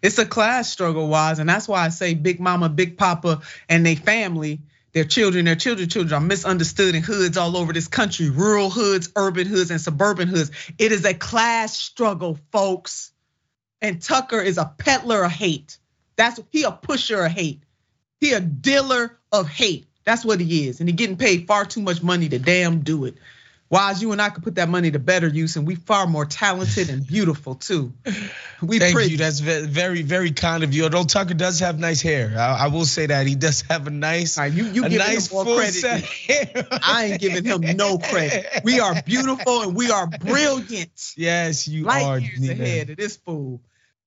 It's 0.00 0.18
a 0.18 0.24
class 0.24 0.70
struggle, 0.70 1.08
wise, 1.08 1.38
and 1.38 1.48
that's 1.48 1.68
why 1.68 1.84
I 1.84 1.90
say 1.90 2.14
Big 2.14 2.40
Mama, 2.40 2.70
Big 2.70 2.96
Papa, 2.96 3.42
and 3.68 3.84
they 3.84 3.94
family 3.94 4.60
their 4.94 5.04
children, 5.04 5.44
their 5.44 5.56
children, 5.56 5.88
children 5.88 6.14
are 6.14 6.24
misunderstood 6.24 6.94
in 6.94 7.02
hoods 7.02 7.36
all 7.36 7.56
over 7.56 7.72
this 7.72 7.88
country, 7.88 8.30
rural 8.30 8.70
hoods, 8.70 9.10
urban 9.16 9.46
hoods, 9.46 9.72
and 9.72 9.80
suburban 9.80 10.28
hoods. 10.28 10.52
It 10.78 10.92
is 10.92 11.04
a 11.04 11.12
class 11.12 11.76
struggle, 11.76 12.38
folks. 12.52 13.10
And 13.82 14.00
Tucker 14.00 14.40
is 14.40 14.56
a 14.56 14.72
peddler 14.78 15.24
of 15.24 15.32
hate. 15.32 15.78
That's 16.16 16.40
he 16.50 16.62
a 16.62 16.70
pusher 16.70 17.24
of 17.24 17.32
hate. 17.32 17.64
He 18.20 18.32
a 18.32 18.40
dealer 18.40 19.18
of 19.32 19.48
hate. 19.48 19.86
That's 20.04 20.24
what 20.24 20.40
he 20.40 20.68
is. 20.68 20.78
And 20.78 20.88
he 20.88 20.94
getting 20.94 21.16
paid 21.16 21.48
far 21.48 21.64
too 21.64 21.82
much 21.82 22.02
money 22.02 22.28
to 22.28 22.38
damn 22.38 22.80
do 22.80 23.04
it. 23.04 23.16
Wise, 23.74 24.00
you 24.00 24.12
and 24.12 24.22
I 24.22 24.28
could 24.28 24.44
put 24.44 24.54
that 24.54 24.68
money 24.68 24.92
to 24.92 25.00
better 25.00 25.26
use, 25.26 25.56
and 25.56 25.66
we 25.66 25.74
far 25.74 26.06
more 26.06 26.24
talented 26.24 26.90
and 26.90 27.04
beautiful 27.04 27.56
too. 27.56 27.92
We 28.62 28.78
thank 28.78 28.94
pretty. 28.94 29.10
you. 29.10 29.16
That's 29.18 29.40
very, 29.40 30.00
very 30.00 30.30
kind 30.30 30.64
of 30.64 30.72
you. 30.72 30.84
Although 30.84 31.04
Tucker 31.04 31.34
does 31.34 31.60
have 31.60 31.78
nice 31.78 32.00
hair, 32.00 32.32
I, 32.38 32.64
I 32.64 32.66
will 32.68 32.86
say 32.86 33.04
that 33.06 33.26
he 33.26 33.34
does 33.34 33.60
have 33.62 33.86
a 33.86 33.90
nice, 33.90 34.38
right, 34.38 34.50
you 34.50 34.64
you 34.66 34.84
a 34.84 34.88
nice 34.88 35.30
him 35.30 35.44
more 35.44 35.56
credit. 35.56 35.84
I 36.70 37.06
ain't 37.10 37.20
giving 37.20 37.44
him 37.44 37.76
no 37.76 37.98
credit. 37.98 38.46
We 38.62 38.80
are 38.80 39.02
beautiful 39.02 39.62
and 39.62 39.74
we 39.74 39.90
are 39.90 40.06
brilliant. 40.06 41.12
Yes, 41.16 41.68
you 41.68 41.84
Light 41.84 42.04
are. 42.04 42.18
Years 42.18 42.48
ahead 42.48 42.90
of 42.90 42.96
this 42.96 43.16
fool. 43.16 43.60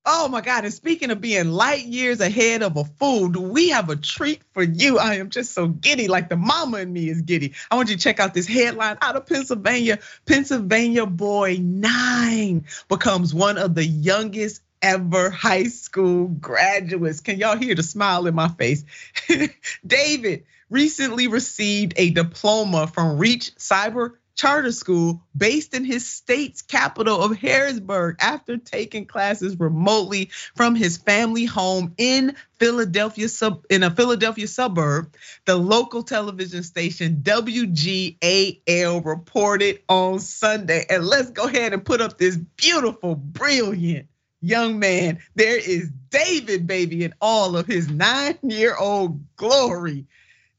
Oh 0.09 0.29
my 0.29 0.39
God. 0.39 0.63
And 0.63 0.73
speaking 0.73 1.11
of 1.11 1.19
being 1.19 1.51
light 1.51 1.83
years 1.83 2.21
ahead 2.21 2.63
of 2.63 2.77
a 2.77 2.85
fool, 2.85 3.27
do 3.27 3.41
we 3.41 3.69
have 3.69 3.89
a 3.89 3.97
treat 3.97 4.41
for 4.53 4.63
you? 4.63 4.97
I 4.97 5.15
am 5.15 5.29
just 5.29 5.51
so 5.51 5.67
giddy, 5.67 6.07
like 6.07 6.29
the 6.29 6.37
mama 6.37 6.77
in 6.77 6.93
me 6.93 7.09
is 7.09 7.23
giddy. 7.23 7.55
I 7.69 7.75
want 7.75 7.89
you 7.89 7.97
to 7.97 8.01
check 8.01 8.21
out 8.21 8.33
this 8.33 8.47
headline 8.47 8.97
out 9.01 9.17
of 9.17 9.25
Pennsylvania. 9.25 9.99
Pennsylvania 10.25 11.05
boy 11.05 11.57
nine 11.59 12.67
becomes 12.87 13.33
one 13.33 13.57
of 13.57 13.75
the 13.75 13.83
youngest 13.83 14.61
ever 14.81 15.29
high 15.29 15.65
school 15.65 16.27
graduates. 16.27 17.19
Can 17.19 17.37
y'all 17.37 17.57
hear 17.57 17.75
the 17.75 17.83
smile 17.83 18.27
in 18.27 18.33
my 18.33 18.47
face? 18.47 18.85
David 19.85 20.45
recently 20.69 21.27
received 21.27 21.95
a 21.97 22.11
diploma 22.11 22.87
from 22.87 23.17
Reach 23.17 23.55
Cyber 23.55 24.13
charter 24.37 24.71
school 24.71 25.21
based 25.35 25.73
in 25.73 25.83
his 25.83 26.07
state's 26.07 26.61
capital 26.61 27.21
of 27.21 27.35
Harrisburg 27.35 28.17
after 28.19 28.57
taking 28.57 29.05
classes 29.05 29.59
remotely 29.59 30.29
from 30.55 30.75
his 30.75 30.97
family 30.97 31.45
home 31.45 31.93
in 31.97 32.35
Philadelphia 32.59 33.27
sub 33.27 33.65
in 33.69 33.83
a 33.83 33.91
Philadelphia 33.91 34.47
suburb. 34.47 35.13
The 35.45 35.57
local 35.57 36.03
television 36.03 36.63
station 36.63 37.21
WGAL 37.23 39.03
reported 39.03 39.81
on 39.89 40.19
Sunday. 40.19 40.85
And 40.89 41.05
let's 41.05 41.31
go 41.31 41.45
ahead 41.45 41.73
and 41.73 41.83
put 41.83 41.99
up 41.99 42.17
this 42.17 42.37
beautiful, 42.37 43.15
brilliant 43.15 44.07
young 44.39 44.77
man. 44.77 45.19
There 45.35 45.57
is 45.57 45.89
David 46.09 46.67
baby 46.67 47.03
in 47.03 47.13
all 47.19 47.57
of 47.57 47.65
his 47.65 47.87
9-year-old 47.87 49.35
glory. 49.35 50.05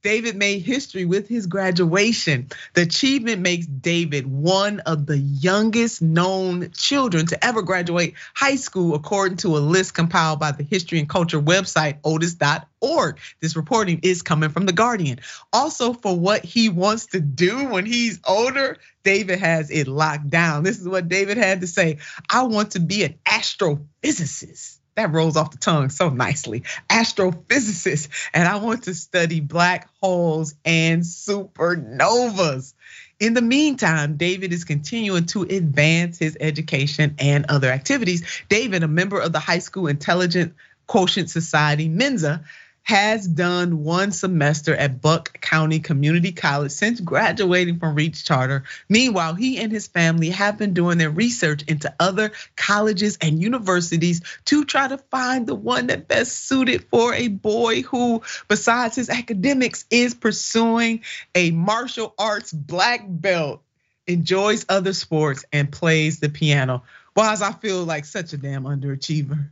David 0.03 0.37
made 0.37 0.61
history 0.61 1.05
with 1.05 1.29
his 1.29 1.47
graduation. 1.47 2.49
The 2.75 2.83
achievement 2.83 3.43
makes 3.43 3.67
David 3.67 4.29
one 4.29 4.79
of 4.81 5.07
the 5.07 5.19
youngest 5.19 6.01
known 6.01 6.71
children 6.71 7.27
to 7.27 7.45
ever 7.45 7.63
graduate 7.63 8.15
high 8.33 8.55
school, 8.57 8.95
according 8.95 9.39
to 9.39 9.57
a 9.57 9.59
list 9.59 9.95
compiled 9.95 10.39
by 10.39 10.53
the 10.53 10.63
history 10.63 11.01
and 11.01 11.09
culture 11.09 11.41
website 11.41 11.99
oldest.org. 12.05 13.19
This 13.41 13.57
reporting 13.57 13.99
is 14.05 14.23
coming 14.23 14.51
from 14.51 14.67
The 14.67 14.73
Guardian. 14.73 15.19
Also, 15.53 15.93
for 15.93 16.17
what 16.17 16.45
he 16.45 16.69
wants 16.69 17.07
to 17.07 17.21
do 17.21 17.67
when 17.67 17.85
he's 17.85 18.21
older, 18.25 18.79
David 19.03 19.41
has 19.41 19.69
it 19.71 19.89
locked 19.89 20.31
down. 20.31 20.63
This 20.63 20.79
is 20.79 20.89
what 20.89 21.09
David 21.09 21.39
had 21.39 21.63
to 21.63 21.67
say 21.67 21.99
I 22.31 22.45
want 22.45 22.73
to 22.73 22.81
be 22.81 23.03
an 23.03 23.19
astrophysicist 23.27 24.78
that 24.99 25.13
rolls 25.13 25.37
off 25.37 25.51
the 25.51 25.59
tongue 25.59 25.91
so 25.91 26.09
nicely. 26.11 26.65
Astrophysicist, 26.89 28.09
and 28.35 28.49
I 28.49 28.57
want 28.57 28.85
to 28.85 28.95
study 28.95 29.41
black 29.41 29.89
holes 30.01 30.55
and 30.65 31.03
supernovas. 31.03 32.75
In 33.21 33.35
the 33.35 33.43
meantime, 33.43 34.17
David 34.17 34.53
is 34.53 34.65
continuing 34.65 35.27
to 35.27 35.43
advance 35.43 36.19
his 36.19 36.37
education 36.41 37.17
and 37.19 37.47
other 37.49 37.69
activities. 37.69 38.25
David, 38.49 38.83
a 38.83 38.89
member 38.89 39.21
of 39.21 39.33
the 39.33 39.41
High 39.41 39.59
School 39.59 39.89
Intelligent 39.89 40.55
Quotient 40.87 41.29
Society, 41.29 41.89
Mensa, 41.89 42.45
has 42.83 43.29
done 43.29 43.85
one 43.85 44.13
semester 44.13 44.75
at 44.75 45.03
Buck 45.03 45.41
County 45.41 45.79
Community 45.79 46.33
College 46.33 46.73
since 46.73 47.01
graduating 47.01 47.79
from 47.79 47.95
Reach 47.95 48.25
Charter. 48.25 48.65
Meanwhile, 48.89 49.35
he 49.35 49.59
and 49.59 49.71
his 49.71 49.87
family 49.87 50.31
have 50.31 50.57
been 50.57 50.73
doing 50.73 50.97
their 50.97 51.11
research 51.11 51.65
into 51.65 51.95
other 52.01 52.33
colleges 52.57 53.19
and 53.21 53.43
universities 53.43 54.23
to 54.47 54.65
try 54.65 54.89
to 54.89 54.97
find 54.97 55.47
the 55.47 55.55
one 55.55 55.89
that 55.89 56.09
best 56.09 56.47
suited 56.47 56.85
for 56.91 57.13
a 57.13 57.29
boy 57.29 57.83
who, 57.83 58.23
besides 58.49 58.97
his 58.97 59.11
academics, 59.11 59.85
is 59.91 60.15
pursuing 60.15 61.03
a 61.35 61.51
martial 61.51 62.15
arts 62.19 62.53
black 62.53 63.05
belt, 63.07 63.63
enjoys 64.07 64.65
other 64.69 64.95
sports, 64.95 65.45
and 65.53 65.71
plays 65.71 66.21
the 66.21 66.29
piano. 66.29 66.83
Does 67.15 67.43
I 67.43 67.53
feel 67.53 67.85
like 67.85 68.05
such 68.05 68.33
a 68.33 68.37
damn 68.37 68.63
underachiever. 68.63 69.51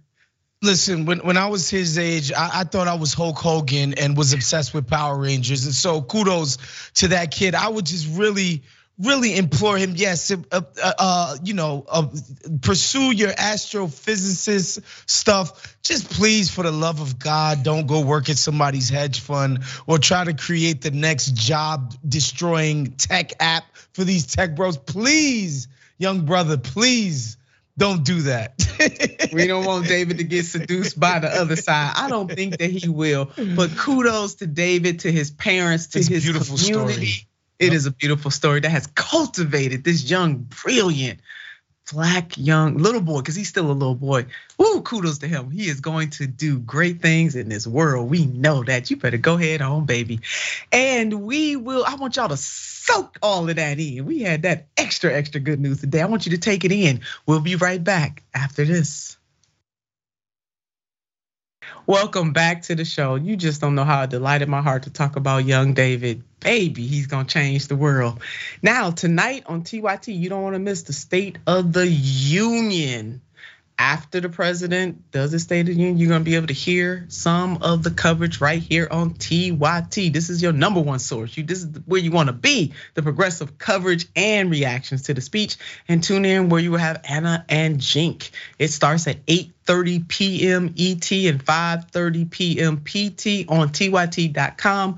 Listen, 0.63 1.05
when, 1.05 1.19
when 1.19 1.37
I 1.37 1.49
was 1.49 1.69
his 1.69 1.99
age, 1.99 2.33
I, 2.33 2.61
I, 2.61 2.65
thought 2.65 2.89
I 2.89 2.95
was 2.95 3.13
Hulk 3.13 3.37
Hogan 3.37 3.95
and 3.95 4.17
was 4.17 4.33
obsessed 4.33 4.73
with 4.73 4.89
Power 4.89 5.19
Rangers. 5.19 5.67
And 5.67 5.75
so 5.75 6.01
kudos 6.01 6.57
to 6.95 7.09
that 7.09 7.31
kid. 7.31 7.55
I 7.55 7.69
would 7.69 7.85
just 7.85 8.09
really, 8.17 8.63
really 8.99 9.37
implore 9.37 9.77
him, 9.77 9.93
yes, 9.97 10.31
uh, 10.31 10.37
uh, 10.51 10.63
uh, 10.83 11.37
you 11.45 11.53
know, 11.53 11.85
uh, 11.87 12.07
pursue 12.63 13.11
your 13.11 13.33
astrophysicist 13.33 14.81
stuff. 15.07 15.77
Just 15.83 16.11
please, 16.11 16.51
for 16.51 16.63
the 16.63 16.73
love 16.73 17.03
of 17.03 17.19
God, 17.19 17.63
don't 17.63 17.87
go 17.87 18.01
work 18.01 18.31
at 18.31 18.39
somebody's 18.39 18.89
hedge 18.89 19.21
fund 19.21 19.59
or 19.87 19.99
try 19.99 20.25
to 20.25 20.33
create 20.33 20.81
the 20.81 20.91
next 20.91 21.35
job 21.35 21.95
destroying 22.09 22.93
tech 22.93 23.35
app 23.41 23.65
for 23.93 24.05
these 24.05 24.27
tech 24.27 24.57
bros. 24.57 24.79
Please, 24.79 25.69
young 25.99 26.25
brother, 26.25 26.57
please 26.57 27.37
don't 27.79 28.05
do 28.05 28.23
that. 28.23 29.31
we 29.33 29.47
don't 29.47 29.65
want 29.65 29.87
David 29.87 30.19
to 30.19 30.25
get 30.25 30.47
seduced 30.47 30.99
by 30.99 31.19
the 31.19 31.29
other 31.29 31.57
side. 31.57 31.93
I 31.97 32.09
don't 32.09 32.31
think 32.31 32.59
that 32.59 32.71
he 32.71 32.89
will. 32.89 33.31
But 33.37 33.77
kudos 33.77 34.37
to 34.37 34.47
David, 34.47 35.01
to 35.01 35.13
his 35.13 35.31
parents, 35.31 35.89
to 35.89 35.99
it's 35.99 36.09
his 36.09 36.25
beautiful 36.25 36.57
community. 36.57 37.07
Story. 37.07 37.29
It 37.59 37.73
is 37.73 37.87
a 37.87 37.91
beautiful 37.91 38.31
story 38.31 38.61
that 38.61 38.71
has 38.71 38.87
cultivated 38.89 39.83
this 39.83 40.11
young, 40.11 40.47
brilliant, 40.65 41.21
black 41.93 42.37
young 42.37 42.79
little 42.79 43.01
boy, 43.01 43.19
because 43.19 43.37
he's 43.37 43.49
still 43.49 43.71
a 43.71 43.73
little 43.73 43.95
boy. 43.95 44.27
Ooh, 44.61 44.83
kudos 44.83 45.19
to 45.19 45.29
him. 45.29 45.51
He 45.51 45.69
is 45.69 45.81
going 45.81 46.11
to 46.11 46.27
do 46.27 46.59
great 46.59 47.01
things 47.01 47.37
in 47.37 47.49
this 47.49 47.67
world. 47.67 48.11
We 48.11 48.27
know 48.27 48.65
that. 48.65 48.91
You 48.91 48.97
better 48.97 49.19
go 49.19 49.35
ahead 49.35 49.63
on, 49.63 49.87
baby. 49.87 50.21
And 50.73 51.23
we 51.23 51.57
will, 51.57 51.85
I 51.87 51.95
want 51.97 52.17
y'all 52.17 52.29
to 52.29 52.37
soak 52.37 53.19
all 53.23 53.49
of 53.49 53.57
that 53.57 53.79
in. 53.79 54.05
We 54.05 54.23
had 54.23 54.43
that 54.43 54.67
extra, 54.77 55.13
extra 55.13 55.41
good 55.41 55.61
news 55.61 55.81
today. 55.81 56.03
I 56.03 56.07
want 56.07 56.27
you 56.27 56.33
to 56.33 56.39
take 56.39 56.65
it 56.65 56.73
in. 56.73 57.01
We'll 57.27 57.41
be 57.41 57.57
right 57.57 57.83
back 57.83 58.23
after 58.35 58.65
this. 58.65 59.16
Welcome 61.87 62.33
back 62.33 62.63
to 62.63 62.75
the 62.75 62.85
show. 62.85 63.15
You 63.15 63.37
just 63.37 63.61
don't 63.61 63.75
know 63.75 63.85
how 63.85 64.03
it 64.03 64.11
delighted 64.11 64.49
my 64.49 64.63
heart 64.63 64.85
to 64.85 64.91
talk 64.91 65.17
about 65.17 65.45
young 65.45 65.75
David. 65.75 66.23
Baby, 66.41 66.87
he's 66.87 67.07
gonna 67.07 67.29
change 67.29 67.69
the 67.69 67.77
world. 67.77 68.21
Now, 68.63 68.91
tonight 68.91 69.45
on 69.47 69.63
TYT, 69.63 70.09
you 70.09 70.29
don't 70.29 70.43
wanna 70.43 70.59
miss 70.59 70.83
the 70.83 70.93
State 70.93 71.39
of 71.47 71.73
the 71.73 71.87
Union 71.87 73.21
after 73.79 74.21
the 74.21 74.29
president 74.29 75.11
does 75.11 75.33
his 75.33 75.43
State 75.43 75.61
of 75.61 75.67
the 75.67 75.75
Union, 75.75 75.99
you're 75.99 76.09
gonna 76.09 76.25
be 76.25 76.35
able 76.37 76.47
to 76.47 76.55
hear 76.55 77.05
some 77.09 77.59
of 77.63 77.83
the 77.83 77.91
coverage 77.91 78.41
right 78.41 78.63
here 78.63 78.89
on 78.91 79.15
TYT. 79.15 80.13
This 80.13 80.31
is 80.31 80.41
your 80.43 80.53
number 80.53 80.81
one 80.81 80.99
source. 80.99 81.37
You 81.37 81.45
this 81.45 81.63
is 81.63 81.69
where 81.85 82.01
you 82.01 82.11
want 82.11 82.29
to 82.29 82.33
be, 82.33 82.73
the 82.95 83.03
progressive 83.03 83.59
coverage 83.59 84.07
and 84.17 84.51
reactions 84.51 85.03
to 85.03 85.15
the 85.15 85.21
speech. 85.21 85.57
And 85.89 86.03
tune 86.03 86.25
in 86.25 86.49
where 86.49 86.61
you 86.61 86.71
will 86.71 86.79
have 86.79 87.03
Ana 87.09 87.45
and 87.49 87.79
Cenk. 87.79 88.31
It 88.59 88.69
starts 88.69 89.07
at 89.07 89.25
8:30 89.27 90.09
p.m. 90.09 90.75
ET 90.77 91.13
and 91.13 91.45
5:30 91.45 92.31
p.m. 92.31 92.79
PT 92.79 93.45
on 93.49 93.69
tyt.com/live 93.69 94.97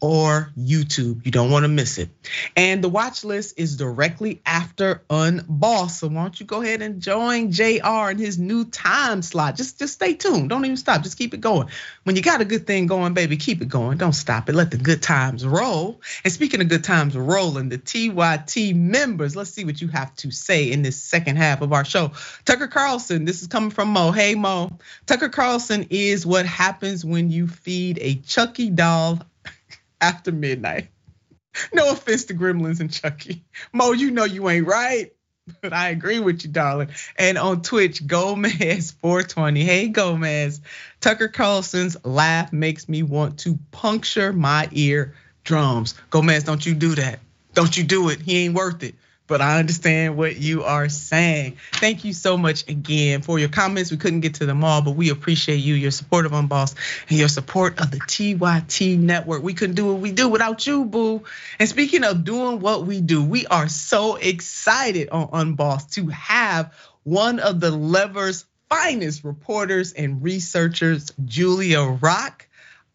or 0.00 0.50
YouTube. 0.58 1.24
You 1.24 1.32
don't 1.32 1.50
want 1.50 1.64
to 1.64 1.68
miss 1.68 1.98
it. 1.98 2.10
And 2.54 2.84
the 2.84 2.88
watch 2.88 3.24
list 3.24 3.58
is 3.58 3.76
directly 3.76 4.42
after 4.44 5.02
Unbossed. 5.08 6.00
So 6.00 6.08
why 6.08 6.22
don't 6.22 6.38
you 6.38 6.44
go 6.44 6.60
ahead 6.60 6.82
and 6.82 7.00
join 7.00 7.50
JR 7.50 8.10
in 8.10 8.18
his 8.18 8.38
new 8.38 8.66
time 8.66 9.22
slot. 9.22 9.56
Just, 9.56 9.78
just 9.78 9.94
stay 9.94 10.14
tuned. 10.14 10.50
Don't 10.50 10.64
even 10.64 10.76
stop. 10.76 11.02
Just 11.02 11.16
keep 11.16 11.32
it 11.32 11.40
going. 11.40 11.68
When 12.04 12.14
you 12.14 12.22
got 12.22 12.42
a 12.42 12.44
good 12.44 12.66
thing 12.66 12.86
going, 12.86 13.14
baby, 13.14 13.36
keep 13.38 13.62
it 13.62 13.68
going. 13.68 13.96
Don't 13.96 14.12
stop 14.12 14.48
it. 14.48 14.54
Let 14.54 14.70
the 14.70 14.76
good 14.76 15.02
times 15.02 15.46
roll. 15.46 16.00
And 16.24 16.32
speaking 16.32 16.60
of 16.60 16.68
good 16.68 16.84
times 16.84 17.16
rolling, 17.16 17.70
the 17.70 17.78
TYT 17.78 18.74
members, 18.74 19.34
let's 19.34 19.50
see 19.50 19.64
what 19.64 19.80
you 19.80 19.88
have 19.88 20.14
to 20.16 20.30
say 20.30 20.70
in 20.70 20.82
this 20.82 21.02
second 21.02 21.36
half 21.36 21.62
of 21.62 21.72
our 21.72 21.84
show. 21.84 22.12
Tucker 22.44 22.68
Carlson, 22.68 23.24
this 23.24 23.40
is 23.40 23.48
coming 23.48 23.70
from 23.70 23.88
Mo. 23.88 24.10
Hey, 24.10 24.34
Mo. 24.34 24.78
Tucker 25.06 25.30
Carlson 25.30 25.86
is 25.88 26.26
what 26.26 26.44
happens 26.44 27.04
when 27.04 27.30
you 27.30 27.46
feed 27.46 27.98
a 28.02 28.16
Chucky 28.16 28.68
doll 28.70 29.20
after 30.06 30.32
midnight. 30.32 30.88
No 31.72 31.90
offense 31.90 32.26
to 32.26 32.34
Gremlins 32.34 32.80
and 32.80 32.92
Chucky. 32.92 33.44
Mo, 33.72 33.92
you 33.92 34.10
know 34.10 34.24
you 34.24 34.48
ain't 34.48 34.66
right. 34.66 35.12
But 35.60 35.72
I 35.72 35.88
agree 35.88 36.20
with 36.20 36.44
you, 36.44 36.50
darling. 36.50 36.88
And 37.16 37.38
on 37.38 37.62
Twitch, 37.62 38.04
Gomez420. 38.04 39.62
Hey, 39.62 39.88
Gomez. 39.88 40.60
Tucker 41.00 41.28
Carlson's 41.28 41.96
laugh 42.04 42.52
makes 42.52 42.88
me 42.88 43.02
want 43.02 43.38
to 43.40 43.58
puncture 43.70 44.32
my 44.32 44.68
ear 44.72 45.14
drums. 45.44 45.94
Gomez, 46.10 46.44
don't 46.44 46.64
you 46.64 46.74
do 46.74 46.96
that. 46.96 47.20
Don't 47.54 47.76
you 47.76 47.84
do 47.84 48.10
it. 48.10 48.20
He 48.20 48.44
ain't 48.44 48.54
worth 48.54 48.82
it 48.82 48.96
but 49.26 49.40
I 49.40 49.58
understand 49.58 50.16
what 50.16 50.36
you 50.36 50.64
are 50.64 50.88
saying. 50.88 51.56
Thank 51.74 52.04
you 52.04 52.12
so 52.12 52.36
much 52.36 52.68
again 52.68 53.22
for 53.22 53.38
your 53.38 53.48
comments. 53.48 53.90
We 53.90 53.96
couldn't 53.96 54.20
get 54.20 54.34
to 54.34 54.46
them 54.46 54.62
all, 54.64 54.82
but 54.82 54.92
we 54.92 55.10
appreciate 55.10 55.56
you, 55.56 55.74
your 55.74 55.90
support 55.90 56.26
of 56.26 56.32
Unbossed, 56.32 56.76
and 57.08 57.18
your 57.18 57.28
support 57.28 57.80
of 57.80 57.90
the 57.90 57.98
TYT 57.98 58.98
network. 58.98 59.42
We 59.42 59.54
couldn't 59.54 59.76
do 59.76 59.86
what 59.86 60.00
we 60.00 60.12
do 60.12 60.28
without 60.28 60.66
you, 60.66 60.84
boo. 60.84 61.24
And 61.58 61.68
speaking 61.68 62.04
of 62.04 62.24
doing 62.24 62.60
what 62.60 62.86
we 62.86 63.00
do, 63.00 63.24
we 63.24 63.46
are 63.46 63.68
so 63.68 64.16
excited 64.16 65.08
on 65.10 65.28
Unbossed 65.32 65.94
to 65.94 66.06
have 66.08 66.74
one 67.02 67.40
of 67.40 67.60
the 67.60 67.70
Lever's 67.70 68.44
finest 68.68 69.24
reporters 69.24 69.92
and 69.92 70.22
researchers, 70.22 71.12
Julia 71.24 71.82
Rock. 71.82 72.46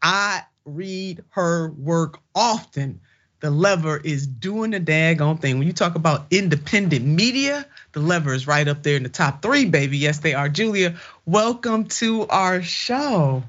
I 0.02 0.44
read 0.66 1.24
her 1.30 1.72
work 1.72 2.20
often 2.36 3.02
the 3.42 3.50
Lever 3.50 3.98
is 3.98 4.26
doing 4.26 4.72
the 4.72 4.80
daggone 4.80 5.42
thing. 5.42 5.58
When 5.58 5.68
you 5.68 5.74
talk 5.74 5.96
about 5.96 6.28
independent 6.32 7.04
media, 7.04 7.66
the 7.92 8.00
Lever 8.00 8.34
is 8.34 8.48
right 8.48 8.68
up 8.68 8.84
there 8.84 8.96
in 8.96 9.04
the 9.04 9.10
top 9.10 9.42
three, 9.42 9.66
baby. 9.66 9.98
Yes, 9.98 10.20
they 10.20 10.36
are. 10.36 10.48
Julia, 10.48 10.96
welcome 11.26 11.86
to 11.86 12.28
our 12.28 12.62
show. 12.62 13.44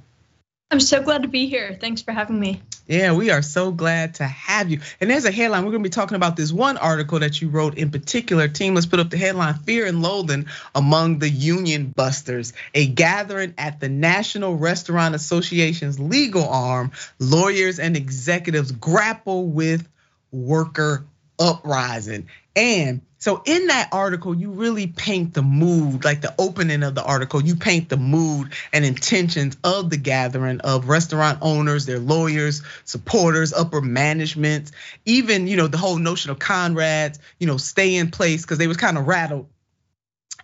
I'm 0.70 0.80
so 0.80 1.02
glad 1.02 1.22
to 1.22 1.28
be 1.28 1.46
here. 1.46 1.76
Thanks 1.78 2.00
for 2.00 2.12
having 2.12 2.40
me. 2.40 2.62
Yeah, 2.86 3.12
we 3.12 3.30
are 3.30 3.42
so 3.42 3.70
glad 3.70 4.14
to 4.16 4.24
have 4.24 4.68
you. 4.68 4.80
And 5.00 5.08
there's 5.08 5.24
a 5.24 5.30
headline. 5.30 5.64
We're 5.64 5.70
going 5.70 5.84
to 5.84 5.88
be 5.88 5.92
talking 5.92 6.16
about 6.16 6.36
this 6.36 6.52
one 6.52 6.76
article 6.76 7.20
that 7.20 7.40
you 7.40 7.48
wrote 7.48 7.78
in 7.78 7.90
particular. 7.90 8.48
Team, 8.48 8.74
let's 8.74 8.86
put 8.86 8.98
up 8.98 9.08
the 9.08 9.16
headline 9.16 9.54
Fear 9.54 9.86
and 9.86 10.02
Loathing 10.02 10.46
Among 10.74 11.20
the 11.20 11.28
Union 11.30 11.88
Busters. 11.94 12.52
A 12.74 12.86
gathering 12.86 13.54
at 13.56 13.78
the 13.78 13.88
National 13.88 14.56
Restaurant 14.56 15.14
Association's 15.14 16.00
legal 16.00 16.48
arm. 16.48 16.90
Lawyers 17.20 17.78
and 17.78 17.96
executives 17.96 18.72
grapple 18.72 19.46
with 19.46 19.88
worker 20.32 21.04
uprising. 21.38 22.28
And 22.56 23.00
so 23.22 23.40
in 23.44 23.68
that 23.68 23.88
article, 23.92 24.34
you 24.34 24.50
really 24.50 24.88
paint 24.88 25.32
the 25.32 25.42
mood, 25.42 26.04
like 26.04 26.22
the 26.22 26.34
opening 26.40 26.82
of 26.82 26.96
the 26.96 27.04
article, 27.04 27.40
you 27.40 27.54
paint 27.54 27.88
the 27.88 27.96
mood 27.96 28.52
and 28.72 28.84
intentions 28.84 29.56
of 29.62 29.90
the 29.90 29.96
gathering 29.96 30.58
of 30.62 30.88
restaurant 30.88 31.38
owners, 31.40 31.86
their 31.86 32.00
lawyers, 32.00 32.64
supporters, 32.84 33.52
upper 33.52 33.80
management, 33.80 34.72
even, 35.04 35.46
you 35.46 35.56
know, 35.56 35.68
the 35.68 35.78
whole 35.78 35.98
notion 35.98 36.32
of 36.32 36.40
Conrad's, 36.40 37.20
you 37.38 37.46
know, 37.46 37.58
stay 37.58 37.94
in 37.94 38.10
place 38.10 38.42
because 38.42 38.58
they 38.58 38.66
was 38.66 38.76
kind 38.76 38.98
of 38.98 39.06
rattled 39.06 39.48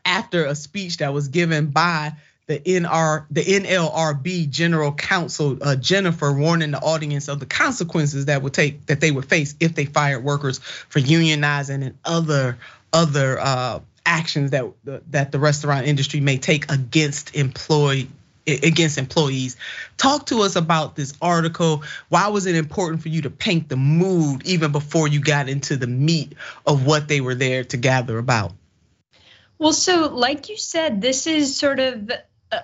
after 0.04 0.44
a 0.44 0.54
speech 0.54 0.98
that 0.98 1.12
was 1.12 1.26
given 1.26 1.70
by 1.70 2.12
the 2.48 2.58
NR, 2.60 3.26
the 3.30 3.44
NLRB 3.44 4.48
General 4.48 4.92
Counsel 4.92 5.58
uh, 5.60 5.76
Jennifer 5.76 6.32
warning 6.32 6.70
the 6.70 6.80
audience 6.80 7.28
of 7.28 7.40
the 7.40 7.46
consequences 7.46 8.24
that 8.24 8.42
would 8.42 8.54
take 8.54 8.86
that 8.86 9.00
they 9.00 9.10
would 9.10 9.26
face 9.26 9.54
if 9.60 9.74
they 9.74 9.84
fired 9.84 10.24
workers 10.24 10.58
for 10.58 10.98
unionizing 10.98 11.84
and 11.84 11.98
other 12.06 12.58
other 12.90 13.38
uh, 13.38 13.80
actions 14.06 14.52
that 14.52 14.64
that 15.10 15.30
the 15.30 15.38
restaurant 15.38 15.86
industry 15.86 16.20
may 16.20 16.38
take 16.38 16.72
against 16.72 17.36
employee 17.36 18.08
against 18.46 18.96
employees. 18.96 19.58
Talk 19.98 20.24
to 20.26 20.40
us 20.40 20.56
about 20.56 20.96
this 20.96 21.12
article. 21.20 21.84
Why 22.08 22.28
was 22.28 22.46
it 22.46 22.54
important 22.54 23.02
for 23.02 23.10
you 23.10 23.22
to 23.22 23.30
paint 23.30 23.68
the 23.68 23.76
mood 23.76 24.46
even 24.46 24.72
before 24.72 25.06
you 25.06 25.20
got 25.20 25.50
into 25.50 25.76
the 25.76 25.86
meat 25.86 26.32
of 26.66 26.86
what 26.86 27.08
they 27.08 27.20
were 27.20 27.34
there 27.34 27.64
to 27.64 27.76
gather 27.76 28.16
about? 28.16 28.52
Well, 29.58 29.72
so 29.72 30.08
like 30.08 30.48
you 30.48 30.56
said, 30.56 31.02
this 31.02 31.26
is 31.26 31.56
sort 31.56 31.80
of 31.80 32.10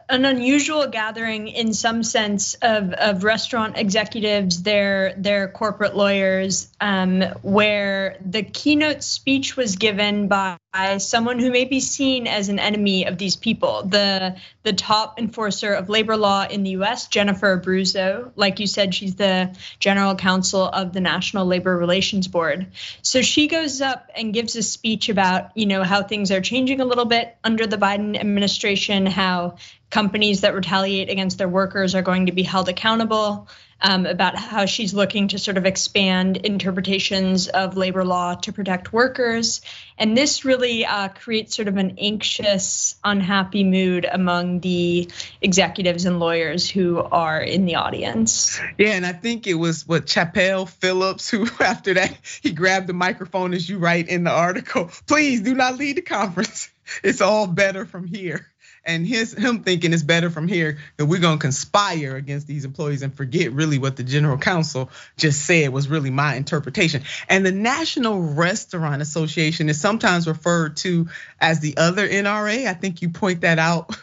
an 0.09 0.25
unusual 0.25 0.87
gathering 0.87 1.49
in 1.49 1.75
some 1.75 2.03
sense 2.03 2.55
of, 2.55 2.93
of 2.93 3.23
restaurant 3.23 3.77
executives, 3.77 4.63
their 4.63 5.15
their 5.17 5.49
corporate 5.49 5.95
lawyers, 5.95 6.69
um, 6.81 7.21
where 7.43 8.17
the 8.25 8.43
keynote 8.43 9.03
speech 9.03 9.57
was 9.57 9.77
given 9.77 10.29
by 10.29 10.57
someone 10.99 11.39
who 11.39 11.51
may 11.51 11.65
be 11.65 11.81
seen 11.81 12.27
as 12.27 12.49
an 12.49 12.59
enemy 12.59 13.05
of 13.05 13.19
these 13.19 13.37
people. 13.37 13.83
The 13.85 14.37
the 14.63 14.73
top 14.73 15.19
enforcer 15.21 15.75
of 15.75 15.91
labor 15.91 16.17
law 16.17 16.47
in 16.49 16.63
the 16.63 16.71
U.S., 16.71 17.09
Jennifer 17.09 17.61
Abruzzo, 17.61 18.33
like 18.37 18.61
you 18.61 18.67
said, 18.67 18.95
she's 18.95 19.15
the 19.17 19.55
general 19.79 20.15
counsel 20.15 20.63
of 20.63 20.95
the 20.95 21.01
National 21.01 21.45
Labor 21.45 21.77
Relations 21.77 22.27
Board. 22.27 22.69
So 23.03 23.21
she 23.21 23.49
goes 23.49 23.83
up 23.83 24.11
and 24.17 24.33
gives 24.33 24.57
a 24.57 24.63
speech 24.63 25.11
about 25.11 25.57
you 25.57 25.67
know 25.67 25.83
how 25.83 26.03
things 26.03 26.31
are 26.31 26.41
changing 26.41 26.81
a 26.81 26.87
little 26.87 27.05
bit 27.05 27.37
under 27.45 27.67
the 27.67 27.77
Biden 27.77 28.19
administration, 28.19 29.05
how 29.05 29.57
companies 29.95 30.41
that 30.41 30.57
retaliate 30.57 31.09
against 31.09 31.39
their 31.39 31.49
workers 31.49 31.95
are 31.95 32.03
going 32.03 32.27
to 32.27 32.33
be 32.33 32.43
held 32.43 32.69
accountable 32.69 33.47
um, 33.81 34.07
about 34.07 34.35
how 34.35 34.67
she's 34.67 34.93
looking 34.93 35.29
to 35.29 35.39
sort 35.39 35.57
of 35.57 35.67
expand 35.67 36.37
interpretations 36.39 37.47
of 37.47 37.77
labor 37.77 38.05
law 38.05 38.35
to 38.35 38.53
protect 38.53 38.93
workers. 38.93 39.61
And 39.97 40.17
this 40.17 40.45
really 40.45 40.85
uh, 40.85 41.11
creates 41.11 41.55
sort 41.55 41.69
of 41.69 41.77
an 41.77 41.97
anxious, 41.99 42.97
unhappy 43.05 43.63
mood 43.63 44.05
among 44.11 44.59
the 44.59 45.09
executives 45.41 46.07
and 46.07 46.19
lawyers 46.19 46.69
who 46.69 46.99
are 46.99 47.41
in 47.41 47.65
the 47.65 47.77
audience. 47.77 48.61
Yeah, 48.77 48.95
and 48.95 49.07
I 49.07 49.13
think 49.13 49.47
it 49.47 49.55
was 49.55 49.87
what 49.87 50.07
Chappelle 50.07 50.69
Phillips 50.69 51.31
who, 51.31 51.47
after 51.61 51.95
that, 51.95 52.19
he 52.43 52.51
grabbed 52.51 52.89
the 52.89 52.95
microphone 52.95 53.55
as 53.55 53.69
you 53.69 53.79
write 53.79 54.09
in 54.09 54.25
the 54.25 54.33
article. 54.33 54.91
Please 55.07 55.43
do 55.43 55.55
not 55.55 55.77
lead 55.77 55.99
the 55.99 56.03
conference. 56.03 56.69
It's 57.03 57.23
all 57.23 57.47
better 57.47 57.87
from 57.87 58.07
here 58.07 58.47
and 58.87 59.07
his 59.07 59.33
him 59.35 59.63
thinking 59.63 59.93
it's 59.93 60.03
better 60.03 60.31
from 60.31 60.49
here 60.49 60.79
that 60.97 61.07
we're 61.07 61.21
gonna 61.21 61.39
conspire 61.39 62.17
against 62.17 62.47
these 62.47 62.65
employees 62.65 63.03
and 63.03 63.15
forget 63.15 63.53
really 63.53 63.79
what 63.79 63.97
the 63.97 64.03
general 64.03 64.39
counsel 64.39 64.91
just 65.17 65.45
said 65.45 65.71
was 65.71 65.89
really 65.89 66.11
my 66.11 66.35
interpretation. 66.35 67.03
And 67.29 67.45
the 67.45 67.53
National 67.53 68.21
Restaurant 68.21 69.03
Association 69.03 69.69
is 69.69 69.81
sometimes 69.81 70.27
referred 70.27 70.77
to 70.79 71.09
as 71.41 71.61
the 71.61 71.77
other 71.77 72.09
NRA. 72.09 72.67
I 72.67 72.75
think 72.75 73.03
you 73.03 73.11
point 73.11 73.43
that 73.43 73.59
out 73.59 73.97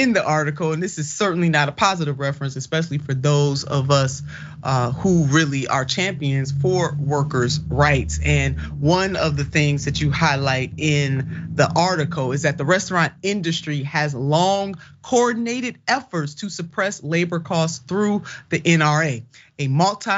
in 0.00 0.14
the 0.14 0.24
article, 0.24 0.72
and 0.72 0.82
this 0.82 0.96
is 0.96 1.12
certainly 1.12 1.50
not 1.50 1.68
a 1.68 1.72
positive 1.72 2.18
reference, 2.18 2.56
especially 2.56 2.96
for 2.96 3.12
those 3.12 3.64
of 3.64 3.90
us 3.90 4.22
uh, 4.62 4.92
who 4.92 5.24
really 5.26 5.66
are 5.66 5.84
champions 5.84 6.50
for 6.50 6.96
workers' 6.98 7.60
rights. 7.60 8.18
And 8.24 8.58
one 8.80 9.16
of 9.16 9.36
the 9.36 9.44
things 9.44 9.84
that 9.84 10.00
you 10.00 10.10
highlight 10.10 10.72
in 10.78 11.50
the 11.54 11.70
article 11.76 12.32
is 12.32 12.42
that 12.42 12.56
the 12.56 12.64
restaurant 12.64 13.12
industry 13.22 13.82
has 13.82 14.14
long 14.14 14.76
coordinated 15.02 15.78
efforts 15.86 16.36
to 16.36 16.48
suppress 16.48 17.02
labor 17.02 17.40
costs 17.40 17.78
through 17.78 18.22
the 18.48 18.60
NRA, 18.60 19.24
a 19.58 19.68
multi 19.68 20.10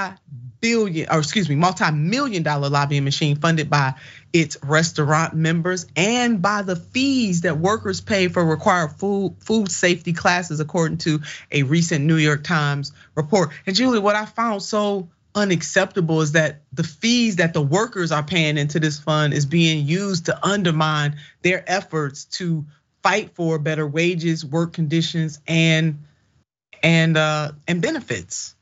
billion, 0.65 1.07
or 1.11 1.19
excuse 1.19 1.47
me, 1.47 1.57
multi-million 1.57 2.43
dollar 2.43 2.71
lobbying 2.71 3.05
machine 3.05 3.37
funded 3.37 3.69
by 3.69 3.93
its 4.33 4.57
restaurant 4.63 5.35
members 5.35 5.85
and 5.95 6.41
by 6.41 6.63
the 6.63 6.75
fees 6.75 7.43
that 7.43 7.59
workers 7.59 8.01
pay 8.01 8.29
for 8.29 8.43
required 8.43 8.93
food 8.93 9.37
food 9.41 9.71
safety 9.71 10.15
classes, 10.15 10.61
according 10.61 10.97
to 10.97 11.21
a 11.53 11.65
recent 11.65 12.07
New 12.07 12.17
York 12.17 12.45
Times 12.45 12.93
report. 13.15 13.51
And 13.67 13.77
Julie, 13.77 13.99
what 13.99 14.17
I 14.17 14.25
found 14.25 14.63
so 14.63 15.11
unacceptable 15.35 16.23
is 16.23 16.33
that 16.33 16.63
the 16.73 16.83
fees 16.83 17.37
that 17.37 17.53
the 17.53 17.61
workers 17.61 18.11
are 18.11 18.23
paying 18.23 18.57
into 18.57 18.81
this 18.81 18.99
fund 18.99 19.35
is 19.35 19.45
being 19.45 19.87
used 19.87 20.27
to 20.27 20.47
undermine 20.47 21.17
their 21.43 21.63
efforts 21.71 22.25
to 22.25 22.65
fight 23.03 23.35
for 23.35 23.59
better 23.59 23.87
wages, 23.87 24.47
work 24.47 24.73
conditions, 24.73 25.41
and 25.47 26.05
and 26.83 27.19
uh, 27.19 27.53
and 27.69 27.83
benefits. 27.83 28.54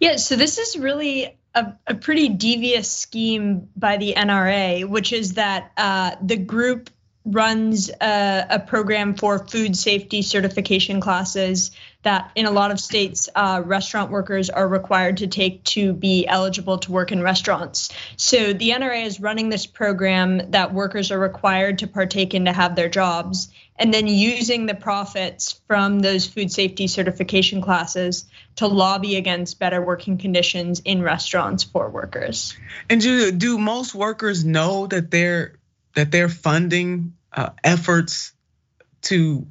Yeah, 0.00 0.16
so 0.16 0.36
this 0.36 0.58
is 0.58 0.76
really 0.76 1.38
a, 1.54 1.72
a 1.86 1.94
pretty 1.94 2.28
devious 2.28 2.90
scheme 2.90 3.68
by 3.76 3.96
the 3.96 4.14
NRA, 4.14 4.88
which 4.88 5.12
is 5.12 5.34
that 5.34 5.72
uh, 5.76 6.16
the 6.22 6.36
group 6.36 6.90
runs 7.24 7.90
a, 8.00 8.46
a, 8.50 8.58
program 8.58 9.14
for 9.14 9.46
food 9.46 9.76
safety 9.76 10.22
certification 10.22 11.00
classes 11.00 11.70
that 12.02 12.32
in 12.34 12.46
a 12.46 12.50
lot 12.50 12.72
of 12.72 12.80
states 12.80 13.28
uh, 13.36 13.62
restaurant 13.64 14.10
workers 14.10 14.50
are 14.50 14.66
required 14.66 15.18
to 15.18 15.28
take 15.28 15.62
to 15.62 15.92
be 15.92 16.26
eligible 16.26 16.78
to 16.78 16.90
work 16.90 17.12
in 17.12 17.22
restaurants. 17.22 17.92
So 18.16 18.52
the 18.52 18.70
nra 18.70 19.06
is 19.06 19.20
running 19.20 19.50
this 19.50 19.66
program 19.66 20.50
that 20.50 20.74
workers 20.74 21.12
are 21.12 21.18
required 21.18 21.78
to 21.78 21.86
partake 21.86 22.34
in 22.34 22.46
to 22.46 22.52
have 22.52 22.74
their 22.74 22.88
jobs 22.88 23.52
and 23.78 23.94
then 23.94 24.06
using 24.06 24.66
the 24.66 24.74
profits 24.74 25.60
from 25.66 26.00
those 26.00 26.26
food 26.26 26.50
safety 26.52 26.88
certification 26.88 27.62
classes 27.62 28.26
to 28.56 28.66
lobby 28.66 29.16
against 29.16 29.58
better 29.58 29.80
working 29.80 30.18
conditions 30.18 30.80
in 30.84 31.02
restaurants 31.02 31.62
for 31.62 31.88
workers. 31.88 32.56
And 32.90 33.00
do, 33.00 33.32
do 33.32 33.58
most 33.58 33.94
workers 33.94 34.44
know 34.44 34.86
that 34.88 35.10
they're 35.10 35.54
that 35.94 36.10
they're 36.10 36.28
funding 36.28 37.14
uh, 37.32 37.50
efforts 37.62 38.32
to 39.02 39.46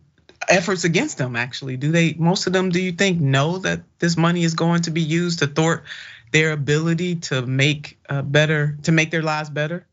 efforts 0.49 0.83
against 0.83 1.17
them 1.17 1.35
actually 1.35 1.77
do 1.77 1.91
they 1.91 2.13
most 2.13 2.47
of 2.47 2.53
them 2.53 2.69
do 2.69 2.81
you 2.81 2.91
think 2.91 3.21
know 3.21 3.59
that 3.59 3.81
this 3.99 4.17
money 4.17 4.43
is 4.43 4.55
going 4.55 4.81
to 4.81 4.91
be 4.91 5.01
used 5.01 5.39
to 5.39 5.47
thwart 5.47 5.83
their 6.31 6.51
ability 6.51 7.15
to 7.15 7.45
make 7.45 7.99
uh, 8.09 8.21
better 8.21 8.77
to 8.81 8.91
make 8.91 9.11
their 9.11 9.21
lives 9.21 9.49
better 9.49 9.85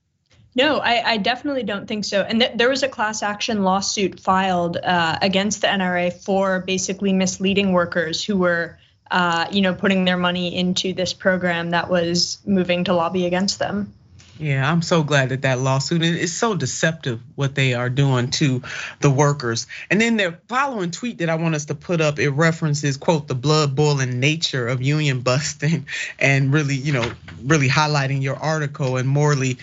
no, 0.59 0.79
I, 0.79 1.13
I, 1.13 1.17
definitely 1.19 1.63
don't 1.63 1.87
think 1.87 2.05
so. 2.05 2.23
And 2.23 2.41
th- 2.41 2.53
there 2.57 2.69
was 2.69 2.83
a 2.83 2.89
class 2.89 3.23
action 3.23 3.63
lawsuit 3.63 4.19
filed 4.19 4.77
uh, 4.77 5.17
against 5.23 5.61
the 5.61 5.69
NRA 5.69 6.13
for 6.13 6.59
basically 6.59 7.13
misleading 7.13 7.73
workers 7.73 8.25
who 8.25 8.39
were, 8.39 8.77
uh, 9.09 9.47
you 9.53 9.61
know, 9.61 9.73
putting 9.73 10.05
their 10.05 10.17
money 10.17 10.57
into 10.57 10.93
this 10.93 11.13
program 11.13 11.71
that 11.71 11.89
was 11.89 12.39
moving 12.45 12.83
to 12.85 12.93
lobby 12.93 13.25
against 13.27 13.61
them. 13.61 13.95
Yeah, 14.39 14.71
I'm 14.71 14.83
so 14.83 15.03
glad 15.03 15.31
that 15.31 15.43
that 15.43 15.59
lawsuit 15.59 16.03
is 16.03 16.37
so 16.37 16.55
deceptive 16.55 17.21
what 17.35 17.57
they 17.57 17.75
are 17.75 17.91
doing 17.91 18.31
to 18.33 18.63
the 19.01 19.11
workers. 19.11 19.67
And 19.91 20.01
then 20.01 20.17
the 20.17 20.39
following 20.47 20.93
tweet 20.93 21.19
that 21.19 21.29
I 21.29 21.35
want 21.35 21.57
us 21.57 21.65
to 21.67 21.75
put 21.75 22.01
up 22.01 22.21
it 22.21 22.31
references 22.31 22.97
quote 22.97 23.27
the 23.27 23.35
blood 23.35 23.75
boiling 23.75 24.21
nature 24.21 24.69
of 24.69 24.81
union 24.81 25.23
busting 25.23 25.87
and 26.21 26.53
really, 26.53 26.77
you 26.77 26.93
know, 26.93 27.11
really 27.43 27.69
highlighting 27.69 28.23
your 28.23 28.37
article 28.37 28.97
and 28.97 29.09
Morley 29.09 29.59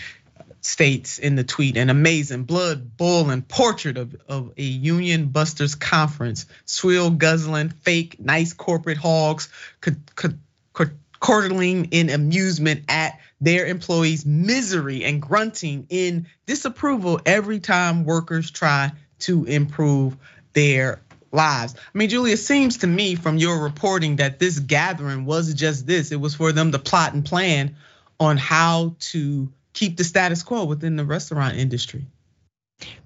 states 0.60 1.18
in 1.18 1.36
the 1.36 1.44
tweet 1.44 1.76
an 1.76 1.90
amazing 1.90 2.42
blood 2.42 2.96
boiling 2.96 3.40
portrait 3.40 3.96
of, 3.96 4.16
of 4.28 4.52
a 4.56 4.62
union 4.62 5.28
busters 5.28 5.76
conference 5.76 6.44
swill 6.64 7.08
guzzling 7.08 7.68
fake 7.68 8.18
nice 8.18 8.52
corporate 8.52 8.98
hogs 8.98 9.48
could 9.80 9.96
could, 10.16 10.40
could 10.72 10.98
curdling 11.20 11.86
in 11.86 12.10
amusement 12.10 12.84
at 12.88 13.18
their 13.40 13.66
employees' 13.66 14.24
misery 14.24 15.04
and 15.04 15.20
grunting 15.20 15.86
in 15.88 16.26
disapproval 16.46 17.20
every 17.26 17.60
time 17.60 18.04
workers 18.04 18.50
try 18.50 18.92
to 19.20 19.44
improve 19.44 20.16
their 20.52 21.00
lives. 21.32 21.74
I 21.76 21.98
mean, 21.98 22.08
Julia, 22.08 22.34
it 22.34 22.38
seems 22.38 22.78
to 22.78 22.86
me 22.86 23.14
from 23.14 23.36
your 23.36 23.62
reporting 23.62 24.16
that 24.16 24.38
this 24.38 24.58
gathering 24.58 25.24
was 25.24 25.52
just 25.54 25.86
this. 25.86 26.12
It 26.12 26.20
was 26.20 26.34
for 26.34 26.52
them 26.52 26.72
to 26.72 26.78
plot 26.78 27.12
and 27.12 27.24
plan 27.24 27.76
on 28.18 28.36
how 28.36 28.96
to 28.98 29.52
keep 29.72 29.96
the 29.96 30.04
status 30.04 30.42
quo 30.42 30.64
within 30.64 30.96
the 30.96 31.04
restaurant 31.04 31.56
industry. 31.56 32.06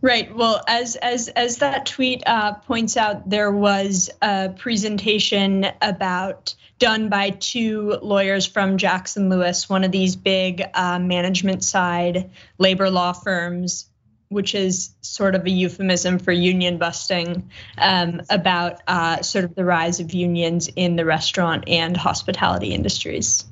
Right. 0.01 0.35
Well, 0.35 0.63
as 0.67 0.97
as 0.97 1.29
as 1.29 1.59
that 1.59 1.87
tweet 1.87 2.25
uh, 2.27 2.55
points 2.55 2.97
out, 2.97 3.29
there 3.29 3.53
was 3.53 4.11
a 4.21 4.49
presentation 4.49 5.67
about 5.81 6.55
done 6.81 7.11
by 7.11 7.31
two 7.31 7.99
lawyers 8.03 8.47
from 8.47 8.79
Jackson 8.79 9.29
Lewis, 9.29 9.69
one 9.69 9.85
of 9.85 9.93
these 9.93 10.17
big 10.17 10.65
uh, 10.75 10.99
management 10.99 11.63
side 11.63 12.31
labor 12.59 12.91
law 12.91 13.13
firms, 13.13 13.89
which 14.29 14.55
is 14.55 14.91
sort 15.03 15.35
of 15.37 15.45
a 15.45 15.51
euphemism 15.51 16.19
for 16.19 16.33
union 16.33 16.79
busting, 16.79 17.51
um, 17.79 18.23
about 18.31 18.81
uh, 18.89 19.23
sort 19.23 19.45
of 19.45 19.55
the 19.55 19.65
rise 19.65 20.01
of 20.01 20.13
unions 20.13 20.69
in 20.75 20.97
the 20.97 21.05
restaurant 21.05 21.69
and 21.69 21.97
hospitality 21.97 22.73
industries. 22.73 23.45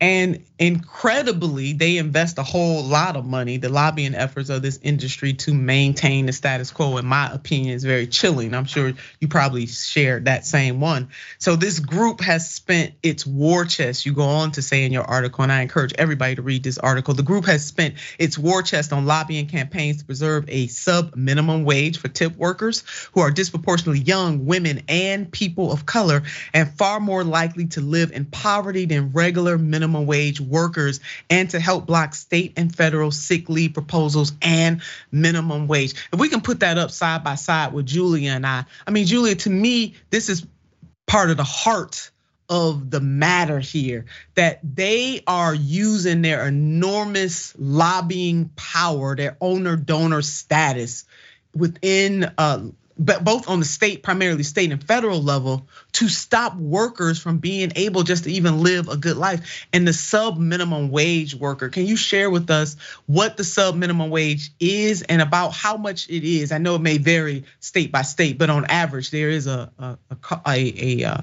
And 0.00 0.44
incredibly, 0.60 1.72
they 1.72 1.96
invest 1.96 2.38
a 2.38 2.44
whole 2.44 2.84
lot 2.84 3.16
of 3.16 3.26
money. 3.26 3.56
The 3.56 3.68
lobbying 3.68 4.14
efforts 4.14 4.48
of 4.48 4.62
this 4.62 4.78
industry 4.82 5.32
to 5.34 5.52
maintain 5.52 6.26
the 6.26 6.32
status 6.32 6.70
quo, 6.70 6.98
in 6.98 7.06
my 7.06 7.32
opinion, 7.32 7.74
is 7.74 7.82
very 7.82 8.06
chilling. 8.06 8.54
I'm 8.54 8.64
sure 8.64 8.92
you 9.18 9.26
probably 9.26 9.66
shared 9.66 10.26
that 10.26 10.46
same 10.46 10.80
one. 10.80 11.08
So 11.38 11.56
this 11.56 11.80
group 11.80 12.20
has 12.20 12.48
spent 12.48 12.94
its 13.02 13.26
war 13.26 13.64
chest. 13.64 14.06
You 14.06 14.12
go 14.12 14.22
on 14.22 14.52
to 14.52 14.62
say 14.62 14.84
in 14.84 14.92
your 14.92 15.02
article, 15.02 15.42
and 15.42 15.50
I 15.50 15.62
encourage 15.62 15.94
everybody 15.94 16.36
to 16.36 16.42
read 16.42 16.62
this 16.62 16.78
article. 16.78 17.14
The 17.14 17.24
group 17.24 17.46
has 17.46 17.66
spent 17.66 17.96
its 18.20 18.38
war 18.38 18.62
chest 18.62 18.92
on 18.92 19.04
lobbying 19.06 19.48
campaigns 19.48 19.98
to 19.98 20.04
preserve 20.04 20.44
a 20.48 20.68
sub 20.68 21.16
minimum 21.16 21.64
wage 21.64 21.98
for 21.98 22.06
tip 22.06 22.36
workers 22.36 22.84
who 23.14 23.20
are 23.20 23.32
disproportionately 23.32 24.00
young, 24.00 24.46
women, 24.46 24.82
and 24.88 25.30
people 25.30 25.72
of 25.72 25.86
color, 25.86 26.22
and 26.54 26.70
far 26.74 27.00
more 27.00 27.24
likely 27.24 27.66
to 27.66 27.80
live 27.80 28.12
in 28.12 28.24
poverty 28.24 28.84
than 28.84 29.10
regular 29.10 29.58
minimum 29.58 29.87
minimum 29.88 30.06
wage 30.06 30.40
workers 30.40 31.00
and 31.30 31.48
to 31.50 31.58
help 31.60 31.86
block 31.86 32.14
state 32.14 32.52
and 32.56 32.74
federal 32.74 33.10
sick 33.10 33.48
leave 33.48 33.72
proposals 33.72 34.32
and 34.42 34.82
minimum 35.10 35.66
wage. 35.66 35.94
If 36.12 36.20
we 36.20 36.28
can 36.28 36.42
put 36.42 36.60
that 36.60 36.78
up 36.78 36.90
side 36.90 37.24
by 37.24 37.36
side 37.36 37.72
with 37.72 37.86
Julia 37.86 38.32
and 38.32 38.46
I, 38.46 38.64
I 38.86 38.90
mean, 38.90 39.06
Julia, 39.06 39.34
to 39.36 39.50
me, 39.50 39.94
this 40.10 40.28
is 40.28 40.46
part 41.06 41.30
of 41.30 41.38
the 41.38 41.44
heart 41.44 42.10
of 42.50 42.90
the 42.90 43.00
matter 43.00 43.58
here 43.58 44.06
that 44.34 44.60
they 44.62 45.22
are 45.26 45.54
using 45.54 46.22
their 46.22 46.46
enormous 46.46 47.54
lobbying 47.58 48.50
power, 48.56 49.16
their 49.16 49.36
owner 49.40 49.76
donor 49.76 50.22
status 50.22 51.04
within 51.54 52.30
uh, 52.38 52.60
uh, 53.06 53.20
both 53.20 53.48
on 53.48 53.60
the 53.60 53.64
state, 53.64 54.02
primarily 54.02 54.42
state 54.42 54.72
and 54.72 54.82
federal 54.82 55.22
level, 55.22 55.66
to 55.92 56.08
stop 56.08 56.56
workers 56.56 57.18
from 57.18 57.38
being 57.38 57.72
able 57.76 58.02
just 58.02 58.24
to 58.24 58.32
even 58.32 58.62
live 58.62 58.88
a 58.88 58.96
good 58.96 59.16
life. 59.16 59.66
And 59.72 59.86
the 59.86 59.92
sub 59.92 60.38
minimum 60.38 60.90
wage 60.90 61.34
worker, 61.34 61.68
can 61.68 61.86
you 61.86 61.96
share 61.96 62.30
with 62.30 62.50
us 62.50 62.76
what 63.06 63.36
the 63.36 63.44
sub 63.44 63.76
minimum 63.76 64.10
wage 64.10 64.50
is 64.60 65.02
and 65.02 65.22
about 65.22 65.50
how 65.50 65.76
much 65.76 66.08
it 66.08 66.24
is? 66.24 66.52
I 66.52 66.58
know 66.58 66.74
it 66.74 66.82
may 66.82 66.98
vary 66.98 67.44
state 67.60 67.92
by 67.92 68.02
state, 68.02 68.38
but 68.38 68.50
on 68.50 68.64
average, 68.66 69.10
there 69.10 69.30
is 69.30 69.46
a 69.46 69.70
a, 69.78 69.98
a, 70.10 70.40
a, 70.46 71.02
a 71.02 71.04
uh, 71.04 71.20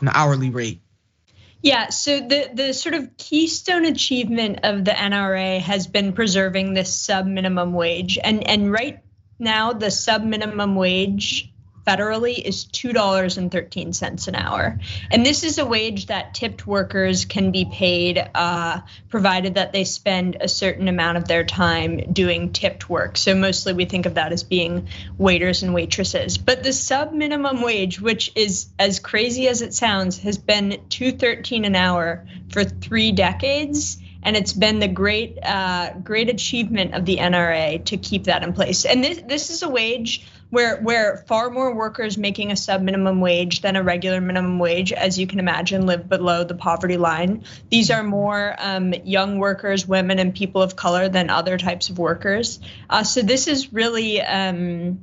an 0.00 0.08
hourly 0.08 0.50
rate. 0.50 0.80
Yeah, 1.60 1.88
so 1.88 2.20
the 2.20 2.50
the 2.54 2.72
sort 2.72 2.94
of 2.94 3.16
keystone 3.16 3.84
achievement 3.84 4.60
of 4.62 4.84
the 4.84 4.92
NRA 4.92 5.60
has 5.60 5.88
been 5.88 6.12
preserving 6.12 6.74
this 6.74 6.94
sub 6.94 7.26
minimum 7.26 7.72
wage, 7.72 8.18
and 8.22 8.46
and 8.46 8.70
right 8.70 9.00
now 9.38 9.72
the 9.72 9.90
sub 9.90 10.22
minimum 10.22 10.74
wage 10.74 11.52
federally 11.88 12.38
is 12.38 12.66
$2.13 12.66 14.28
an 14.28 14.34
hour. 14.34 14.78
And 15.10 15.24
this 15.24 15.42
is 15.42 15.56
a 15.56 15.64
wage 15.64 16.06
that 16.06 16.34
tipped 16.34 16.66
workers 16.66 17.24
can 17.24 17.50
be 17.50 17.64
paid 17.64 18.22
uh, 18.34 18.80
provided 19.08 19.54
that 19.54 19.72
they 19.72 19.84
spend 19.84 20.36
a 20.40 20.48
certain 20.48 20.88
amount 20.88 21.16
of 21.16 21.26
their 21.26 21.44
time 21.44 22.12
doing 22.12 22.52
tipped 22.52 22.90
work. 22.90 23.16
So 23.16 23.34
mostly 23.34 23.72
we 23.72 23.86
think 23.86 24.04
of 24.04 24.14
that 24.14 24.32
as 24.32 24.42
being 24.42 24.88
waiters 25.16 25.62
and 25.62 25.72
waitresses. 25.72 26.36
But 26.36 26.62
the 26.62 26.74
sub 26.74 27.12
minimum 27.12 27.62
wage, 27.62 28.00
which 28.00 28.32
is 28.34 28.66
as 28.78 29.00
crazy 29.00 29.48
as 29.48 29.62
it 29.62 29.72
sounds, 29.72 30.18
has 30.18 30.36
been 30.36 30.82
213 30.90 31.64
an 31.64 31.74
hour 31.74 32.26
for 32.50 32.64
three 32.64 33.12
decades 33.12 33.98
and 34.22 34.36
it's 34.36 34.52
been 34.52 34.78
the 34.78 34.88
great 34.88 35.38
uh, 35.42 35.92
great 36.02 36.28
achievement 36.28 36.94
of 36.94 37.04
the 37.04 37.16
NRA 37.18 37.84
to 37.86 37.96
keep 37.96 38.24
that 38.24 38.42
in 38.42 38.52
place. 38.52 38.84
And 38.84 39.02
this 39.02 39.22
this 39.26 39.50
is 39.50 39.62
a 39.62 39.68
wage 39.68 40.26
where 40.50 40.80
where 40.80 41.24
far 41.28 41.50
more 41.50 41.74
workers 41.74 42.16
making 42.16 42.50
a 42.50 42.56
sub 42.56 42.82
minimum 42.82 43.20
wage 43.20 43.60
than 43.60 43.76
a 43.76 43.82
regular 43.82 44.20
minimum 44.20 44.58
wage, 44.58 44.92
as 44.92 45.18
you 45.18 45.26
can 45.26 45.38
imagine, 45.38 45.86
live 45.86 46.08
below 46.08 46.44
the 46.44 46.54
poverty 46.54 46.96
line. 46.96 47.44
These 47.70 47.90
are 47.90 48.02
more 48.02 48.54
um, 48.58 48.92
young 49.04 49.38
workers, 49.38 49.86
women, 49.86 50.18
and 50.18 50.34
people 50.34 50.62
of 50.62 50.76
color 50.76 51.08
than 51.08 51.30
other 51.30 51.58
types 51.58 51.90
of 51.90 51.98
workers. 51.98 52.60
Uh, 52.88 53.04
so 53.04 53.22
this 53.22 53.46
is 53.46 53.72
really. 53.72 54.20
Um, 54.20 55.00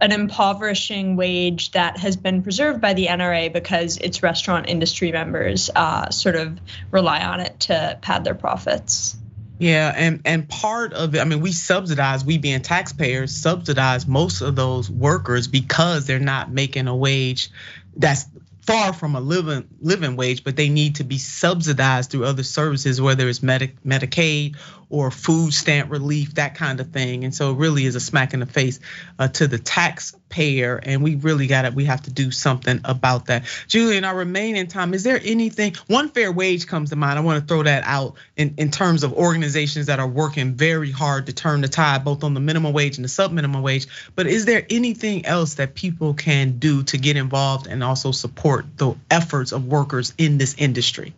an 0.00 0.12
impoverishing 0.12 1.16
wage 1.16 1.70
that 1.72 1.98
has 1.98 2.16
been 2.16 2.42
preserved 2.42 2.80
by 2.80 2.92
the 2.92 3.06
NRA 3.06 3.52
because 3.52 3.96
its 3.96 4.22
restaurant 4.22 4.68
industry 4.68 5.10
members 5.10 5.70
uh, 5.74 6.10
sort 6.10 6.36
of 6.36 6.58
rely 6.90 7.24
on 7.24 7.40
it 7.40 7.58
to 7.60 7.98
pad 8.02 8.24
their 8.24 8.34
profits. 8.34 9.16
Yeah, 9.58 9.92
and 9.96 10.20
and 10.26 10.46
part 10.46 10.92
of 10.92 11.14
it, 11.14 11.20
I 11.20 11.24
mean, 11.24 11.40
we 11.40 11.52
subsidize, 11.52 12.24
we 12.24 12.36
being 12.36 12.60
taxpayers, 12.60 13.34
subsidize 13.34 14.06
most 14.06 14.42
of 14.42 14.54
those 14.54 14.90
workers 14.90 15.48
because 15.48 16.06
they're 16.06 16.18
not 16.18 16.50
making 16.50 16.88
a 16.88 16.94
wage 16.94 17.50
that's 17.96 18.26
far 18.66 18.92
from 18.92 19.14
a 19.14 19.20
living 19.20 19.66
living 19.80 20.16
wage, 20.16 20.44
but 20.44 20.56
they 20.56 20.68
need 20.68 20.96
to 20.96 21.04
be 21.04 21.16
subsidized 21.16 22.10
through 22.10 22.24
other 22.24 22.42
services, 22.42 23.00
whether 23.00 23.28
it's 23.28 23.42
Medi- 23.42 23.74
Medicaid 23.86 24.56
or 24.88 25.10
food 25.10 25.52
stamp 25.52 25.90
relief, 25.90 26.34
that 26.34 26.54
kind 26.54 26.80
of 26.80 26.90
thing. 26.90 27.24
And 27.24 27.34
so 27.34 27.52
it 27.52 27.56
really 27.56 27.86
is 27.86 27.96
a 27.96 28.00
smack 28.00 28.34
in 28.34 28.40
the 28.40 28.46
face 28.46 28.78
uh, 29.18 29.28
to 29.28 29.48
the 29.48 29.58
taxpayer. 29.58 30.76
And 30.76 31.02
we 31.02 31.16
really 31.16 31.46
got 31.46 31.62
to, 31.62 31.70
we 31.70 31.86
have 31.86 32.02
to 32.02 32.10
do 32.10 32.30
something 32.30 32.80
about 32.84 33.26
that. 33.26 33.44
Julian, 33.66 34.04
our 34.04 34.16
remaining 34.16 34.68
time, 34.68 34.94
is 34.94 35.02
there 35.02 35.20
anything, 35.24 35.74
one 35.88 36.10
fair 36.10 36.30
wage 36.30 36.66
comes 36.66 36.90
to 36.90 36.96
mind. 36.96 37.18
I 37.18 37.22
want 37.22 37.40
to 37.40 37.46
throw 37.46 37.64
that 37.64 37.82
out 37.84 38.14
in, 38.36 38.54
in 38.58 38.70
terms 38.70 39.02
of 39.02 39.12
organizations 39.12 39.86
that 39.86 39.98
are 39.98 40.08
working 40.08 40.54
very 40.54 40.92
hard 40.92 41.26
to 41.26 41.32
turn 41.32 41.62
the 41.62 41.68
tide, 41.68 42.04
both 42.04 42.22
on 42.22 42.34
the 42.34 42.40
minimum 42.40 42.72
wage 42.72 42.96
and 42.96 43.04
the 43.04 43.08
sub 43.08 43.32
minimum 43.32 43.62
wage. 43.62 43.88
But 44.14 44.26
is 44.26 44.44
there 44.44 44.64
anything 44.70 45.26
else 45.26 45.54
that 45.54 45.74
people 45.74 46.14
can 46.14 46.58
do 46.58 46.84
to 46.84 46.98
get 46.98 47.16
involved 47.16 47.66
and 47.66 47.82
also 47.82 48.12
support 48.12 48.66
the 48.76 48.94
efforts 49.10 49.52
of 49.52 49.66
workers 49.66 50.14
in 50.16 50.38
this 50.38 50.54
industry? 50.58 51.14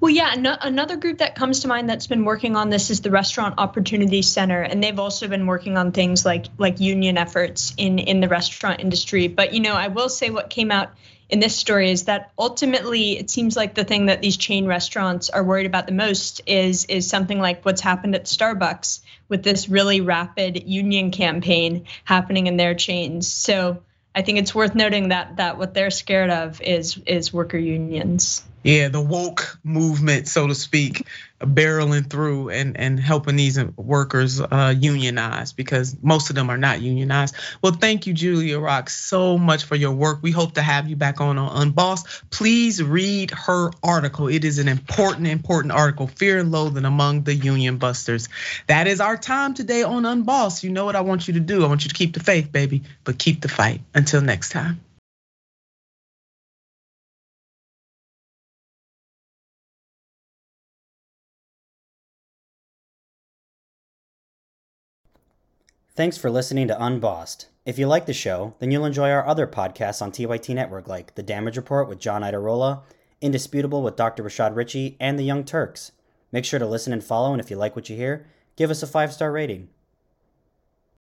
Well, 0.00 0.10
yeah, 0.10 0.34
another 0.34 0.96
group 0.96 1.18
that 1.18 1.34
comes 1.34 1.60
to 1.60 1.68
mind 1.68 1.88
that's 1.88 2.06
been 2.06 2.24
working 2.24 2.56
on 2.56 2.70
this 2.70 2.90
is 2.90 3.00
the 3.00 3.10
Restaurant 3.10 3.54
Opportunity 3.58 4.22
Center, 4.22 4.62
and 4.62 4.82
they've 4.82 4.98
also 4.98 5.28
been 5.28 5.46
working 5.46 5.76
on 5.76 5.92
things 5.92 6.24
like 6.24 6.46
like 6.58 6.80
union 6.80 7.16
efforts 7.16 7.74
in 7.76 7.98
in 7.98 8.20
the 8.20 8.28
restaurant 8.28 8.80
industry. 8.80 9.28
But 9.28 9.54
you 9.54 9.60
know, 9.60 9.74
I 9.74 9.88
will 9.88 10.08
say 10.08 10.30
what 10.30 10.50
came 10.50 10.70
out 10.70 10.90
in 11.30 11.40
this 11.40 11.56
story 11.56 11.90
is 11.90 12.04
that 12.04 12.32
ultimately 12.38 13.18
it 13.18 13.30
seems 13.30 13.56
like 13.56 13.74
the 13.74 13.84
thing 13.84 14.06
that 14.06 14.20
these 14.20 14.36
chain 14.36 14.66
restaurants 14.66 15.30
are 15.30 15.44
worried 15.44 15.66
about 15.66 15.86
the 15.86 15.92
most 15.92 16.42
is 16.46 16.84
is 16.86 17.08
something 17.08 17.38
like 17.38 17.64
what's 17.64 17.80
happened 17.80 18.14
at 18.14 18.24
Starbucks 18.24 19.00
with 19.28 19.42
this 19.42 19.68
really 19.68 20.00
rapid 20.00 20.68
union 20.68 21.10
campaign 21.10 21.86
happening 22.04 22.48
in 22.48 22.56
their 22.56 22.74
chains. 22.74 23.28
So 23.28 23.82
I 24.14 24.22
think 24.22 24.38
it's 24.38 24.54
worth 24.54 24.74
noting 24.74 25.10
that 25.10 25.36
that 25.36 25.56
what 25.56 25.72
they're 25.72 25.90
scared 25.90 26.30
of 26.30 26.60
is 26.60 26.98
is 27.06 27.32
worker 27.32 27.58
unions. 27.58 28.42
Yeah, 28.62 28.88
the 28.88 29.00
woke 29.00 29.58
movement, 29.64 30.28
so 30.28 30.46
to 30.46 30.54
speak, 30.54 31.06
barreling 31.40 32.10
through 32.10 32.50
and, 32.50 32.76
and 32.76 33.00
helping 33.00 33.36
these 33.36 33.58
workers 33.76 34.38
uh, 34.38 34.74
unionize 34.76 35.54
because 35.54 35.96
most 36.02 36.28
of 36.28 36.36
them 36.36 36.50
are 36.50 36.58
not 36.58 36.82
unionized. 36.82 37.34
Well, 37.62 37.72
thank 37.72 38.06
you, 38.06 38.12
Julia 38.12 38.58
Rock, 38.58 38.90
so 38.90 39.38
much 39.38 39.64
for 39.64 39.76
your 39.76 39.92
work. 39.92 40.18
We 40.20 40.30
hope 40.30 40.54
to 40.54 40.62
have 40.62 40.88
you 40.88 40.96
back 40.96 41.22
on 41.22 41.38
on 41.38 41.62
Unbossed. 41.62 42.06
Please 42.30 42.82
read 42.82 43.30
her 43.30 43.70
article. 43.82 44.28
It 44.28 44.44
is 44.44 44.58
an 44.58 44.68
important, 44.68 45.26
important 45.26 45.72
article, 45.72 46.06
Fear 46.06 46.40
and 46.40 46.52
Loathing 46.52 46.84
Among 46.84 47.22
the 47.22 47.34
Union 47.34 47.78
Busters. 47.78 48.28
That 48.66 48.86
is 48.86 49.00
our 49.00 49.16
time 49.16 49.54
today 49.54 49.84
on 49.84 50.04
Unbossed. 50.04 50.64
You 50.64 50.70
know 50.70 50.84
what 50.84 50.96
I 50.96 51.00
want 51.00 51.28
you 51.28 51.34
to 51.34 51.40
do. 51.40 51.64
I 51.64 51.68
want 51.68 51.84
you 51.84 51.88
to 51.88 51.94
keep 51.94 52.12
the 52.12 52.20
faith, 52.20 52.52
baby, 52.52 52.82
but 53.04 53.18
keep 53.18 53.40
the 53.40 53.48
fight. 53.48 53.80
Until 53.94 54.20
next 54.20 54.50
time. 54.50 54.80
Thanks 65.96 66.16
for 66.16 66.30
listening 66.30 66.68
to 66.68 66.82
Unbossed. 66.82 67.48
If 67.66 67.76
you 67.76 67.88
like 67.88 68.06
the 68.06 68.12
show, 68.12 68.54
then 68.60 68.70
you'll 68.70 68.84
enjoy 68.84 69.10
our 69.10 69.26
other 69.26 69.48
podcasts 69.48 70.00
on 70.00 70.12
TYT 70.12 70.54
Network 70.54 70.86
like 70.86 71.16
The 71.16 71.22
Damage 71.22 71.56
Report 71.56 71.88
with 71.88 71.98
John 71.98 72.22
Iadarola, 72.22 72.82
Indisputable 73.20 73.82
with 73.82 73.96
Dr. 73.96 74.22
Rashad 74.22 74.54
Ritchie, 74.54 74.96
and 75.00 75.18
The 75.18 75.24
Young 75.24 75.42
Turks. 75.42 75.90
Make 76.30 76.44
sure 76.44 76.60
to 76.60 76.66
listen 76.66 76.92
and 76.92 77.02
follow, 77.02 77.32
and 77.32 77.40
if 77.40 77.50
you 77.50 77.56
like 77.56 77.74
what 77.74 77.90
you 77.90 77.96
hear, 77.96 78.28
give 78.54 78.70
us 78.70 78.84
a 78.84 78.86
five 78.86 79.12
star 79.12 79.32
rating. 79.32 79.68